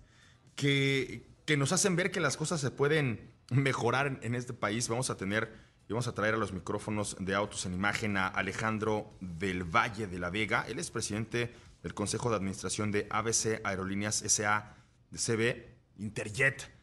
que, 0.55 1.27
que 1.45 1.57
nos 1.57 1.71
hacen 1.71 1.95
ver 1.95 2.09
que 2.09 2.19
las 2.19 2.37
cosas 2.37 2.59
se 2.59 2.71
pueden 2.71 3.29
mejorar 3.51 4.07
en, 4.07 4.19
en 4.23 4.33
este 4.33 4.53
país. 4.53 4.87
Vamos 4.87 5.09
a 5.09 5.17
tener 5.17 5.53
y 5.89 5.93
vamos 5.93 6.07
a 6.07 6.13
traer 6.13 6.33
a 6.33 6.37
los 6.37 6.51
micrófonos 6.53 7.15
de 7.19 7.35
Autos 7.35 7.65
en 7.65 7.73
Imagen 7.73 8.17
a 8.17 8.27
Alejandro 8.27 9.13
del 9.21 9.63
Valle 9.63 10.07
de 10.07 10.19
la 10.19 10.29
Vega. 10.29 10.65
Él 10.67 10.79
es 10.79 10.89
presidente 10.89 11.53
del 11.83 11.93
Consejo 11.93 12.29
de 12.29 12.37
Administración 12.37 12.91
de 12.91 13.07
ABC 13.09 13.61
Aerolíneas 13.63 14.23
SA 14.27 14.75
de 15.11 15.17
CB 15.17 16.03
Interjet. 16.03 16.76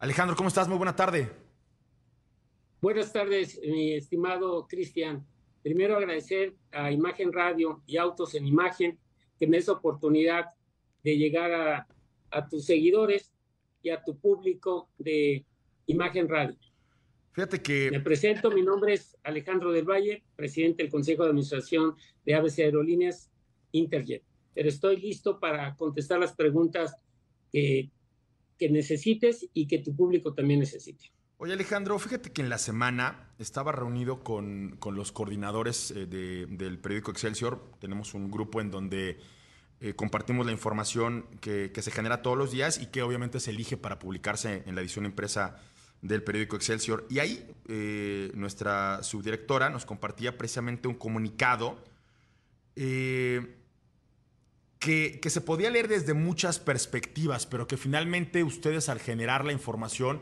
Alejandro, 0.00 0.36
¿cómo 0.36 0.48
estás? 0.48 0.68
Muy 0.68 0.76
buena 0.76 0.94
tarde. 0.94 1.28
Buenas 2.80 3.12
tardes, 3.12 3.60
mi 3.60 3.94
estimado 3.94 4.68
Cristian. 4.68 5.26
Primero 5.60 5.96
agradecer 5.96 6.54
a 6.70 6.92
Imagen 6.92 7.32
Radio 7.32 7.82
y 7.84 7.96
Autos 7.96 8.36
en 8.36 8.46
Imagen 8.46 8.96
que 9.40 9.48
me 9.48 9.56
des 9.56 9.68
oportunidad 9.68 10.46
de 11.02 11.16
llegar 11.16 11.52
a, 11.52 11.88
a 12.30 12.48
tus 12.48 12.64
seguidores 12.64 13.32
y 13.82 13.90
a 13.90 14.04
tu 14.04 14.16
público 14.16 14.88
de 14.98 15.44
Imagen 15.86 16.28
Radio. 16.28 16.56
Fíjate 17.32 17.60
que... 17.60 17.90
Me 17.90 18.00
presento, 18.00 18.52
mi 18.52 18.62
nombre 18.62 18.94
es 18.94 19.16
Alejandro 19.24 19.72
del 19.72 19.84
Valle, 19.84 20.22
presidente 20.36 20.84
del 20.84 20.92
Consejo 20.92 21.24
de 21.24 21.30
Administración 21.30 21.96
de 22.24 22.34
ABC 22.36 22.60
Aerolíneas 22.60 23.32
Interjet. 23.72 24.22
Pero 24.54 24.68
estoy 24.68 24.98
listo 24.98 25.40
para 25.40 25.74
contestar 25.74 26.20
las 26.20 26.34
preguntas 26.34 26.96
que, 27.50 27.90
que 28.58 28.68
necesites 28.68 29.48
y 29.54 29.66
que 29.66 29.78
tu 29.78 29.94
público 29.94 30.34
también 30.34 30.60
necesite. 30.60 31.10
Oye 31.38 31.52
Alejandro, 31.52 31.98
fíjate 31.98 32.32
que 32.32 32.42
en 32.42 32.48
la 32.48 32.58
semana 32.58 33.30
estaba 33.38 33.70
reunido 33.70 34.24
con, 34.24 34.76
con 34.80 34.96
los 34.96 35.12
coordinadores 35.12 35.92
eh, 35.92 36.06
de, 36.06 36.46
del 36.46 36.78
periódico 36.78 37.12
Excelsior. 37.12 37.70
Tenemos 37.80 38.14
un 38.14 38.30
grupo 38.30 38.60
en 38.60 38.70
donde 38.70 39.18
eh, 39.80 39.94
compartimos 39.94 40.44
la 40.44 40.50
información 40.50 41.26
que, 41.40 41.70
se 41.80 41.90
genera 41.92 42.20
todos 42.22 42.36
los 42.36 42.50
días 42.50 42.80
y 42.82 42.86
que 42.86 43.02
obviamente 43.02 43.38
se 43.38 43.52
elige 43.52 43.76
para 43.76 44.00
publicarse 44.00 44.64
en 44.66 44.74
la 44.74 44.80
edición 44.80 45.04
impresa 45.04 45.60
del 46.02 46.24
periódico 46.24 46.56
Excelsior. 46.56 47.06
Y 47.08 47.20
ahí 47.20 47.46
eh, 47.68 48.32
nuestra 48.34 49.04
subdirectora 49.04 49.70
nos 49.70 49.86
compartía 49.86 50.36
precisamente 50.36 50.88
un 50.88 50.94
comunicado 50.94 51.78
eh, 52.74 53.57
que, 54.78 55.18
que, 55.20 55.30
se 55.30 55.40
podía 55.40 55.70
leer 55.70 55.88
desde 55.88 56.14
muchas 56.14 56.58
perspectivas, 56.58 57.46
pero 57.46 57.66
que 57.66 57.76
finalmente 57.76 58.44
ustedes 58.44 58.88
al 58.88 59.00
generar 59.00 59.44
la 59.44 59.52
información, 59.52 60.20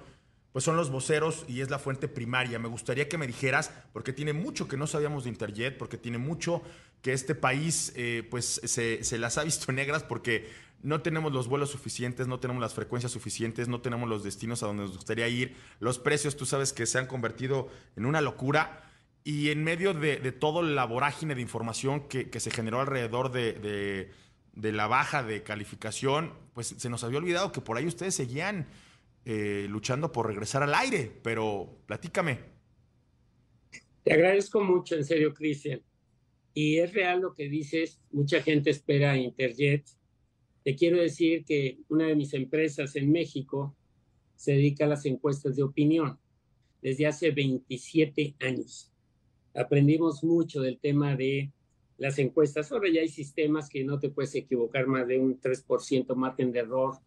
pues 0.53 0.65
son 0.65 0.77
los 0.77 0.91
voceros 0.91 1.45
y 1.49 1.61
es 1.61 1.69
la 1.69 1.79
fuente 1.79 2.09
primaria. 2.09 2.59
Me 2.59 2.69
gustaría 2.69 3.09
que 3.09 3.19
me 3.19 3.27
dijeras, 3.27 3.71
porque 3.93 4.15
tiene 4.15 4.33
mucho 4.33 4.69
que 4.69 4.79
no 4.79 4.87
sabíamos 4.87 5.25
de 5.25 5.31
Interjet, 5.31 5.77
porque 5.77 5.99
tiene 5.99 6.17
mucho 6.17 6.63
que 7.03 7.13
este 7.13 7.35
país 7.35 7.93
eh, 7.95 8.27
pues 8.31 8.63
se, 8.65 9.05
se 9.05 9.19
las 9.19 9.37
ha 9.37 9.45
visto 9.45 9.71
negras 9.73 10.03
porque 10.03 10.49
no 10.83 11.01
tenemos 11.01 11.33
los 11.33 11.49
vuelos 11.49 11.71
suficientes, 11.71 12.27
no 12.27 12.39
tenemos 12.39 12.61
las 12.61 12.75
frecuencias 12.75 13.13
suficientes, 13.13 13.69
no 13.69 13.81
tenemos 13.81 14.09
los 14.09 14.23
destinos 14.23 14.63
a 14.63 14.67
donde 14.67 14.85
nos 14.85 14.95
gustaría 14.95 15.29
ir. 15.29 15.57
Los 15.81 15.99
precios, 15.99 16.37
tú 16.37 16.47
sabes 16.47 16.73
que 16.73 16.87
se 16.87 16.99
han 16.99 17.07
convertido 17.07 17.69
en 17.97 18.07
una 18.07 18.21
locura. 18.21 18.83
Y 19.25 19.51
en 19.51 19.65
medio 19.65 19.93
de, 19.93 20.19
de 20.19 20.33
toda 20.33 20.63
la 20.63 20.85
vorágine 20.85 21.35
de 21.35 21.41
información 21.43 22.09
que, 22.09 22.31
que 22.31 22.39
se 22.39 22.53
generó 22.53 22.81
alrededor 22.81 23.33
de, 23.33 23.55
de, 23.55 24.13
de, 24.57 24.73
la 24.73 24.89
baja 24.89 25.23
de 25.23 25.43
calificación, 25.43 26.33
pues 26.53 26.75
se 26.77 26.89
nos 26.89 27.05
había 27.05 27.19
olvidado 27.19 27.53
que 27.53 27.61
por 27.61 27.77
ahí 27.77 27.87
ustedes 27.87 28.15
seguían 28.15 28.67
eh, 29.25 29.67
luchando 29.69 30.11
por 30.11 30.27
regresar 30.27 30.63
al 30.63 30.75
aire. 30.75 31.13
Pero 31.23 31.81
platícame. 31.87 32.39
Te 34.03 34.13
agradezco 34.13 34.61
mucho, 34.63 34.97
en 34.97 35.05
serio, 35.05 35.33
Cristian. 35.33 35.81
Y 36.55 36.79
es 36.79 36.93
real 36.93 37.21
lo 37.21 37.35
que 37.35 37.49
dices, 37.49 38.01
mucha 38.11 38.43
gente 38.43 38.71
espera 38.71 39.17
Interjet 39.17 39.85
te 40.67 40.75
quiero 40.75 41.01
decir 41.01 41.45
que 41.45 41.79
una 41.89 42.09
de 42.09 42.17
mis 42.17 42.35
empresas 42.35 42.97
en 42.97 43.13
México 43.13 43.77
se 44.35 44.51
dedica 44.51 44.85
a 44.85 44.89
las 44.89 45.07
encuestas 45.07 45.55
de 45.55 45.63
opinión 45.63 46.19
desde 46.83 47.07
hace 47.07 47.31
27 47.31 48.35
años. 48.41 48.93
Aprendimos 49.55 50.25
mucho 50.25 50.61
del 50.61 50.81
tema 50.81 51.15
de 51.15 51.53
las 51.99 52.19
encuestas. 52.19 52.71
Ahora 52.73 52.89
ya 52.93 53.01
hay 53.01 53.09
sistemas 53.09 53.69
que 53.69 53.85
no 53.85 53.99
te 53.99 54.11
puedes 54.11 54.35
equivocar 54.35 54.87
más 54.87 55.07
de 55.07 55.19
un 55.19 55.41
3% 55.41 56.15
margen 56.15 56.53
de 56.53 56.61
error, 56.61 56.99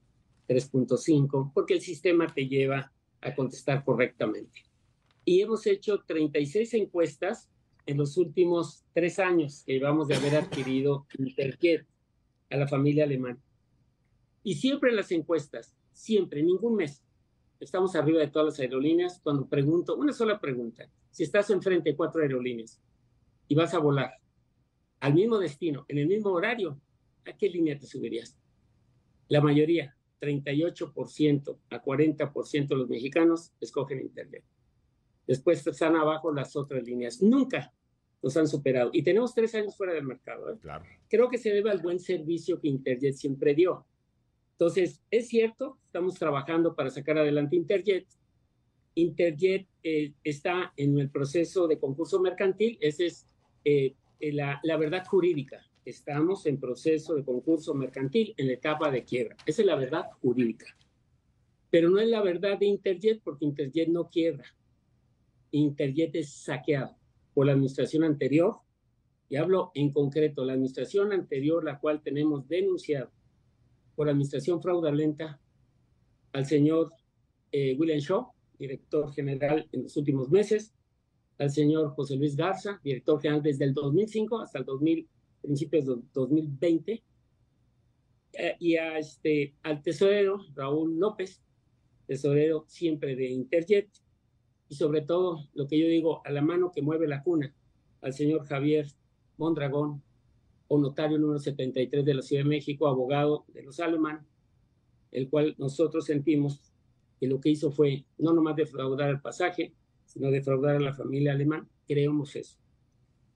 3.5, 0.48 1.52
porque 1.54 1.76
el 1.76 1.82
sistema 1.82 2.28
te 2.28 2.48
lleva 2.48 2.92
a 3.22 3.36
contestar 3.36 3.84
correctamente. 3.84 4.64
Y 5.26 5.42
hemos 5.42 5.68
hecho 5.68 6.04
36 6.06 6.74
encuestas 6.74 7.50
en 7.86 7.98
los 7.98 8.18
últimos 8.18 8.84
tres 8.94 9.20
años 9.20 9.64
que 9.66 9.74
llevamos 9.74 10.08
de 10.08 10.16
haber 10.16 10.36
adquirido 10.36 11.06
Interjet 11.18 11.86
a 12.50 12.58
la 12.58 12.68
familia 12.68 13.04
alemana. 13.04 13.40
Y 14.44 14.56
siempre 14.56 14.90
en 14.90 14.96
las 14.96 15.12
encuestas, 15.12 15.76
siempre, 15.92 16.42
ningún 16.42 16.76
mes, 16.76 17.04
estamos 17.60 17.96
arriba 17.96 18.20
de 18.20 18.30
todas 18.30 18.46
las 18.48 18.60
aerolíneas. 18.60 19.20
Cuando 19.22 19.48
pregunto, 19.48 19.96
una 19.96 20.14
sola 20.14 20.40
pregunta, 20.40 20.90
si 21.12 21.24
estás 21.24 21.50
enfrente 21.50 21.92
de 21.92 21.96
cuatro 21.96 22.22
aerolíneas 22.22 22.80
y 23.48 23.56
vas 23.56 23.74
a 23.74 23.80
volar 23.80 24.12
al 25.00 25.14
mismo 25.14 25.39
destino, 25.39 25.86
en 25.88 25.97
el 25.97 26.08
mismo 26.08 26.32
horario, 26.32 26.80
¿a 27.26 27.36
qué 27.38 27.50
línea 27.50 27.78
te 27.78 27.86
subirías? 27.86 28.38
La 29.28 29.41
mayoría, 29.41 29.95
38% 30.20 31.58
a 31.70 31.82
40% 31.82 32.68
de 32.68 32.76
los 32.76 32.89
mexicanos 32.89 33.54
escogen 33.62 34.02
Internet. 34.02 34.43
Después 35.28 35.66
están 35.66 35.95
abajo 35.95 36.34
las 36.34 36.56
otras 36.56 36.84
líneas. 36.84 37.22
Nunca 37.22 37.72
nos 38.22 38.36
han 38.36 38.47
superado. 38.47 38.89
Y 38.93 39.04
tenemos 39.04 39.34
tres 39.34 39.54
años 39.56 39.78
fuera 39.78 39.93
del 39.93 40.04
mercado. 40.04 40.52
¿eh? 40.52 40.58
Claro. 40.60 40.86
Creo 41.08 41.30
que 41.30 41.38
se 41.38 41.52
debe 41.52 41.72
al 41.72 41.82
buen 41.82 42.00
servicio 42.00 42.60
que 42.60 42.68
Interjet 42.68 43.14
siempre 43.14 43.54
dio. 43.54 43.86
Entonces, 44.54 45.02
es 45.10 45.30
cierto, 45.30 45.78
estamos 45.86 46.16
trabajando 46.16 46.76
para 46.76 46.89
sacar 46.89 47.18
adelante 47.18 47.56
Interjet. 47.56 48.08
Interjet 48.95 49.68
eh, 49.84 50.14
está 50.24 50.74
en 50.76 51.00
el 51.00 51.10
proceso 51.10 51.68
de 51.68 51.80
concurso 51.80 52.20
mercantil, 52.20 52.78
esa 52.82 53.04
es 53.04 53.26
eh, 53.64 53.95
la, 54.20 54.59
la, 54.63 54.78
verdad 54.78 55.05
jurídica. 55.05 55.65
Estamos 55.86 56.45
en 56.45 56.59
proceso 56.59 57.15
de 57.15 57.24
concurso 57.24 57.74
mercantil 57.74 58.34
en 58.38 58.47
la 58.47 58.53
etapa 58.53 58.91
de 58.91 59.03
quiebra. 59.03 59.38
Esa 59.45 59.61
es 59.61 59.65
la 59.65 59.76
verdad 59.76 60.05
jurídica. 60.22 60.65
Pero 61.70 61.89
no 61.89 61.99
es 61.99 62.07
la 62.07 62.22
verdad 62.22 62.57
de 62.57 62.65
Interjet 62.65 63.22
porque 63.24 63.45
Interjet 63.45 63.89
no 63.89 64.09
quiebra. 64.09 64.45
Interjet 65.51 66.15
es 66.15 66.30
saqueado 66.30 66.95
por 67.34 67.45
la 67.45 67.53
administración 67.53 68.03
anterior. 68.03 68.57
Y 69.30 69.36
hablo 69.36 69.72
en 69.76 69.91
concreto, 69.91 70.43
la 70.43 70.53
administración 70.53 71.13
anterior, 71.13 71.63
la 71.63 71.80
cual 71.80 72.01
tenemos 72.01 72.47
denunciado 72.47 73.11
por 73.95 74.09
administración 74.09 74.61
fraudulenta 74.61 75.39
al 76.34 76.45
señor 76.45 76.91
eh, 77.51 77.76
William 77.78 77.99
Shaw, 77.99 78.32
director 78.57 79.13
general 79.13 79.67
en 79.72 79.84
los 79.84 79.97
últimos 79.97 80.30
meses, 80.30 80.74
al 81.40 81.50
señor 81.50 81.96
José 81.96 82.18
Luis 82.18 82.36
Garza, 82.36 82.80
director 82.84 83.22
general 83.22 83.42
desde 83.42 83.66
el 83.66 83.74
2005 83.74 84.42
hasta 84.42 84.60
el 84.60 84.66
2000, 84.66 85.08
principios 85.42 85.86
de 85.86 85.96
2020, 86.14 87.04
eh, 88.34 88.56
y 88.60 88.76
a 88.76 89.00
este, 89.00 89.56
al 89.64 89.82
tesorero 89.82 90.42
Raúl 90.54 91.00
López, 91.00 91.42
tesorero 92.06 92.66
siempre 92.68 93.16
de 93.16 93.30
Interjet, 93.30 93.90
y 94.68 94.76
sobre 94.76 95.02
todo, 95.02 95.48
lo 95.54 95.68
que 95.68 95.80
yo 95.80 95.88
digo, 95.88 96.22
a 96.26 96.32
la 96.32 96.42
mano 96.42 96.72
que 96.72 96.82
mueve 96.82 97.08
la 97.08 97.24
cuna, 97.24 97.56
al 98.02 98.14
señor 98.14 98.46
Javier 98.46 98.88
Mondragón, 99.38 100.04
o 100.68 100.78
notario 100.78 101.18
número 101.18 101.40
73 101.40 102.06
de 102.06 102.14
la 102.14 102.22
Ciudad 102.22 102.44
de 102.44 102.50
México, 102.50 102.88
abogado 102.88 103.46
de 103.48 103.64
los 103.64 103.80
Alemán, 103.80 104.28
el 105.12 105.30
cual 105.30 105.56
nosotros 105.58 106.06
sentimos 106.06 106.72
que 107.20 107.28
lo 107.28 107.40
que 107.40 107.50
hizo 107.50 107.72
fue 107.72 108.06
no 108.18 108.34
nomás 108.34 108.56
defraudar 108.56 109.10
el 109.10 109.22
pasaje, 109.22 109.74
sino 110.10 110.32
defraudar 110.32 110.76
a 110.76 110.80
la 110.80 110.93
familia 110.93 111.32
alemán. 111.32 111.70
Creemos 111.88 112.36
eso. 112.36 112.57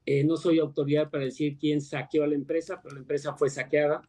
Eh, 0.05 0.23
no 0.23 0.35
soy 0.35 0.59
autoridad 0.59 1.09
para 1.09 1.23
decir 1.23 1.57
quién 1.57 1.79
saqueó 1.81 2.23
a 2.23 2.27
la 2.27 2.35
empresa, 2.35 2.81
pero 2.81 2.95
la 2.95 3.01
empresa 3.01 3.35
fue 3.35 3.49
saqueada 3.49 4.01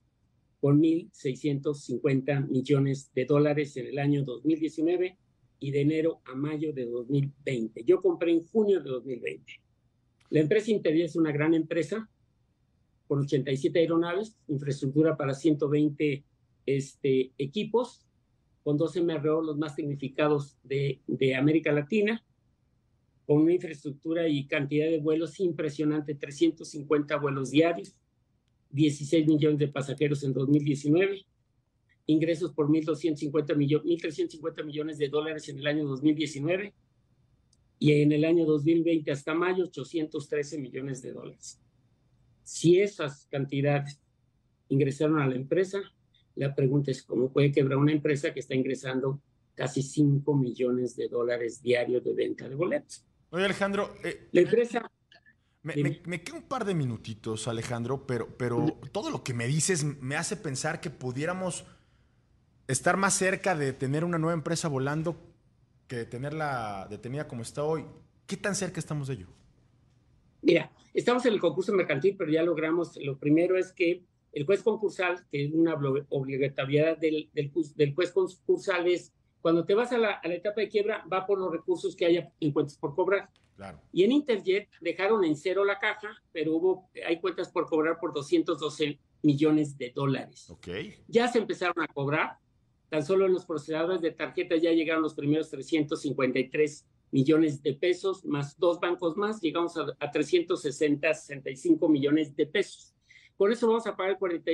por 0.61 0.75
1.650 0.75 2.49
millones 2.49 3.13
de 3.15 3.27
dólares 3.27 3.77
en 3.77 3.87
el 3.87 3.99
año 3.99 4.25
2019 4.25 5.19
y 5.61 5.71
de 5.71 5.81
enero 5.83 6.21
a 6.25 6.35
mayo 6.35 6.73
de 6.73 6.87
2020. 6.87 7.85
Yo 7.85 8.01
compré 8.01 8.33
en 8.33 8.41
junio 8.41 8.81
de 8.81 8.91
2020. 8.91 9.61
La 10.31 10.41
empresa 10.41 10.71
Interior 10.71 11.05
es 11.05 11.17
una 11.17 11.33
gran 11.33 11.55
empresa, 11.55 12.11
con 13.07 13.21
87 13.21 13.79
aeronaves, 13.79 14.37
infraestructura 14.49 15.17
para 15.17 15.35
120 15.35 16.25
este, 16.67 17.33
equipos, 17.37 18.07
con 18.63 18.79
12 18.79 19.03
MRO, 19.03 19.43
los 19.43 19.59
más 19.59 19.75
significados 19.75 20.57
de, 20.65 21.03
de 21.07 21.37
América 21.37 21.71
Latina, 21.71 22.25
con 23.27 23.43
una 23.43 23.55
infraestructura 23.55 24.29
y 24.29 24.47
cantidad 24.47 24.87
de 24.87 25.01
vuelos 25.01 25.41
impresionante, 25.41 26.15
350 26.15 27.17
vuelos 27.17 27.51
diarios, 27.51 27.95
16 28.71 29.27
millones 29.27 29.59
de 29.59 29.69
pasajeros 29.69 30.23
en 30.25 30.33
2019, 30.33 31.25
ingresos 32.07 32.53
por 32.53 32.69
1.250 32.69 33.57
millones, 33.57 33.87
1.350 33.87 34.65
millones 34.65 34.99
de 34.99 35.09
dólares 35.09 35.49
en 35.49 35.59
el 35.59 35.67
año 35.67 35.85
2019 35.85 36.75
y 37.79 37.93
en 38.03 38.13
el 38.13 38.25
año 38.25 38.45
2020 38.45 39.11
hasta 39.11 39.35
mayo 39.35 39.65
813 39.65 40.59
millones 40.59 41.03
de 41.03 41.13
dólares 41.13 41.61
si 42.45 42.79
esas 42.79 43.27
cantidades 43.31 44.01
ingresaron 44.69 45.19
a 45.19 45.27
la 45.27 45.35
empresa. 45.35 45.81
La 46.37 46.55
pregunta 46.55 46.91
es, 46.91 47.03
¿cómo 47.03 47.33
puede 47.33 47.51
quebrar 47.51 47.79
una 47.79 47.93
empresa 47.93 48.33
que 48.33 48.41
está 48.41 48.55
ingresando 48.55 49.21
casi 49.55 49.83
5 49.83 50.37
millones 50.37 50.95
de 50.95 51.09
dólares 51.09 51.63
diarios 51.63 52.05
de 52.05 52.13
venta 52.13 52.49
de 52.49 52.55
boletos? 52.55 53.05
Oye, 53.35 53.47
Alejandro, 53.47 53.93
eh, 54.05 54.29
la 54.31 54.43
empresa... 54.43 54.91
Me, 55.65 55.75
me, 55.77 56.01
me, 56.05 56.23
queda 56.23 56.37
un 56.37 56.43
par 56.43 56.65
de 56.65 56.75
minutitos, 56.75 57.49
Alejandro, 57.49 58.07
pero, 58.07 58.29
pero 58.37 58.79
todo 58.93 59.11
lo 59.11 59.25
que 59.25 59.35
me 59.35 59.47
dices 59.49 59.83
me 59.83 60.15
hace 60.15 60.37
pensar 60.37 60.81
que 60.81 60.91
pudiéramos 60.91 61.65
estar 62.69 62.97
más 62.97 63.15
cerca 63.15 63.57
de 63.57 63.73
tener 63.73 64.05
una 64.05 64.19
nueva 64.19 64.35
empresa 64.35 64.69
volando 64.69 65.17
que 65.89 65.97
de 65.97 66.05
tenerla 66.05 66.87
detenida 66.89 67.27
como 67.27 67.43
está 67.43 67.65
hoy. 67.65 67.87
¿Qué 68.27 68.37
tan 68.37 68.55
cerca 68.55 68.79
estamos 68.79 69.09
de 69.09 69.15
ello? 69.15 69.27
Mira, 70.43 70.71
estamos 70.93 71.27
en 71.27 71.33
el 71.33 71.41
concurso 71.41 71.73
mercantil, 71.73 72.15
pero 72.17 72.31
ya 72.31 72.43
logramos, 72.43 72.97
lo 73.03 73.19
primero 73.19 73.59
es 73.59 73.73
que 73.73 74.05
el 74.33 74.47
juez 74.47 74.63
concursal, 74.63 75.27
que 75.33 75.47
es 75.47 75.53
una 75.53 75.75
obligatoriedad 76.11 76.99
del, 76.99 77.31
del, 77.33 77.51
del 77.75 77.95
juez 77.95 78.13
concursal, 78.13 78.87
es 78.87 79.13
cuando 79.45 79.67
te 79.67 79.75
vas 79.75 79.93
a 79.93 79.99
la, 79.99 80.13
a 80.13 80.27
la, 80.27 80.37
etapa 80.37 80.63
de 80.63 80.71
quiebra, 80.71 81.05
va 81.13 81.27
por 81.27 81.39
los 81.39 81.53
recursos 81.53 81.95
que 81.95 82.07
haya 82.07 82.33
en 82.41 82.51
cuentas 82.51 82.79
por 82.79 82.95
cobrar. 82.95 83.29
Claro. 83.57 83.79
Y 83.93 84.03
en 84.03 84.13
Interjet 84.13 84.71
dejaron 84.81 85.23
en 85.23 85.37
cero 85.37 85.67
la 85.67 85.79
caja, 85.79 86.17
pero 86.33 86.55
hubo, 86.55 86.89
hay 87.07 87.21
cuentas 87.21 87.51
por 87.51 87.69
cobrar 87.69 88.01
por 88.01 88.15
212 88.15 88.99
millones 89.21 89.77
de 89.77 89.91
dólares. 89.95 90.49
Okay. 90.49 90.95
Ya 91.09 91.29
se 91.29 91.41
empezaron 91.41 91.79
a 91.83 91.89
cobrar, 91.89 92.39
tan 92.89 93.05
solo 93.05 93.27
en 93.27 93.35
los 93.35 93.45
procesadores 93.45 94.01
de 94.01 94.13
tarjeta 94.13 94.57
ya 94.57 94.73
llegaron 94.73 95.03
los 95.03 95.13
primeros 95.13 95.51
353 95.51 96.87
millones 97.11 97.63
de 97.63 97.75
pesos, 97.75 98.25
más 98.25 98.59
dos 98.59 98.81
bancos 98.81 99.15
más, 99.19 99.43
llegamos 99.43 99.77
a, 99.77 99.95
a 100.01 100.11
360, 100.11 101.13
65 101.13 101.87
millones 101.91 102.35
de 102.35 102.47
pesos. 102.47 102.95
Con 103.37 103.53
eso 103.53 103.67
vamos 103.67 103.87
a 103.87 103.95
pagar 103.95 104.13
el 104.13 104.19
40, 104.19 104.51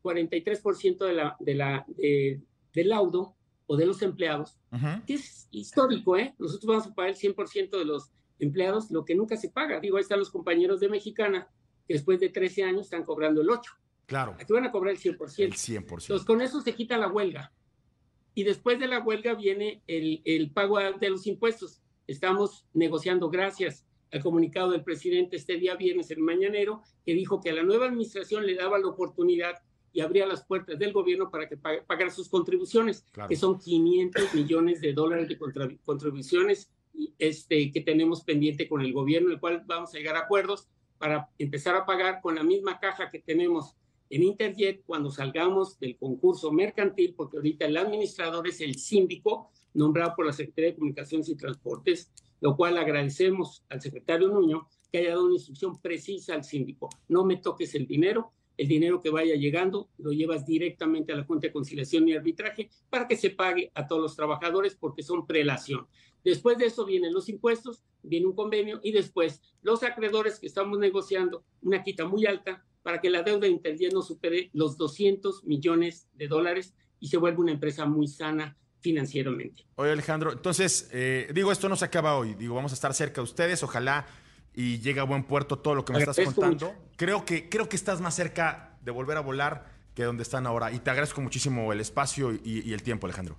43% 0.00 0.98
de 1.06 1.12
la, 1.12 1.36
de 1.40 1.54
la, 1.56 1.84
de, 1.88 2.40
del 2.72 2.88
laudo 2.90 3.34
o 3.68 3.76
de 3.76 3.86
los 3.86 4.02
empleados, 4.02 4.58
uh 4.72 4.76
-huh. 4.76 5.04
que 5.04 5.14
es 5.14 5.46
histórico, 5.50 6.16
¿eh? 6.16 6.34
Nosotros 6.38 6.66
vamos 6.66 6.86
a 6.86 6.94
pagar 6.94 7.10
el 7.10 7.16
100% 7.16 7.78
de 7.78 7.84
los 7.84 8.10
empleados, 8.38 8.90
lo 8.90 9.04
que 9.04 9.14
nunca 9.14 9.36
se 9.36 9.50
paga. 9.50 9.78
Digo, 9.78 9.98
ahí 9.98 10.02
están 10.02 10.18
los 10.18 10.30
compañeros 10.30 10.80
de 10.80 10.88
Mexicana, 10.88 11.48
que 11.86 11.94
después 11.94 12.18
de 12.18 12.30
13 12.30 12.64
años 12.64 12.82
están 12.86 13.04
cobrando 13.04 13.42
el 13.42 13.48
8%. 13.48 13.60
Claro. 14.06 14.34
Aquí 14.40 14.52
van 14.52 14.64
a 14.64 14.72
cobrar 14.72 14.94
el 14.94 14.98
100%. 14.98 15.44
El 15.44 15.52
100%. 15.52 16.02
Entonces, 16.02 16.24
con 16.24 16.40
eso 16.40 16.62
se 16.62 16.74
quita 16.74 16.96
la 16.96 17.08
huelga. 17.08 17.52
Y 18.34 18.44
después 18.44 18.78
de 18.78 18.88
la 18.88 19.00
huelga 19.00 19.34
viene 19.34 19.82
el, 19.86 20.22
el 20.24 20.50
pago 20.50 20.78
de 20.78 21.10
los 21.10 21.26
impuestos. 21.26 21.82
Estamos 22.06 22.66
negociando, 22.72 23.28
gracias 23.28 23.84
al 24.10 24.22
comunicado 24.22 24.70
del 24.70 24.82
presidente 24.82 25.36
este 25.36 25.58
día 25.58 25.74
viernes, 25.74 26.10
el 26.10 26.20
mañanero, 26.20 26.82
que 27.04 27.12
dijo 27.12 27.40
que 27.42 27.50
a 27.50 27.54
la 27.54 27.62
nueva 27.62 27.86
administración 27.86 28.46
le 28.46 28.54
daba 28.54 28.78
la 28.78 28.88
oportunidad 28.88 29.56
y 29.92 30.00
abría 30.00 30.26
las 30.26 30.44
puertas 30.44 30.78
del 30.78 30.92
gobierno 30.92 31.30
para 31.30 31.48
que 31.48 31.56
pague, 31.56 31.82
pagara 31.82 32.10
sus 32.10 32.28
contribuciones, 32.28 33.04
claro. 33.12 33.28
que 33.28 33.36
son 33.36 33.58
500 33.58 34.34
millones 34.34 34.80
de 34.80 34.92
dólares 34.92 35.28
de 35.28 35.38
contribuciones 35.84 36.70
este, 37.18 37.70
que 37.70 37.80
tenemos 37.80 38.22
pendiente 38.22 38.68
con 38.68 38.80
el 38.80 38.92
gobierno, 38.92 39.30
el 39.30 39.40
cual 39.40 39.62
vamos 39.66 39.94
a 39.94 39.98
llegar 39.98 40.16
a 40.16 40.20
acuerdos 40.20 40.68
para 40.98 41.30
empezar 41.38 41.76
a 41.76 41.86
pagar 41.86 42.20
con 42.20 42.34
la 42.34 42.42
misma 42.42 42.78
caja 42.80 43.10
que 43.10 43.20
tenemos 43.20 43.76
en 44.10 44.22
Interjet 44.22 44.82
cuando 44.86 45.10
salgamos 45.10 45.78
del 45.78 45.96
concurso 45.96 46.50
mercantil, 46.50 47.14
porque 47.14 47.36
ahorita 47.36 47.66
el 47.66 47.76
administrador 47.76 48.48
es 48.48 48.60
el 48.60 48.76
síndico 48.76 49.50
nombrado 49.74 50.14
por 50.16 50.26
la 50.26 50.32
Secretaría 50.32 50.70
de 50.70 50.76
Comunicaciones 50.76 51.28
y 51.28 51.36
Transportes, 51.36 52.10
lo 52.40 52.56
cual 52.56 52.78
agradecemos 52.78 53.64
al 53.68 53.80
secretario 53.80 54.28
Nuño 54.28 54.66
que 54.90 54.98
haya 54.98 55.10
dado 55.10 55.26
una 55.26 55.34
instrucción 55.34 55.80
precisa 55.80 56.34
al 56.34 56.44
síndico. 56.44 56.88
No 57.08 57.24
me 57.24 57.36
toques 57.36 57.74
el 57.74 57.86
dinero, 57.86 58.32
el 58.58 58.68
dinero 58.68 59.00
que 59.00 59.08
vaya 59.08 59.36
llegando 59.36 59.88
lo 59.96 60.12
llevas 60.12 60.44
directamente 60.44 61.12
a 61.12 61.16
la 61.16 61.24
Junta 61.24 61.46
de 61.46 61.52
Conciliación 61.52 62.06
y 62.08 62.12
Arbitraje 62.12 62.68
para 62.90 63.08
que 63.08 63.16
se 63.16 63.30
pague 63.30 63.70
a 63.74 63.86
todos 63.86 64.02
los 64.02 64.16
trabajadores 64.16 64.74
porque 64.74 65.02
son 65.02 65.26
prelación. 65.26 65.86
Después 66.24 66.58
de 66.58 66.66
eso 66.66 66.84
vienen 66.84 67.14
los 67.14 67.28
impuestos, 67.28 67.84
viene 68.02 68.26
un 68.26 68.34
convenio 68.34 68.80
y 68.82 68.92
después 68.92 69.40
los 69.62 69.82
acreedores 69.84 70.40
que 70.40 70.48
estamos 70.48 70.78
negociando 70.78 71.44
una 71.62 71.82
quita 71.82 72.04
muy 72.04 72.26
alta 72.26 72.64
para 72.82 73.00
que 73.00 73.10
la 73.10 73.22
deuda 73.22 73.40
de 73.40 73.50
Interjet 73.50 73.92
no 73.92 74.02
supere 74.02 74.50
los 74.52 74.76
200 74.76 75.44
millones 75.44 76.08
de 76.14 76.26
dólares 76.26 76.74
y 77.00 77.08
se 77.08 77.16
vuelva 77.16 77.40
una 77.40 77.52
empresa 77.52 77.86
muy 77.86 78.08
sana 78.08 78.58
financieramente. 78.80 79.64
Oye 79.76 79.92
Alejandro, 79.92 80.32
entonces, 80.32 80.88
eh, 80.92 81.30
digo, 81.32 81.52
esto 81.52 81.68
no 81.68 81.76
se 81.76 81.84
acaba 81.84 82.16
hoy, 82.16 82.34
digo, 82.34 82.54
vamos 82.54 82.72
a 82.72 82.74
estar 82.74 82.92
cerca 82.94 83.20
de 83.20 83.24
ustedes, 83.24 83.62
ojalá 83.62 84.06
y 84.58 84.80
llegue 84.80 84.98
a 84.98 85.04
buen 85.04 85.22
puerto 85.22 85.56
todo 85.60 85.76
lo 85.76 85.84
que 85.84 85.92
me 85.92 86.00
estás 86.00 86.18
contando. 86.18 86.74
Creo 86.96 87.24
que, 87.24 87.48
creo 87.48 87.68
que 87.68 87.76
estás 87.76 88.00
más 88.00 88.16
cerca 88.16 88.76
de 88.82 88.90
volver 88.90 89.16
a 89.16 89.20
volar 89.20 89.66
que 89.94 90.02
donde 90.02 90.24
están 90.24 90.48
ahora. 90.48 90.72
Y 90.72 90.80
te 90.80 90.90
agradezco 90.90 91.20
muchísimo 91.20 91.72
el 91.72 91.78
espacio 91.78 92.32
y, 92.32 92.68
y 92.68 92.72
el 92.72 92.82
tiempo, 92.82 93.06
Alejandro. 93.06 93.36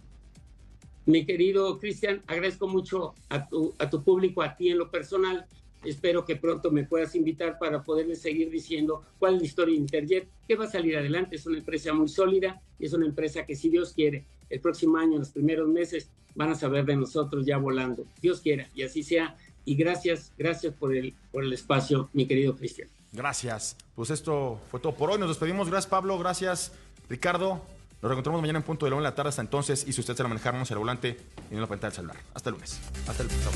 Mi 1.05 1.25
querido 1.25 1.77
Cristian, 1.77 2.23
agradezco 2.25 2.69
mucho 2.69 3.15
a 3.27 3.49
tu, 3.49 3.75
a 3.79 3.89
tu 3.89 4.01
público, 4.01 4.41
a 4.41 4.55
ti 4.55 4.69
en 4.69 4.77
lo 4.77 4.89
personal. 4.89 5.45
Espero 5.83 6.23
que 6.23 6.37
pronto 6.37 6.71
me 6.71 6.85
puedas 6.85 7.13
invitar 7.15 7.59
para 7.59 7.83
poderles 7.83 8.21
seguir 8.21 8.49
diciendo 8.49 9.03
cuál 9.17 9.35
es 9.35 9.41
la 9.41 9.47
historia 9.47 9.73
de 9.73 9.81
Interjet, 9.81 10.29
que 10.47 10.55
va 10.55 10.65
a 10.65 10.71
salir 10.71 10.95
adelante. 10.95 11.35
Es 11.35 11.45
una 11.45 11.57
empresa 11.57 11.91
muy 11.91 12.07
sólida 12.07 12.61
y 12.79 12.85
es 12.85 12.93
una 12.93 13.05
empresa 13.05 13.45
que, 13.45 13.57
si 13.57 13.67
Dios 13.67 13.91
quiere, 13.91 14.23
el 14.49 14.61
próximo 14.61 14.95
año, 14.95 15.15
en 15.15 15.19
los 15.19 15.31
primeros 15.31 15.67
meses, 15.67 16.09
van 16.35 16.51
a 16.51 16.55
saber 16.55 16.85
de 16.85 16.95
nosotros 16.95 17.45
ya 17.45 17.57
volando. 17.57 18.05
Dios 18.21 18.39
quiera, 18.39 18.69
y 18.73 18.83
así 18.83 19.03
sea 19.03 19.35
y 19.65 19.75
gracias, 19.75 20.31
gracias 20.37 20.73
por 20.73 20.95
el, 20.95 21.13
por 21.31 21.43
el 21.43 21.53
espacio, 21.53 22.09
mi 22.13 22.25
querido 22.25 22.55
Cristian. 22.55 22.89
Gracias. 23.11 23.75
Pues 23.95 24.09
esto 24.09 24.61
fue 24.69 24.79
todo 24.79 24.93
por 24.93 25.11
hoy. 25.11 25.19
Nos 25.19 25.29
despedimos. 25.29 25.69
Gracias, 25.69 25.89
Pablo. 25.89 26.17
Gracias, 26.19 26.71
Ricardo. 27.09 27.61
Nos 28.01 28.09
reencontramos 28.09 28.41
mañana 28.41 28.59
en 28.59 28.65
punto 28.65 28.85
de 28.85 28.91
la 28.91 28.95
1 28.97 29.03
de 29.03 29.09
la 29.09 29.15
tarde. 29.15 29.29
Hasta 29.29 29.41
entonces, 29.41 29.85
y 29.87 29.93
si 29.93 30.01
usted 30.01 30.15
se 30.15 30.23
la 30.23 30.29
manejar, 30.29 30.55
al 30.55 30.77
volante 30.77 31.17
y 31.51 31.55
no 31.55 31.61
la 31.61 31.67
pantalla 31.67 31.89
del 31.89 31.95
celular. 31.95 32.17
Hasta 32.33 32.49
el 32.49 32.55
lunes. 32.55 32.79
Hasta 33.07 33.23
el 33.23 33.29
lunes. 33.29 33.47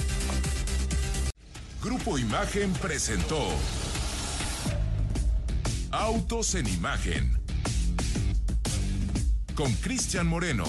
Grupo 1.82 2.18
Imagen 2.18 2.74
presentó 2.74 3.40
Autos 5.92 6.56
en 6.56 6.68
Imagen 6.68 7.38
con 9.56 9.72
Cristian 9.74 10.28
Moreno. 10.28 10.66